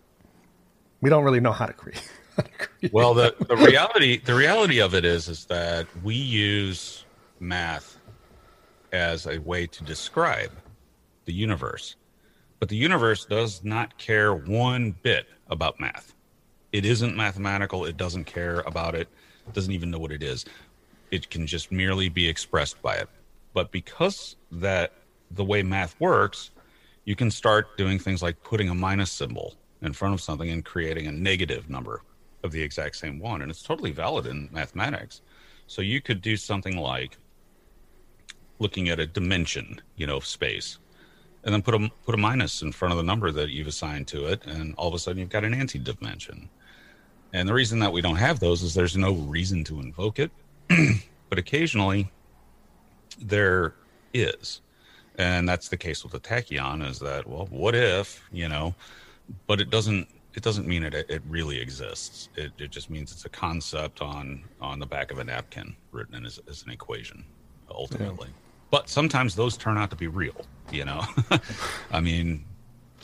we 1.00 1.10
don't 1.10 1.24
really 1.24 1.40
know 1.40 1.52
how 1.52 1.66
to 1.66 1.72
create. 1.72 2.02
well, 2.92 3.14
the, 3.14 3.34
the 3.48 3.56
reality 3.56 4.18
the 4.18 4.34
reality 4.34 4.80
of 4.80 4.94
it 4.94 5.04
is 5.04 5.28
is 5.28 5.44
that 5.46 5.86
we 6.02 6.14
use 6.14 7.04
math 7.40 7.98
as 8.92 9.26
a 9.26 9.38
way 9.38 9.66
to 9.66 9.84
describe 9.84 10.52
the 11.24 11.32
universe. 11.32 11.96
But 12.58 12.70
the 12.70 12.76
universe 12.76 13.26
does 13.26 13.62
not 13.64 13.96
care 13.98 14.34
one 14.34 14.94
bit 15.02 15.26
about 15.48 15.78
math. 15.78 16.14
It 16.72 16.86
isn't 16.86 17.14
mathematical. 17.14 17.84
It 17.84 17.96
doesn't 17.96 18.24
care 18.24 18.60
about 18.60 18.94
it. 18.94 19.08
It 19.46 19.52
doesn't 19.52 19.72
even 19.72 19.90
know 19.90 19.98
what 19.98 20.12
it 20.12 20.22
is. 20.22 20.46
It 21.10 21.30
can 21.30 21.46
just 21.46 21.70
merely 21.70 22.08
be 22.08 22.28
expressed 22.28 22.80
by 22.82 22.94
it. 22.94 23.08
But 23.54 23.72
because 23.72 24.36
that 24.52 24.92
the 25.30 25.44
way 25.44 25.62
math 25.62 25.98
works, 26.00 26.50
you 27.04 27.16
can 27.16 27.30
start 27.30 27.76
doing 27.76 27.98
things 27.98 28.22
like 28.22 28.42
putting 28.42 28.68
a 28.68 28.74
minus 28.74 29.10
symbol 29.10 29.54
in 29.82 29.92
front 29.92 30.14
of 30.14 30.20
something 30.20 30.50
and 30.50 30.64
creating 30.64 31.06
a 31.06 31.12
negative 31.12 31.70
number 31.70 32.02
of 32.42 32.52
the 32.52 32.62
exact 32.62 32.96
same 32.96 33.18
one. 33.18 33.42
And 33.42 33.50
it's 33.50 33.62
totally 33.62 33.92
valid 33.92 34.26
in 34.26 34.48
mathematics. 34.52 35.22
So 35.66 35.82
you 35.82 36.00
could 36.00 36.20
do 36.20 36.36
something 36.36 36.76
like 36.76 37.18
looking 38.58 38.88
at 38.88 39.00
a 39.00 39.06
dimension, 39.06 39.80
you 39.96 40.06
know, 40.06 40.16
of 40.16 40.26
space 40.26 40.78
and 41.46 41.54
then 41.54 41.62
put 41.62 41.74
a 41.74 41.90
put 42.04 42.14
a 42.14 42.18
minus 42.18 42.60
in 42.60 42.72
front 42.72 42.92
of 42.92 42.98
the 42.98 43.04
number 43.04 43.30
that 43.30 43.50
you've 43.50 43.68
assigned 43.68 44.08
to 44.08 44.26
it, 44.26 44.44
and 44.46 44.74
all 44.74 44.88
of 44.88 44.94
a 44.94 44.98
sudden 44.98 45.20
you've 45.20 45.30
got 45.30 45.44
an 45.44 45.54
anti-dimension. 45.54 46.50
And 47.32 47.48
the 47.48 47.54
reason 47.54 47.78
that 47.78 47.92
we 47.92 48.00
don't 48.00 48.16
have 48.16 48.40
those 48.40 48.62
is 48.62 48.74
there's 48.74 48.96
no 48.96 49.12
reason 49.12 49.62
to 49.64 49.80
invoke 49.80 50.18
it, 50.18 50.32
but 51.28 51.38
occasionally 51.38 52.10
there 53.20 53.74
is, 54.12 54.60
and 55.16 55.48
that's 55.48 55.68
the 55.68 55.76
case 55.76 56.02
with 56.02 56.12
the 56.12 56.20
tachyon. 56.20 56.86
Is 56.88 56.98
that 57.00 57.26
well, 57.26 57.46
what 57.50 57.74
if 57.74 58.22
you 58.32 58.48
know? 58.48 58.74
But 59.46 59.60
it 59.60 59.70
doesn't. 59.70 60.08
It 60.34 60.42
doesn't 60.42 60.66
mean 60.66 60.82
it 60.82 60.94
it 60.94 61.22
really 61.28 61.58
exists. 61.58 62.28
It, 62.36 62.52
it 62.58 62.70
just 62.70 62.90
means 62.90 63.10
it's 63.10 63.24
a 63.24 63.30
concept 63.30 64.02
on 64.02 64.44
on 64.60 64.78
the 64.78 64.86
back 64.86 65.10
of 65.10 65.18
a 65.18 65.24
napkin 65.24 65.74
written 65.92 66.26
as, 66.26 66.38
as 66.48 66.62
an 66.62 66.70
equation, 66.70 67.24
ultimately. 67.70 68.28
Yeah 68.28 68.42
but 68.70 68.88
sometimes 68.88 69.34
those 69.34 69.56
turn 69.56 69.78
out 69.78 69.90
to 69.90 69.96
be 69.96 70.08
real 70.08 70.44
you 70.72 70.84
know 70.84 71.02
i 71.92 72.00
mean 72.00 72.44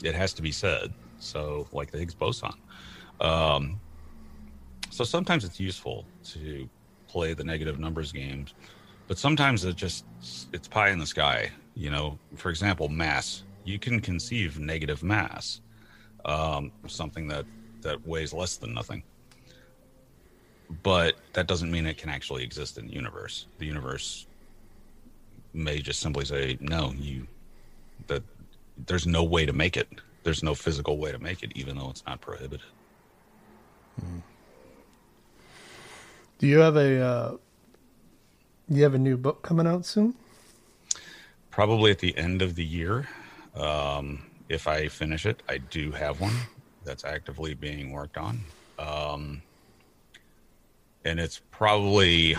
it 0.03 0.15
has 0.15 0.33
to 0.33 0.41
be 0.41 0.51
said 0.51 0.93
so 1.19 1.67
like 1.71 1.91
the 1.91 1.97
higgs 1.97 2.13
boson 2.13 2.53
um, 3.21 3.79
so 4.89 5.03
sometimes 5.03 5.45
it's 5.45 5.59
useful 5.59 6.05
to 6.23 6.67
play 7.13 7.33
the 7.33 7.43
negative 7.43 7.77
numbers 7.79 8.11
games 8.11 8.53
but 9.07 9.17
sometimes 9.17 9.65
it 9.65 9.75
just 9.75 10.05
it's 10.55 10.67
pie 10.67 10.89
in 10.89 10.99
the 10.99 11.05
sky 11.05 11.51
you 11.75 11.89
know? 11.89 12.17
For 12.35 12.49
example 12.49 12.89
mass. 12.89 13.43
You 13.65 13.79
can 13.79 14.01
conceive 14.01 14.59
negative 14.59 15.03
mass 15.03 15.61
um, 16.25 16.71
something 16.87 17.27
that 17.27 17.45
that 17.81 18.05
weighs 18.05 18.33
less 18.33 18.57
than 18.57 18.73
nothing. 18.73 19.03
But 20.83 21.15
that 21.33 21.47
doesn't 21.47 21.71
mean 21.71 21.85
it 21.85 21.97
can 21.97 22.09
actually 22.09 22.43
exist 22.43 22.77
in 22.77 22.87
the 22.87 22.93
universe. 22.93 23.47
The 23.57 23.65
universe 23.65 24.27
may 25.53 25.79
just 25.79 25.99
simply 25.99 26.25
say 26.25 26.57
no 26.59 26.93
you 26.97 27.27
that 28.07 28.23
there's 28.87 29.05
no 29.05 29.23
way 29.23 29.45
to 29.45 29.53
make 29.53 29.77
it. 29.77 29.87
There's 30.23 30.43
no 30.43 30.55
physical 30.55 30.97
way 30.97 31.11
to 31.11 31.19
make 31.19 31.43
it 31.43 31.51
even 31.55 31.77
though 31.77 31.89
it's 31.89 32.05
not 32.05 32.21
prohibited. 32.21 32.65
Hmm. 33.99 34.19
Do 36.43 36.49
you 36.49 36.59
have 36.59 36.75
a 36.75 36.99
uh, 36.99 37.37
you 38.67 38.83
have 38.83 38.95
a 38.95 38.97
new 38.97 39.15
book 39.15 39.43
coming 39.43 39.65
out 39.65 39.85
soon? 39.85 40.13
Probably 41.51 41.89
at 41.89 41.99
the 41.99 42.17
end 42.17 42.41
of 42.41 42.55
the 42.55 42.65
year. 42.65 43.07
Um, 43.55 44.25
if 44.49 44.67
i 44.67 44.89
finish 44.89 45.25
it 45.25 45.41
i 45.47 45.57
do 45.57 45.89
have 45.91 46.19
one 46.19 46.33
that's 46.83 47.05
actively 47.05 47.53
being 47.53 47.93
worked 47.93 48.17
on. 48.17 48.41
Um, 48.77 49.41
and 51.05 51.17
it's 51.17 51.39
probably 51.49 52.35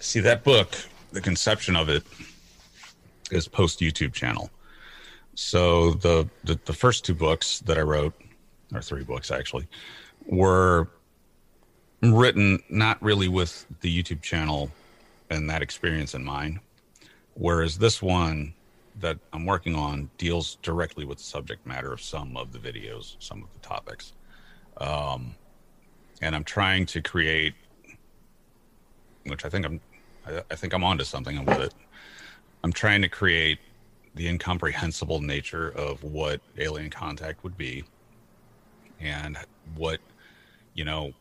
See 0.00 0.18
that 0.18 0.42
book, 0.42 0.74
the 1.12 1.20
conception 1.20 1.76
of 1.76 1.88
it 1.88 2.02
is 3.30 3.46
post 3.46 3.78
YouTube 3.78 4.14
channel. 4.14 4.50
So 5.36 5.92
the, 5.92 6.28
the 6.42 6.58
the 6.64 6.72
first 6.72 7.04
two 7.04 7.14
books 7.14 7.60
that 7.60 7.78
I 7.78 7.82
wrote, 7.82 8.14
or 8.74 8.82
three 8.82 9.04
books 9.04 9.30
actually, 9.30 9.68
were 10.26 10.88
written 12.12 12.62
not 12.68 13.00
really 13.02 13.28
with 13.28 13.66
the 13.80 14.02
YouTube 14.02 14.22
channel 14.22 14.70
and 15.30 15.48
that 15.48 15.62
experience 15.62 16.14
in 16.14 16.24
mind. 16.24 16.60
Whereas 17.34 17.78
this 17.78 18.02
one 18.02 18.54
that 19.00 19.18
I'm 19.32 19.46
working 19.46 19.74
on 19.74 20.10
deals 20.18 20.56
directly 20.62 21.04
with 21.04 21.18
the 21.18 21.24
subject 21.24 21.66
matter 21.66 21.92
of 21.92 22.00
some 22.00 22.36
of 22.36 22.52
the 22.52 22.58
videos, 22.58 23.16
some 23.18 23.42
of 23.42 23.52
the 23.52 23.58
topics. 23.60 24.12
Um, 24.78 25.34
and 26.20 26.34
I'm 26.34 26.44
trying 26.44 26.86
to 26.86 27.00
create, 27.00 27.54
which 29.26 29.44
I 29.44 29.48
think 29.48 29.66
I'm 29.66 29.80
I, 30.26 30.42
I 30.50 30.54
think 30.54 30.72
I'm 30.72 30.84
onto 30.84 31.04
something 31.04 31.44
with 31.44 31.60
it. 31.60 31.74
I'm 32.62 32.72
trying 32.72 33.02
to 33.02 33.08
create 33.08 33.58
the 34.14 34.28
incomprehensible 34.28 35.20
nature 35.20 35.70
of 35.70 36.02
what 36.04 36.40
alien 36.56 36.90
contact 36.90 37.42
would 37.42 37.58
be 37.58 37.84
and 39.00 39.36
what 39.74 40.00
you 40.74 40.84
know 40.84 41.12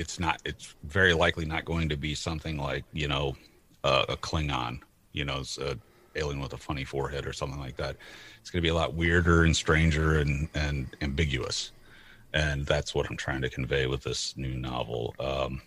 it's 0.00 0.18
not 0.18 0.40
it's 0.44 0.74
very 0.84 1.14
likely 1.14 1.44
not 1.44 1.64
going 1.64 1.88
to 1.88 1.96
be 1.96 2.14
something 2.14 2.56
like 2.56 2.84
you 2.92 3.08
know 3.08 3.36
uh, 3.84 4.04
a 4.08 4.16
klingon 4.16 4.80
you 5.12 5.24
know 5.24 5.42
a 5.60 5.76
alien 6.16 6.40
with 6.40 6.52
a 6.52 6.58
funny 6.58 6.84
forehead 6.84 7.26
or 7.26 7.32
something 7.32 7.60
like 7.60 7.76
that 7.76 7.96
it's 8.40 8.50
going 8.50 8.60
to 8.60 8.66
be 8.66 8.70
a 8.70 8.74
lot 8.74 8.94
weirder 8.94 9.44
and 9.44 9.56
stranger 9.56 10.18
and 10.18 10.48
and 10.54 10.88
ambiguous 11.02 11.72
and 12.32 12.66
that's 12.66 12.94
what 12.94 13.08
i'm 13.08 13.16
trying 13.16 13.40
to 13.40 13.48
convey 13.48 13.86
with 13.86 14.02
this 14.02 14.36
new 14.36 14.54
novel 14.54 15.14
um, 15.20 15.62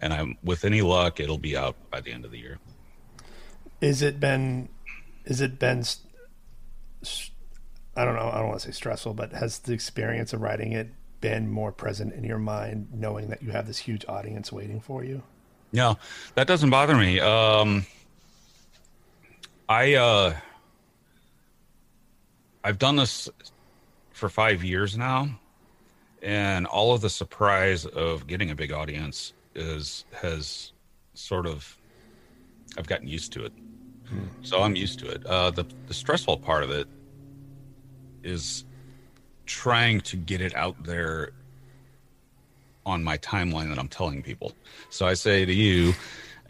and 0.00 0.12
I'm 0.12 0.36
with 0.42 0.64
any 0.64 0.82
luck, 0.82 1.20
it'll 1.20 1.38
be 1.38 1.56
out 1.56 1.76
by 1.90 2.00
the 2.00 2.12
end 2.12 2.24
of 2.24 2.30
the 2.30 2.38
year. 2.38 2.58
Is 3.80 4.02
it 4.02 4.20
been? 4.20 4.68
Is 5.24 5.40
it 5.40 5.58
been? 5.58 5.84
I 7.96 8.04
don't 8.04 8.14
know. 8.14 8.30
I 8.30 8.38
don't 8.38 8.48
want 8.48 8.60
to 8.60 8.66
say 8.66 8.72
stressful, 8.72 9.14
but 9.14 9.32
has 9.32 9.58
the 9.60 9.72
experience 9.72 10.32
of 10.32 10.40
writing 10.40 10.72
it 10.72 10.88
been 11.20 11.50
more 11.50 11.72
present 11.72 12.14
in 12.14 12.24
your 12.24 12.38
mind, 12.38 12.88
knowing 12.92 13.28
that 13.28 13.42
you 13.42 13.50
have 13.50 13.66
this 13.66 13.78
huge 13.78 14.04
audience 14.08 14.50
waiting 14.50 14.80
for 14.80 15.04
you? 15.04 15.22
No, 15.72 15.98
that 16.34 16.46
doesn't 16.46 16.70
bother 16.70 16.96
me. 16.96 17.20
Um, 17.20 17.86
I 19.68 19.94
uh, 19.94 20.34
I've 22.64 22.78
done 22.78 22.96
this 22.96 23.28
for 24.10 24.28
five 24.28 24.64
years 24.64 24.96
now, 24.96 25.28
and 26.22 26.66
all 26.66 26.92
of 26.92 27.00
the 27.00 27.10
surprise 27.10 27.86
of 27.86 28.26
getting 28.26 28.50
a 28.50 28.54
big 28.54 28.72
audience 28.72 29.32
is 29.54 30.04
has 30.12 30.72
sort 31.14 31.46
of 31.46 31.76
I've 32.76 32.86
gotten 32.86 33.06
used 33.06 33.32
to 33.34 33.44
it. 33.44 33.52
So 34.42 34.60
I'm 34.60 34.74
used 34.74 34.98
to 35.00 35.08
it. 35.08 35.24
Uh, 35.24 35.52
the 35.52 35.64
the 35.86 35.94
stressful 35.94 36.38
part 36.38 36.64
of 36.64 36.70
it 36.70 36.88
is 38.24 38.64
trying 39.50 40.00
to 40.02 40.16
get 40.16 40.40
it 40.40 40.54
out 40.56 40.84
there 40.84 41.32
on 42.86 43.04
my 43.04 43.18
timeline 43.18 43.68
that 43.68 43.78
I'm 43.78 43.88
telling 43.88 44.22
people. 44.22 44.52
So 44.90 45.06
I 45.06 45.14
say 45.14 45.44
to 45.44 45.52
you, 45.52 45.94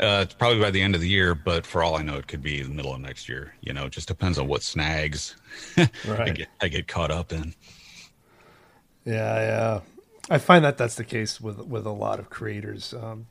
uh, 0.00 0.20
it's 0.24 0.34
probably 0.34 0.60
by 0.60 0.70
the 0.70 0.82
end 0.82 0.94
of 0.94 1.00
the 1.00 1.08
year, 1.08 1.34
but 1.34 1.66
for 1.66 1.82
all 1.82 1.96
I 1.96 2.02
know, 2.02 2.16
it 2.16 2.26
could 2.28 2.42
be 2.42 2.62
the 2.62 2.70
middle 2.70 2.94
of 2.94 3.00
next 3.00 3.28
year. 3.28 3.54
You 3.62 3.72
know, 3.72 3.86
it 3.86 3.92
just 3.92 4.08
depends 4.08 4.38
on 4.38 4.48
what 4.48 4.62
snags 4.62 5.36
I, 5.76 5.88
Right. 6.04 6.30
get, 6.30 6.48
I 6.60 6.68
get 6.68 6.88
caught 6.88 7.10
up 7.10 7.32
in. 7.32 7.54
Yeah, 9.04 9.14
yeah. 9.40 9.80
I 10.30 10.38
find 10.38 10.64
that 10.64 10.78
that's 10.78 10.94
the 10.96 11.04
case 11.04 11.40
with 11.40 11.58
with 11.60 11.86
a 11.86 11.90
lot 11.90 12.18
of 12.20 12.30
creators. 12.30 12.94
Um, 12.94 13.26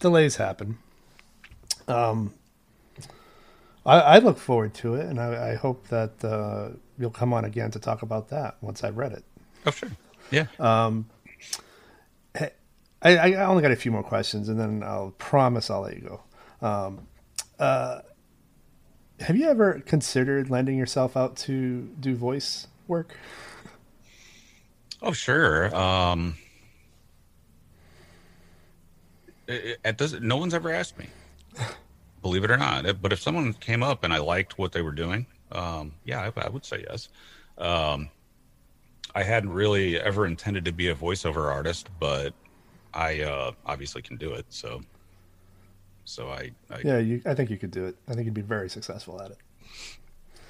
delays 0.00 0.36
happen. 0.36 0.78
Um, 1.88 2.34
I, 3.84 4.00
I 4.00 4.18
look 4.18 4.38
forward 4.38 4.74
to 4.74 4.94
it, 4.94 5.06
and 5.06 5.20
I, 5.20 5.52
I 5.52 5.54
hope 5.54 5.88
that 5.88 6.24
uh, 6.24 6.70
you'll 6.98 7.10
come 7.10 7.32
on 7.32 7.44
again 7.44 7.70
to 7.72 7.78
talk 7.78 8.02
about 8.02 8.28
that 8.30 8.56
once 8.60 8.84
I've 8.84 8.96
read 8.96 9.12
it. 9.12 9.24
Oh, 9.64 9.70
sure. 9.70 9.90
Yeah. 10.30 10.46
I, 13.02 13.34
I 13.34 13.44
only 13.44 13.62
got 13.62 13.70
a 13.70 13.76
few 13.76 13.92
more 13.92 14.02
questions, 14.02 14.48
and 14.48 14.58
then 14.58 14.82
I'll 14.82 15.12
promise 15.18 15.70
I'll 15.70 15.82
let 15.82 15.94
you 15.94 16.20
go. 16.60 16.66
Um, 16.66 17.06
uh, 17.58 18.00
have 19.20 19.36
you 19.36 19.48
ever 19.48 19.80
considered 19.86 20.50
lending 20.50 20.76
yourself 20.76 21.16
out 21.16 21.36
to 21.36 21.82
do 22.00 22.16
voice 22.16 22.66
work? 22.88 23.14
Oh, 25.02 25.12
sure. 25.12 25.74
Um, 25.76 26.36
it, 29.46 29.78
it 29.84 29.96
does. 29.96 30.20
No 30.20 30.36
one's 30.38 30.54
ever 30.54 30.72
asked 30.72 30.98
me, 30.98 31.06
believe 32.22 32.44
it 32.44 32.50
or 32.50 32.56
not. 32.56 33.00
But 33.00 33.12
if 33.12 33.20
someone 33.20 33.52
came 33.52 33.82
up 33.82 34.04
and 34.04 34.12
I 34.12 34.18
liked 34.18 34.58
what 34.58 34.72
they 34.72 34.82
were 34.82 34.92
doing, 34.92 35.26
um, 35.52 35.92
yeah, 36.04 36.30
I, 36.36 36.40
I 36.40 36.48
would 36.48 36.64
say 36.64 36.84
yes. 36.88 37.08
Um, 37.58 38.10
I 39.14 39.22
hadn't 39.22 39.50
really 39.50 39.98
ever 39.98 40.26
intended 40.26 40.64
to 40.66 40.72
be 40.72 40.88
a 40.88 40.94
voiceover 40.94 41.50
artist, 41.50 41.88
but 41.98 42.34
I 42.92 43.22
uh, 43.22 43.52
obviously 43.64 44.02
can 44.02 44.16
do 44.16 44.34
it. 44.34 44.44
So, 44.50 44.82
so 46.04 46.28
I, 46.28 46.50
I 46.70 46.80
Yeah, 46.84 46.98
you, 46.98 47.22
I 47.24 47.34
think 47.34 47.50
you 47.50 47.56
could 47.56 47.70
do 47.70 47.86
it. 47.86 47.96
I 48.08 48.14
think 48.14 48.26
you'd 48.26 48.34
be 48.34 48.42
very 48.42 48.68
successful 48.68 49.20
at 49.22 49.30
it. 49.30 49.38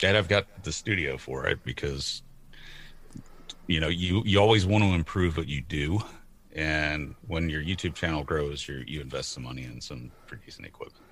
and 0.02 0.16
I've 0.16 0.28
got 0.28 0.46
the 0.64 0.72
studio 0.72 1.16
for 1.16 1.46
it 1.46 1.62
because 1.64 2.22
you 3.66 3.80
know 3.80 3.88
you 3.88 4.22
you 4.24 4.40
always 4.40 4.66
want 4.66 4.82
to 4.84 4.94
improve 4.94 5.36
what 5.36 5.48
you 5.48 5.60
do, 5.62 6.00
and 6.54 7.14
when 7.26 7.48
your 7.48 7.62
YouTube 7.62 7.94
channel 7.94 8.24
grows, 8.24 8.66
you 8.66 8.82
you 8.86 9.00
invest 9.00 9.32
some 9.32 9.44
money 9.44 9.64
in 9.64 9.80
some 9.80 10.10
pretty 10.26 10.44
decent 10.46 10.66
equipment. 10.66 11.05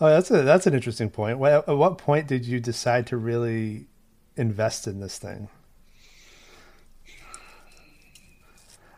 Oh, 0.00 0.08
that's 0.08 0.30
a 0.30 0.42
that's 0.42 0.66
an 0.66 0.74
interesting 0.74 1.10
point. 1.10 1.42
At 1.42 1.68
what 1.68 1.98
point 1.98 2.28
did 2.28 2.46
you 2.46 2.60
decide 2.60 3.06
to 3.08 3.16
really 3.16 3.86
invest 4.36 4.86
in 4.86 5.00
this 5.00 5.18
thing? 5.18 5.48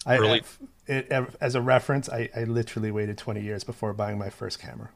I, 0.07 0.19
Early- 0.19 0.43
it, 0.87 1.13
as 1.41 1.55
a 1.55 1.61
reference, 1.61 2.09
I, 2.09 2.29
I 2.35 2.45
literally 2.45 2.91
waited 2.91 3.17
20 3.19 3.41
years 3.43 3.65
before 3.65 3.93
buying 3.93 4.19
my 4.19 4.31
first 4.31 4.59
camera. 4.59 4.91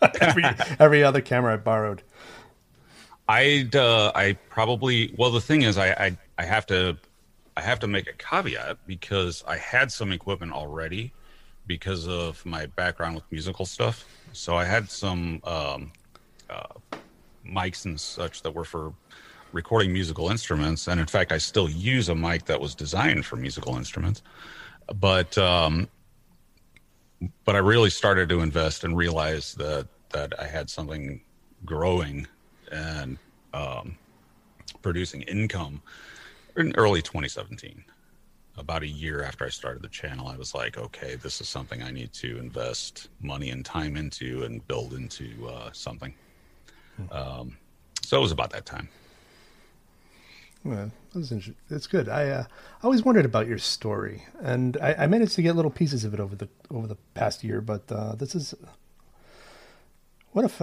every 0.20 0.44
every 0.78 1.02
other 1.02 1.20
camera 1.20 1.54
I 1.54 1.56
borrowed. 1.56 2.02
I'd 3.28 3.74
uh, 3.74 4.12
I 4.14 4.34
probably 4.48 5.14
well 5.16 5.30
the 5.30 5.40
thing 5.40 5.62
is 5.62 5.76
I, 5.76 5.90
I 5.90 6.18
I 6.38 6.44
have 6.44 6.66
to 6.66 6.96
I 7.56 7.60
have 7.62 7.80
to 7.80 7.88
make 7.88 8.08
a 8.08 8.12
caveat 8.12 8.78
because 8.86 9.42
I 9.46 9.56
had 9.56 9.90
some 9.90 10.12
equipment 10.12 10.52
already 10.52 11.12
because 11.66 12.06
of 12.06 12.44
my 12.46 12.66
background 12.66 13.16
with 13.16 13.24
musical 13.30 13.66
stuff. 13.66 14.04
So 14.38 14.54
I 14.54 14.64
had 14.64 14.88
some 14.88 15.40
um, 15.42 15.90
uh, 16.48 16.78
mics 17.44 17.84
and 17.84 18.00
such 18.00 18.42
that 18.42 18.54
were 18.54 18.64
for 18.64 18.94
recording 19.50 19.92
musical 19.92 20.30
instruments, 20.30 20.86
and 20.86 21.00
in 21.00 21.08
fact, 21.08 21.32
I 21.32 21.38
still 21.38 21.68
use 21.68 22.08
a 22.08 22.14
mic 22.14 22.44
that 22.44 22.60
was 22.60 22.76
designed 22.76 23.26
for 23.26 23.34
musical 23.34 23.76
instruments. 23.76 24.22
But 24.94 25.36
um, 25.38 25.88
but 27.44 27.56
I 27.56 27.58
really 27.58 27.90
started 27.90 28.28
to 28.28 28.40
invest 28.40 28.84
and 28.84 28.96
realize 28.96 29.54
that 29.54 29.88
that 30.10 30.32
I 30.40 30.46
had 30.46 30.70
something 30.70 31.20
growing 31.64 32.28
and 32.70 33.18
um, 33.52 33.98
producing 34.82 35.22
income 35.22 35.82
in 36.56 36.76
early 36.76 37.02
2017. 37.02 37.84
About 38.58 38.82
a 38.82 38.88
year 38.88 39.22
after 39.22 39.44
I 39.44 39.48
started 39.50 39.82
the 39.82 39.88
channel, 39.88 40.28
I 40.28 40.36
was 40.36 40.54
like, 40.54 40.76
okay, 40.76 41.14
this 41.16 41.40
is 41.40 41.48
something 41.48 41.82
I 41.82 41.90
need 41.90 42.12
to 42.14 42.38
invest 42.38 43.08
money 43.20 43.50
and 43.50 43.64
time 43.64 43.96
into 43.96 44.42
and 44.44 44.66
build 44.66 44.94
into 44.94 45.48
uh, 45.48 45.70
something. 45.72 46.14
Um, 47.12 47.56
so 48.02 48.18
it 48.18 48.20
was 48.20 48.32
about 48.32 48.50
that 48.50 48.66
time. 48.66 48.88
Yeah, 50.64 50.88
that 51.12 51.18
was 51.18 51.30
inter- 51.30 51.54
it's 51.70 51.86
good. 51.86 52.08
I 52.08 52.28
uh, 52.30 52.44
I 52.82 52.84
always 52.84 53.04
wondered 53.04 53.24
about 53.24 53.46
your 53.46 53.58
story, 53.58 54.24
and 54.40 54.76
I, 54.82 54.94
I 54.94 55.06
managed 55.06 55.36
to 55.36 55.42
get 55.42 55.54
little 55.54 55.70
pieces 55.70 56.04
of 56.04 56.12
it 56.12 56.20
over 56.20 56.34
the 56.34 56.48
over 56.70 56.86
the 56.86 56.96
past 57.14 57.44
year. 57.44 57.60
But 57.60 57.90
uh, 57.90 58.16
this 58.16 58.34
is 58.34 58.54
what 60.32 60.44
if 60.44 60.60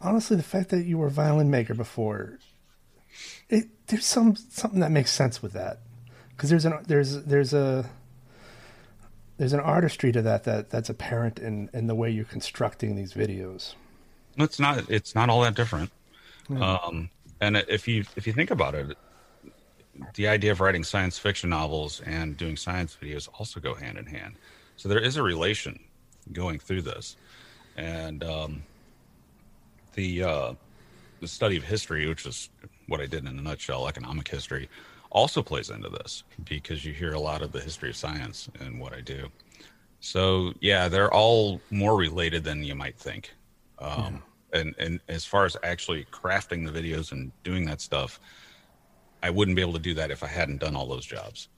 honestly 0.00 0.36
the 0.36 0.42
fact 0.42 0.70
that 0.70 0.84
you 0.84 0.98
were 0.98 1.06
a 1.06 1.10
violin 1.10 1.50
maker 1.50 1.74
before. 1.74 2.38
It 3.48 3.68
there's 3.86 4.04
some 4.04 4.34
something 4.34 4.80
that 4.80 4.90
makes 4.90 5.12
sense 5.12 5.40
with 5.40 5.52
that 5.52 5.80
because 6.36 6.50
there's 6.50 6.64
an 6.64 6.78
there's 6.86 7.22
there's 7.24 7.54
a 7.54 7.88
there's 9.38 9.52
an 9.52 9.60
artistry 9.60 10.12
to 10.12 10.22
that 10.22 10.44
that 10.44 10.70
that's 10.70 10.90
apparent 10.90 11.38
in 11.38 11.70
in 11.72 11.86
the 11.86 11.94
way 11.94 12.10
you're 12.10 12.24
constructing 12.24 12.96
these 12.96 13.14
videos. 13.14 13.74
It's 14.38 14.60
not. 14.60 14.90
It's 14.90 15.14
not 15.14 15.30
all 15.30 15.42
that 15.42 15.54
different. 15.54 15.90
Um, 16.50 17.10
and 17.40 17.56
if 17.56 17.88
you 17.88 18.04
if 18.16 18.26
you 18.26 18.32
think 18.32 18.50
about 18.50 18.74
it, 18.74 18.96
the 20.14 20.28
idea 20.28 20.52
of 20.52 20.60
writing 20.60 20.84
science 20.84 21.18
fiction 21.18 21.50
novels 21.50 22.00
and 22.02 22.36
doing 22.36 22.56
science 22.56 22.96
videos 23.00 23.28
also 23.38 23.60
go 23.60 23.74
hand 23.74 23.98
in 23.98 24.06
hand. 24.06 24.36
So 24.76 24.88
there 24.88 25.00
is 25.00 25.16
a 25.16 25.22
relation 25.22 25.80
going 26.32 26.58
through 26.58 26.82
this, 26.82 27.16
and 27.76 28.22
um, 28.22 28.62
the 29.94 30.22
uh, 30.22 30.54
the 31.20 31.28
study 31.28 31.56
of 31.56 31.64
history, 31.64 32.06
which 32.06 32.26
is 32.26 32.50
what 32.88 33.00
I 33.00 33.06
did 33.06 33.26
in 33.26 33.38
a 33.38 33.42
nutshell, 33.42 33.88
economic 33.88 34.28
history, 34.28 34.68
also 35.16 35.42
plays 35.42 35.70
into 35.70 35.88
this 35.88 36.24
because 36.44 36.84
you 36.84 36.92
hear 36.92 37.14
a 37.14 37.18
lot 37.18 37.40
of 37.40 37.50
the 37.50 37.60
history 37.60 37.88
of 37.88 37.96
science 37.96 38.50
and 38.60 38.78
what 38.78 38.92
I 38.92 39.00
do. 39.00 39.28
So 40.00 40.52
yeah, 40.60 40.88
they're 40.88 41.12
all 41.12 41.58
more 41.70 41.96
related 41.96 42.44
than 42.44 42.62
you 42.62 42.74
might 42.74 42.98
think. 42.98 43.32
Um, 43.78 44.22
and, 44.52 44.74
and 44.78 45.00
as 45.08 45.24
far 45.24 45.46
as 45.46 45.56
actually 45.62 46.04
crafting 46.12 46.70
the 46.70 46.80
videos 46.80 47.12
and 47.12 47.32
doing 47.44 47.64
that 47.64 47.80
stuff, 47.80 48.20
I 49.22 49.30
wouldn't 49.30 49.56
be 49.56 49.62
able 49.62 49.72
to 49.72 49.78
do 49.78 49.94
that 49.94 50.10
if 50.10 50.22
I 50.22 50.28
hadn't 50.28 50.58
done 50.58 50.76
all 50.76 50.86
those 50.86 51.06
jobs. 51.06 51.48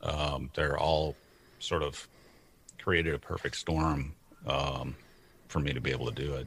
Um, 0.00 0.50
they're 0.54 0.78
all 0.78 1.16
sort 1.58 1.82
of 1.82 2.06
created 2.80 3.14
a 3.14 3.18
perfect 3.18 3.56
storm 3.56 4.14
um, 4.46 4.94
for 5.48 5.58
me 5.58 5.72
to 5.72 5.80
be 5.80 5.90
able 5.90 6.06
to 6.06 6.14
do 6.14 6.34
it. 6.34 6.46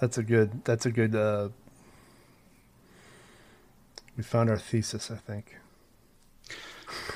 That's 0.00 0.16
a 0.16 0.22
good. 0.22 0.64
That's 0.64 0.86
a 0.86 0.90
good. 0.90 1.14
Uh, 1.14 1.50
we 4.16 4.22
found 4.22 4.48
our 4.50 4.58
thesis, 4.58 5.10
I 5.10 5.16
think. 5.16 5.56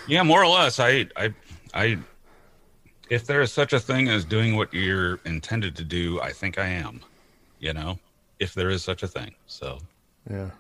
Yeah, 0.07 0.23
more 0.23 0.43
or 0.43 0.49
less. 0.49 0.79
I, 0.81 1.07
I, 1.17 1.35
I. 1.75 1.99
If 3.09 3.27
there 3.27 3.41
is 3.41 3.53
such 3.53 3.73
a 3.73 3.81
thing 3.81 4.09
as 4.09 4.25
doing 4.25 4.57
what 4.57 4.73
you're 4.73 5.19
intended 5.25 5.75
to 5.77 5.85
do, 5.85 6.21
I 6.21 6.31
think 6.33 6.59
I 6.59 6.67
am. 6.67 7.01
You 7.59 7.73
know, 7.73 7.99
if 8.39 8.55
there 8.55 8.71
is 8.71 8.83
such 8.83 9.03
a 9.03 9.09
thing. 9.09 9.35
So 9.47 9.79
Yeah. 10.31 10.51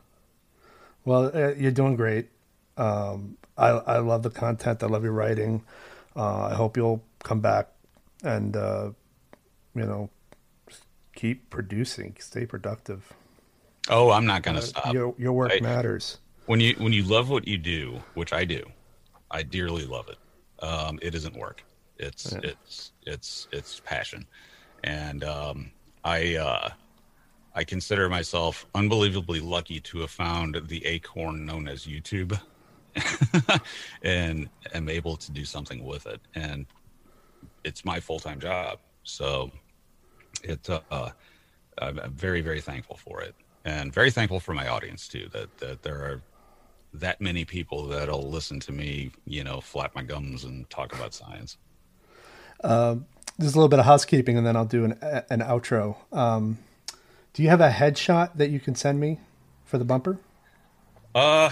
Well, 1.05 1.30
uh, 1.34 1.55
you're 1.55 1.70
doing 1.70 1.97
great. 1.97 2.28
Um, 2.76 3.36
I 3.57 3.68
I 3.68 3.99
love 3.99 4.22
the 4.22 4.30
content. 4.30 4.82
I 4.82 4.86
love 4.86 5.03
your 5.05 5.12
writing. 5.12 5.62
Uh, 6.16 6.47
I 6.47 6.55
hope 6.55 6.76
you'll 6.76 7.03
come 7.22 7.41
back 7.41 7.68
and 8.22 8.57
uh, 8.57 8.91
you 9.74 9.84
know 9.86 10.11
keep 11.14 11.51
producing. 11.51 12.16
Stay 12.20 12.47
productive. 12.47 13.12
Oh, 13.88 14.11
I'm 14.11 14.26
not 14.26 14.43
going 14.43 14.57
to 14.57 14.62
Uh, 14.62 14.66
stop. 14.66 14.93
Your 14.95 15.14
your 15.18 15.32
work 15.32 15.53
I- 15.55 15.61
matters. 15.61 16.18
When 16.47 16.61
you 16.61 16.74
when 16.78 16.93
you 16.93 17.03
love 17.03 17.30
what 17.30 17.47
you 17.47 17.59
do, 17.59 18.03
which 18.14 18.32
I 18.32 18.45
do, 18.45 18.62
I 19.30 19.43
dearly 19.43 19.84
love 19.84 20.09
it. 20.09 20.18
Um, 20.64 20.99
it 21.03 21.14
isn't 21.14 21.36
work. 21.36 21.64
It's 21.99 22.32
Yeah. 22.32 22.51
it's 22.51 22.93
it's 23.03 23.49
it's 23.53 23.80
passion, 23.80 24.26
and 24.82 25.22
um, 25.24 25.70
I 26.05 26.36
uh, 26.36 26.70
I 27.55 27.64
consider 27.64 28.09
myself 28.09 28.66
unbelievably 28.74 29.41
lucky 29.41 29.80
to 29.80 30.01
have 30.01 30.11
found 30.11 30.61
the 30.66 30.84
acorn 30.86 31.45
known 31.45 31.68
as 31.68 31.86
YouTube, 31.86 32.41
and 34.03 34.49
am 34.72 34.88
able 34.88 35.16
to 35.16 35.32
do 35.32 35.45
something 35.45 35.84
with 35.84 36.07
it. 36.07 36.20
And 36.34 36.66
it's 37.64 37.84
my 37.84 38.01
full 38.01 38.18
time 38.18 38.41
job, 38.41 38.78
so 39.03 39.51
it 40.43 40.68
uh, 40.68 41.11
I'm 41.78 41.99
I'm 41.99 42.12
very 42.12 42.41
very 42.41 42.61
thankful 42.61 42.97
for 42.97 43.20
it, 43.20 43.34
and 43.64 43.93
very 43.93 44.11
thankful 44.11 44.41
for 44.41 44.55
my 44.55 44.68
audience 44.68 45.09
too. 45.09 45.28
That 45.32 45.57
that 45.59 45.82
there 45.82 45.97
are 45.97 46.22
that 46.95 47.20
many 47.20 47.45
people 47.45 47.86
that'll 47.86 48.28
listen 48.30 48.61
to 48.61 48.72
me, 48.72 49.11
you 49.26 49.45
know, 49.45 49.61
flap 49.61 49.95
my 49.95 50.03
gums 50.03 50.45
and 50.45 50.68
talk 50.70 50.95
about 50.95 51.14
science. 51.14 51.57
There's 52.62 53.55
a 53.55 53.57
little 53.57 53.68
bit 53.68 53.78
of 53.78 53.86
housekeeping, 53.86 54.36
and 54.36 54.47
then 54.47 54.55
I'll 54.55 54.66
do 54.66 54.84
an 54.84 54.93
an 55.30 55.41
outro. 55.41 55.97
Um, 56.12 56.59
do 57.32 57.43
you 57.43 57.49
have 57.49 57.62
a 57.62 57.70
headshot 57.70 58.36
that 58.36 58.51
you 58.51 58.61
can 58.61 58.74
send 58.74 59.01
me 59.01 59.18
for 59.64 59.78
the 59.78 59.84
bumper? 59.84 60.18
Uh, 61.14 61.49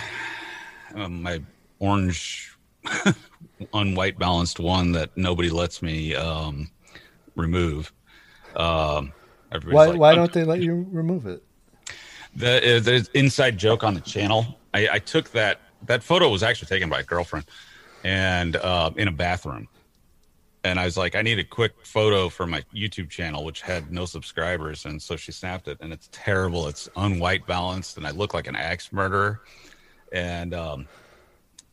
um, 0.94 1.22
my 1.22 1.40
orange 1.78 2.56
unwhite 3.72 4.18
balanced 4.18 4.60
one 4.60 4.92
that 4.92 5.16
nobody 5.16 5.48
lets 5.48 5.80
me 5.80 6.14
um, 6.14 6.70
remove. 7.36 7.92
Um, 8.54 9.12
why 9.64 9.86
like, 9.86 9.98
why 9.98 10.14
don't 10.14 10.32
they 10.32 10.44
let 10.44 10.60
you 10.62 10.86
remove 10.90 11.26
it? 11.26 11.42
The, 12.36 12.76
uh, 12.76 12.80
the 12.80 13.08
inside 13.14 13.56
joke 13.56 13.82
on 13.82 13.94
the 13.94 14.00
channel. 14.00 14.58
I, 14.78 14.94
I, 14.94 14.98
took 14.98 15.30
that 15.32 15.60
that 15.86 16.02
photo 16.02 16.28
was 16.28 16.42
actually 16.42 16.68
taken 16.68 16.88
by 16.88 17.00
a 17.00 17.02
girlfriend, 17.02 17.46
and 18.04 18.56
uh, 18.56 18.90
in 18.96 19.08
a 19.08 19.12
bathroom. 19.12 19.68
And 20.64 20.78
I 20.78 20.84
was 20.84 20.96
like, 20.96 21.14
I 21.14 21.22
need 21.22 21.38
a 21.38 21.44
quick 21.44 21.72
photo 21.84 22.28
for 22.28 22.46
my 22.46 22.62
YouTube 22.74 23.08
channel, 23.08 23.44
which 23.44 23.60
had 23.62 23.92
no 23.92 24.04
subscribers, 24.04 24.84
and 24.84 25.00
so 25.00 25.16
she 25.16 25.32
snapped 25.32 25.68
it, 25.68 25.78
and 25.80 25.92
it's 25.92 26.08
terrible. 26.12 26.68
It's 26.68 26.88
unwhite 26.96 27.46
balanced, 27.46 27.96
and 27.96 28.06
I 28.06 28.10
look 28.10 28.34
like 28.34 28.46
an 28.46 28.56
axe 28.56 28.92
murderer. 28.92 29.40
And 30.12 30.54
um, 30.54 30.86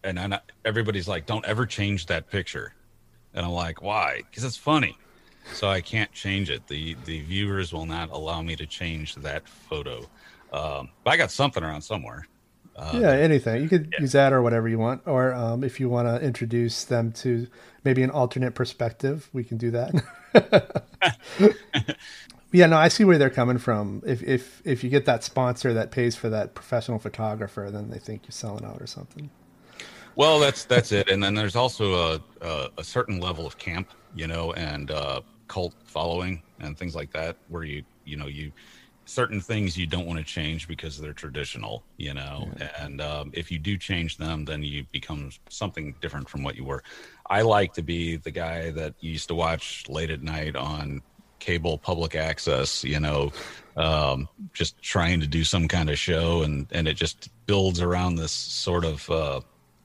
and 0.03 0.17
then 0.17 0.39
everybody's 0.65 1.07
like, 1.07 1.25
"Don't 1.25 1.45
ever 1.45 1.65
change 1.65 2.07
that 2.07 2.29
picture," 2.29 2.73
and 3.33 3.45
I'm 3.45 3.51
like, 3.51 3.81
"Why?" 3.81 4.21
Because 4.29 4.43
it's 4.43 4.57
funny. 4.57 4.97
So 5.53 5.67
I 5.67 5.79
can't 5.79 6.11
change 6.11 6.49
it. 6.49 6.65
the 6.67 6.95
The 7.05 7.21
viewers 7.21 7.71
will 7.71 7.85
not 7.85 8.09
allow 8.09 8.41
me 8.41 8.55
to 8.55 8.65
change 8.65 9.15
that 9.15 9.47
photo. 9.47 10.09
Um, 10.51 10.89
but 11.03 11.11
I 11.11 11.17
got 11.17 11.31
something 11.31 11.63
around 11.63 11.81
somewhere. 11.81 12.27
Uh, 12.75 12.99
yeah, 13.01 13.11
anything. 13.11 13.61
You 13.61 13.69
could 13.69 13.89
yeah. 13.93 14.01
use 14.01 14.11
that 14.11 14.33
or 14.33 14.41
whatever 14.41 14.67
you 14.67 14.77
want. 14.77 15.01
Or 15.05 15.33
um, 15.33 15.63
if 15.63 15.79
you 15.79 15.87
want 15.87 16.07
to 16.07 16.25
introduce 16.25 16.83
them 16.83 17.11
to 17.13 17.47
maybe 17.85 18.03
an 18.03 18.09
alternate 18.09 18.53
perspective, 18.53 19.29
we 19.31 19.45
can 19.45 19.57
do 19.57 19.71
that. 19.71 20.85
yeah, 22.51 22.65
no, 22.65 22.77
I 22.77 22.89
see 22.89 23.05
where 23.05 23.17
they're 23.17 23.29
coming 23.29 23.59
from. 23.59 24.03
If 24.05 24.21
if 24.23 24.61
if 24.65 24.83
you 24.83 24.89
get 24.89 25.05
that 25.05 25.23
sponsor 25.23 25.73
that 25.73 25.91
pays 25.91 26.17
for 26.17 26.29
that 26.29 26.53
professional 26.53 26.99
photographer, 26.99 27.69
then 27.71 27.89
they 27.89 27.99
think 27.99 28.23
you're 28.25 28.31
selling 28.31 28.65
out 28.65 28.81
or 28.81 28.87
something. 28.87 29.29
Well, 30.17 30.39
that's 30.39 30.65
that's 30.65 30.91
it. 30.91 31.09
And 31.09 31.23
then 31.23 31.33
there's 31.33 31.55
also 31.55 31.93
a 31.93 32.21
a, 32.41 32.69
a 32.79 32.83
certain 32.83 33.21
level 33.21 33.47
of 33.47 33.57
camp, 33.57 33.89
you 34.15 34.27
know, 34.27 34.51
and 34.53 34.91
uh, 34.91 35.21
cult 35.47 35.75
following 35.85 36.41
and 36.59 36.77
things 36.77 36.93
like 36.93 37.11
that, 37.13 37.37
where 37.47 37.63
you 37.63 37.83
you 38.03 38.17
know 38.17 38.27
you 38.27 38.51
certain 39.05 39.39
things 39.39 39.77
you 39.77 39.87
don't 39.87 40.05
want 40.05 40.19
to 40.19 40.25
change 40.25 40.67
because 40.67 40.99
they're 40.99 41.13
traditional, 41.13 41.83
you 41.97 42.13
know, 42.13 42.49
yeah. 42.57 42.83
and 42.83 42.99
um, 43.01 43.31
if 43.33 43.51
you 43.51 43.59
do 43.59 43.77
change 43.77 44.17
them, 44.17 44.45
then 44.45 44.63
you 44.63 44.85
become 44.91 45.29
something 45.49 45.95
different 46.01 46.27
from 46.27 46.43
what 46.43 46.55
you 46.55 46.65
were. 46.65 46.83
I 47.29 47.41
like 47.41 47.73
to 47.73 47.81
be 47.81 48.17
the 48.17 48.31
guy 48.31 48.71
that 48.71 48.95
you 48.99 49.11
used 49.11 49.27
to 49.29 49.35
watch 49.35 49.87
late 49.87 50.09
at 50.09 50.21
night 50.21 50.55
on 50.55 51.01
cable 51.39 51.77
public 51.77 52.15
access, 52.15 52.83
you 52.83 52.99
know, 52.99 53.31
um, 53.77 54.27
just 54.53 54.81
trying 54.81 55.19
to 55.19 55.27
do 55.27 55.43
some 55.43 55.67
kind 55.67 55.89
of 55.89 55.97
show, 55.97 56.41
and 56.41 56.67
and 56.71 56.87
it 56.87 56.95
just 56.95 57.29
builds 57.45 57.81
around 57.81 58.15
this 58.15 58.31
sort 58.31 58.85
of. 58.85 59.09
Uh, 59.09 59.41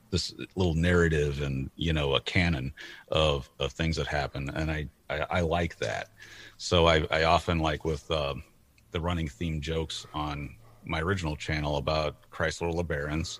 this 0.09 0.33
little 0.55 0.73
narrative 0.73 1.41
and 1.41 1.69
you 1.77 1.93
know 1.93 2.15
a 2.15 2.19
canon 2.19 2.73
of 3.07 3.49
of 3.59 3.71
things 3.71 3.95
that 3.95 4.07
happen 4.07 4.49
and 4.49 4.69
i 4.69 4.85
i, 5.09 5.25
I 5.37 5.39
like 5.39 5.77
that 5.77 6.09
so 6.57 6.85
i 6.85 7.07
i 7.09 7.23
often 7.23 7.59
like 7.59 7.85
with 7.85 8.11
um, 8.11 8.43
the 8.91 9.01
running 9.01 9.27
theme 9.27 9.61
jokes 9.61 10.05
on 10.13 10.55
my 10.85 10.99
original 11.01 11.35
channel 11.35 11.77
about 11.77 12.15
chrysler 12.31 12.73
lebarons. 12.73 13.39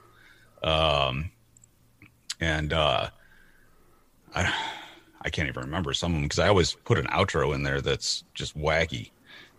Um 0.63 1.31
and 2.39 2.73
uh 2.73 3.09
i 4.35 4.53
i 5.21 5.29
can't 5.29 5.47
even 5.47 5.63
remember 5.63 5.93
some 5.93 6.11
of 6.11 6.15
them 6.15 6.23
because 6.23 6.39
i 6.39 6.47
always 6.47 6.73
put 6.73 6.97
an 6.97 7.05
outro 7.07 7.53
in 7.53 7.63
there 7.63 7.81
that's 7.81 8.23
just 8.33 8.57
wacky 8.57 9.11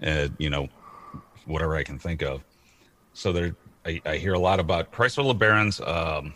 uh, 0.02 0.28
you 0.38 0.50
know 0.50 0.68
whatever 1.46 1.76
i 1.76 1.82
can 1.82 1.98
think 1.98 2.22
of. 2.22 2.42
So 3.14 3.32
there 3.32 3.54
I, 3.84 4.00
I 4.04 4.16
hear 4.16 4.34
a 4.34 4.38
lot 4.38 4.60
about 4.60 4.92
chrysler 4.92 5.32
lebarons 5.32 5.86
um 5.86 6.34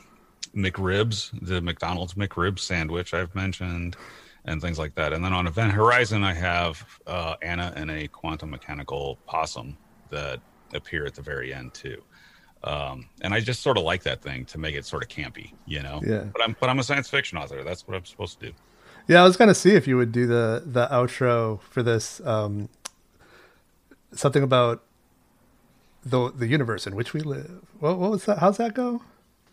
McRibs, 0.54 1.30
the 1.42 1.60
McDonald's 1.60 2.14
McRib 2.14 2.58
sandwich 2.58 3.12
I've 3.12 3.34
mentioned, 3.34 3.94
and 4.46 4.60
things 4.60 4.78
like 4.78 4.94
that. 4.94 5.12
And 5.12 5.24
then 5.24 5.32
on 5.32 5.46
Event 5.46 5.72
Horizon, 5.72 6.24
I 6.24 6.32
have 6.32 6.84
uh, 7.06 7.36
Anna 7.42 7.72
and 7.76 7.90
a 7.90 8.08
quantum 8.08 8.50
mechanical 8.50 9.18
possum 9.26 9.76
that 10.10 10.40
appear 10.74 11.04
at 11.04 11.14
the 11.14 11.22
very 11.22 11.52
end 11.52 11.74
too. 11.74 12.02
Um, 12.64 13.08
and 13.20 13.34
I 13.34 13.40
just 13.40 13.62
sort 13.62 13.76
of 13.76 13.84
like 13.84 14.02
that 14.04 14.22
thing 14.22 14.44
to 14.46 14.58
make 14.58 14.74
it 14.74 14.84
sort 14.84 15.02
of 15.02 15.08
campy, 15.08 15.52
you 15.66 15.82
know. 15.82 16.00
Yeah. 16.04 16.24
But 16.32 16.42
I'm 16.42 16.56
but 16.58 16.68
I'm 16.70 16.78
a 16.78 16.82
science 16.82 17.08
fiction 17.08 17.38
author. 17.38 17.62
That's 17.62 17.86
what 17.86 17.96
I'm 17.96 18.04
supposed 18.04 18.40
to 18.40 18.46
do. 18.46 18.52
Yeah, 19.08 19.22
I 19.22 19.24
was 19.24 19.36
gonna 19.36 19.54
see 19.54 19.74
if 19.74 19.86
you 19.86 19.96
would 19.96 20.10
do 20.10 20.26
the 20.26 20.62
the 20.64 20.86
outro 20.88 21.60
for 21.60 21.82
this. 21.82 22.20
Um, 22.24 22.68
something 24.12 24.42
about 24.42 24.82
the 26.04 26.32
the 26.32 26.46
universe 26.46 26.86
in 26.86 26.96
which 26.96 27.12
we 27.12 27.20
live. 27.20 27.62
What, 27.78 27.98
what 27.98 28.10
was 28.10 28.24
that? 28.24 28.38
How's 28.38 28.56
that 28.56 28.74
go? 28.74 29.02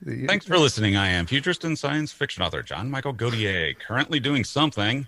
Thanks 0.05 0.45
for 0.45 0.57
listening. 0.57 0.97
I 0.97 1.07
am 1.09 1.25
futurist 1.25 1.63
and 1.63 1.79
science 1.79 2.11
fiction 2.11 2.43
author 2.43 2.61
John 2.61 2.91
Michael 2.91 3.13
Godier, 3.13 3.73
currently 3.79 4.19
doing 4.19 4.43
something. 4.43 5.07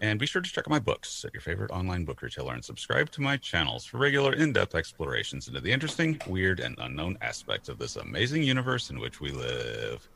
And 0.00 0.18
be 0.18 0.24
sure 0.24 0.40
to 0.40 0.50
check 0.50 0.64
out 0.66 0.70
my 0.70 0.78
books 0.78 1.26
at 1.26 1.34
your 1.34 1.42
favorite 1.42 1.70
online 1.70 2.06
book 2.06 2.22
retailer 2.22 2.54
and 2.54 2.64
subscribe 2.64 3.10
to 3.10 3.20
my 3.20 3.36
channels 3.36 3.84
for 3.84 3.98
regular 3.98 4.32
in 4.32 4.54
depth 4.54 4.74
explorations 4.74 5.48
into 5.48 5.60
the 5.60 5.70
interesting, 5.70 6.18
weird, 6.26 6.58
and 6.58 6.74
unknown 6.78 7.18
aspects 7.20 7.68
of 7.68 7.76
this 7.76 7.96
amazing 7.96 8.42
universe 8.42 8.88
in 8.88 8.98
which 8.98 9.20
we 9.20 9.30
live. 9.30 10.08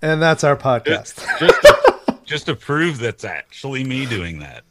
And 0.00 0.22
that's 0.22 0.42
our 0.42 0.56
podcast. 0.56 1.14
Just, 1.14 1.38
just, 1.40 1.62
to, 1.62 2.18
just 2.24 2.46
to 2.46 2.56
prove 2.56 2.98
that's 3.00 3.24
actually 3.24 3.84
me 3.84 4.06
doing 4.06 4.38
that. 4.38 4.64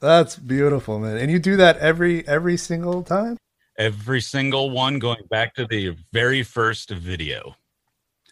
That's 0.00 0.36
beautiful, 0.36 0.98
man. 0.98 1.16
And 1.16 1.30
you 1.30 1.38
do 1.38 1.56
that 1.56 1.78
every 1.78 2.26
every 2.28 2.58
single 2.58 3.02
time? 3.02 3.38
Every 3.80 4.20
single 4.20 4.70
one 4.70 4.98
going 4.98 5.24
back 5.30 5.54
to 5.54 5.66
the 5.66 5.96
very 6.12 6.42
first 6.42 6.90
video. 6.90 7.56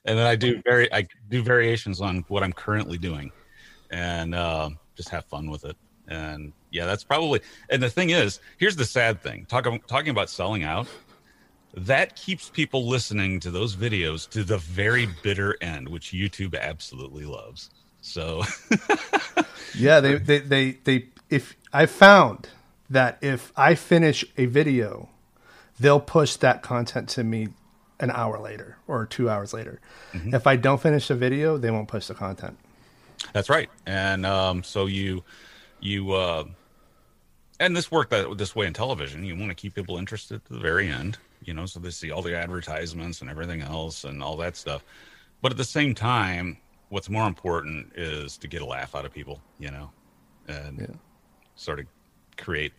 And 0.05 0.18
then 0.18 0.26
i 0.26 0.36
do 0.36 0.62
very 0.64 0.92
i 0.92 1.07
do 1.28 1.42
variations 1.42 2.01
on 2.01 2.24
what 2.28 2.42
i'm 2.42 2.53
currently 2.53 2.99
doing 2.99 3.32
and 3.90 4.34
uh, 4.34 4.70
just 4.94 5.09
have 5.09 5.24
fun 5.24 5.51
with 5.51 5.64
it. 5.64 5.76
And 6.07 6.53
yeah 6.70 6.84
that's 6.86 7.03
probably 7.03 7.40
and 7.70 7.82
the 7.82 7.90
thing 7.90 8.11
is 8.11 8.40
here's 8.59 8.76
the 8.76 8.84
sad 8.84 9.22
thing 9.22 9.46
talking 9.49 9.80
talking 9.86 10.11
about 10.11 10.28
selling 10.30 10.62
out 10.64 10.86
that 11.74 12.14
keeps 12.14 12.51
people 12.51 12.86
listening 12.86 13.40
to 13.40 13.51
those 13.51 13.74
videos 13.74 14.28
to 14.30 14.44
the 14.44 14.59
very 14.59 15.09
bitter 15.22 15.57
end 15.62 15.88
which 15.88 16.12
youtube 16.12 16.59
absolutely 16.59 17.24
loves. 17.24 17.70
So. 18.03 18.42
Yeah 19.74 20.01
they, 20.01 20.14
they 20.16 20.38
they 20.38 20.70
they 20.84 21.07
if 21.28 21.55
i 21.72 21.84
found 21.84 22.49
that 22.88 23.18
if 23.20 23.53
i 23.55 23.74
finish 23.74 24.24
a 24.38 24.46
video 24.46 25.09
they'll 25.81 26.01
push 26.01 26.37
that 26.37 26.62
content 26.62 27.09
to 27.11 27.24
me 27.24 27.49
an 28.01 28.11
hour 28.11 28.39
later 28.39 28.76
or 28.87 29.07
two 29.07 29.29
hours 29.29 29.53
later. 29.53 29.81
Mm-hmm. 30.12 30.35
If 30.35 30.47
I 30.47 30.57
don't 30.57 30.81
finish 30.81 31.09
the 31.09 31.14
video, 31.14 31.57
they 31.57 31.70
won't 31.70 31.89
push 31.89 32.07
the 32.07 32.14
content. 32.14 32.59
That's 33.33 33.51
right. 33.51 33.68
And 33.87 34.24
um, 34.24 34.62
so 34.62 34.87
you, 34.87 35.24
you, 35.81 36.12
uh, 36.12 36.45
and 37.61 37.76
this 37.76 37.91
worked 37.91 38.11
that 38.11 38.39
this 38.39 38.55
way 38.55 38.66
in 38.66 38.72
television. 38.72 39.24
You 39.24 39.37
want 39.37 39.51
to 39.51 39.55
keep 39.55 39.74
people 39.74 39.99
interested 39.99 40.45
to 40.45 40.53
the 40.53 40.61
very 40.61 40.89
end, 40.89 41.18
you 41.45 41.53
know, 41.53 41.66
so 41.66 41.81
they 41.81 41.91
see 41.91 42.12
all 42.12 42.22
the 42.22 42.37
advertisements 42.37 43.20
and 43.20 43.29
everything 43.29 43.62
else 43.62 44.05
and 44.05 44.22
all 44.22 44.37
that 44.37 44.57
stuff. 44.57 44.85
But 45.43 45.51
at 45.51 45.59
the 45.59 45.64
same 45.64 45.95
time, 45.95 46.59
what's 46.89 47.09
more 47.09 47.26
important 47.26 47.93
is 47.97 48.39
to 48.39 48.49
get 48.49 48.62
a 48.62 48.66
laugh 48.66 48.95
out 48.95 49.05
of 49.05 49.12
people, 49.12 49.41
you 49.59 49.70
know, 49.70 49.91
and 50.47 50.79
yeah. 50.79 50.87
sort 51.57 51.81
of 51.81 51.87
create 52.37 52.72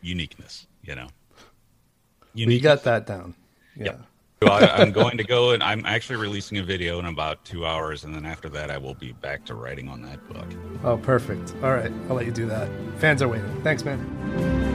uniqueness, 0.00 0.66
you 0.82 0.94
know. 0.94 1.08
You 2.34 2.46
we 2.46 2.60
got 2.60 2.84
that 2.84 3.06
down. 3.06 3.34
Yeah. 3.76 3.84
Yep. 3.84 4.00
So 4.42 4.48
I, 4.48 4.82
am 4.82 4.92
going 4.92 5.16
to 5.18 5.24
go 5.24 5.50
and 5.52 5.62
I'm 5.62 5.86
actually 5.86 6.16
releasing 6.16 6.58
a 6.58 6.62
video 6.62 6.98
in 6.98 7.06
about 7.06 7.44
two 7.44 7.64
hours, 7.64 8.04
and 8.04 8.14
then 8.14 8.26
after 8.26 8.48
that, 8.50 8.70
I 8.70 8.78
will 8.78 8.94
be 8.94 9.12
back 9.12 9.44
to 9.46 9.54
writing 9.54 9.88
on 9.88 10.02
that 10.02 10.26
book. 10.28 10.46
Oh, 10.84 10.96
perfect. 10.96 11.54
All 11.62 11.72
right, 11.72 11.92
I'll 12.08 12.16
let 12.16 12.26
you 12.26 12.32
do 12.32 12.46
that. 12.46 12.68
Fans 12.98 13.22
are 13.22 13.28
waiting. 13.28 13.62
Thanks, 13.62 13.84
man. 13.84 14.71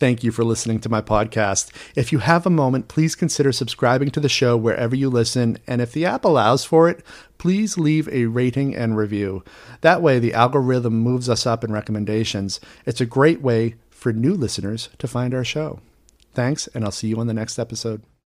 Thank 0.00 0.24
you 0.24 0.32
for 0.32 0.44
listening 0.44 0.80
to 0.80 0.88
my 0.88 1.02
podcast. 1.02 1.70
If 1.94 2.10
you 2.10 2.20
have 2.20 2.46
a 2.46 2.50
moment, 2.50 2.88
please 2.88 3.14
consider 3.14 3.52
subscribing 3.52 4.10
to 4.12 4.20
the 4.20 4.30
show 4.30 4.56
wherever 4.56 4.96
you 4.96 5.10
listen. 5.10 5.58
And 5.66 5.82
if 5.82 5.92
the 5.92 6.06
app 6.06 6.24
allows 6.24 6.64
for 6.64 6.88
it, 6.88 7.04
please 7.36 7.76
leave 7.76 8.08
a 8.08 8.24
rating 8.24 8.74
and 8.74 8.96
review. 8.96 9.44
That 9.82 10.00
way, 10.00 10.18
the 10.18 10.32
algorithm 10.32 10.98
moves 11.00 11.28
us 11.28 11.44
up 11.44 11.62
in 11.62 11.70
recommendations. 11.70 12.60
It's 12.86 13.02
a 13.02 13.06
great 13.06 13.42
way 13.42 13.74
for 13.90 14.10
new 14.10 14.32
listeners 14.32 14.88
to 14.96 15.06
find 15.06 15.34
our 15.34 15.44
show. 15.44 15.80
Thanks, 16.32 16.66
and 16.68 16.82
I'll 16.82 16.90
see 16.90 17.08
you 17.08 17.20
on 17.20 17.26
the 17.26 17.34
next 17.34 17.58
episode. 17.58 18.00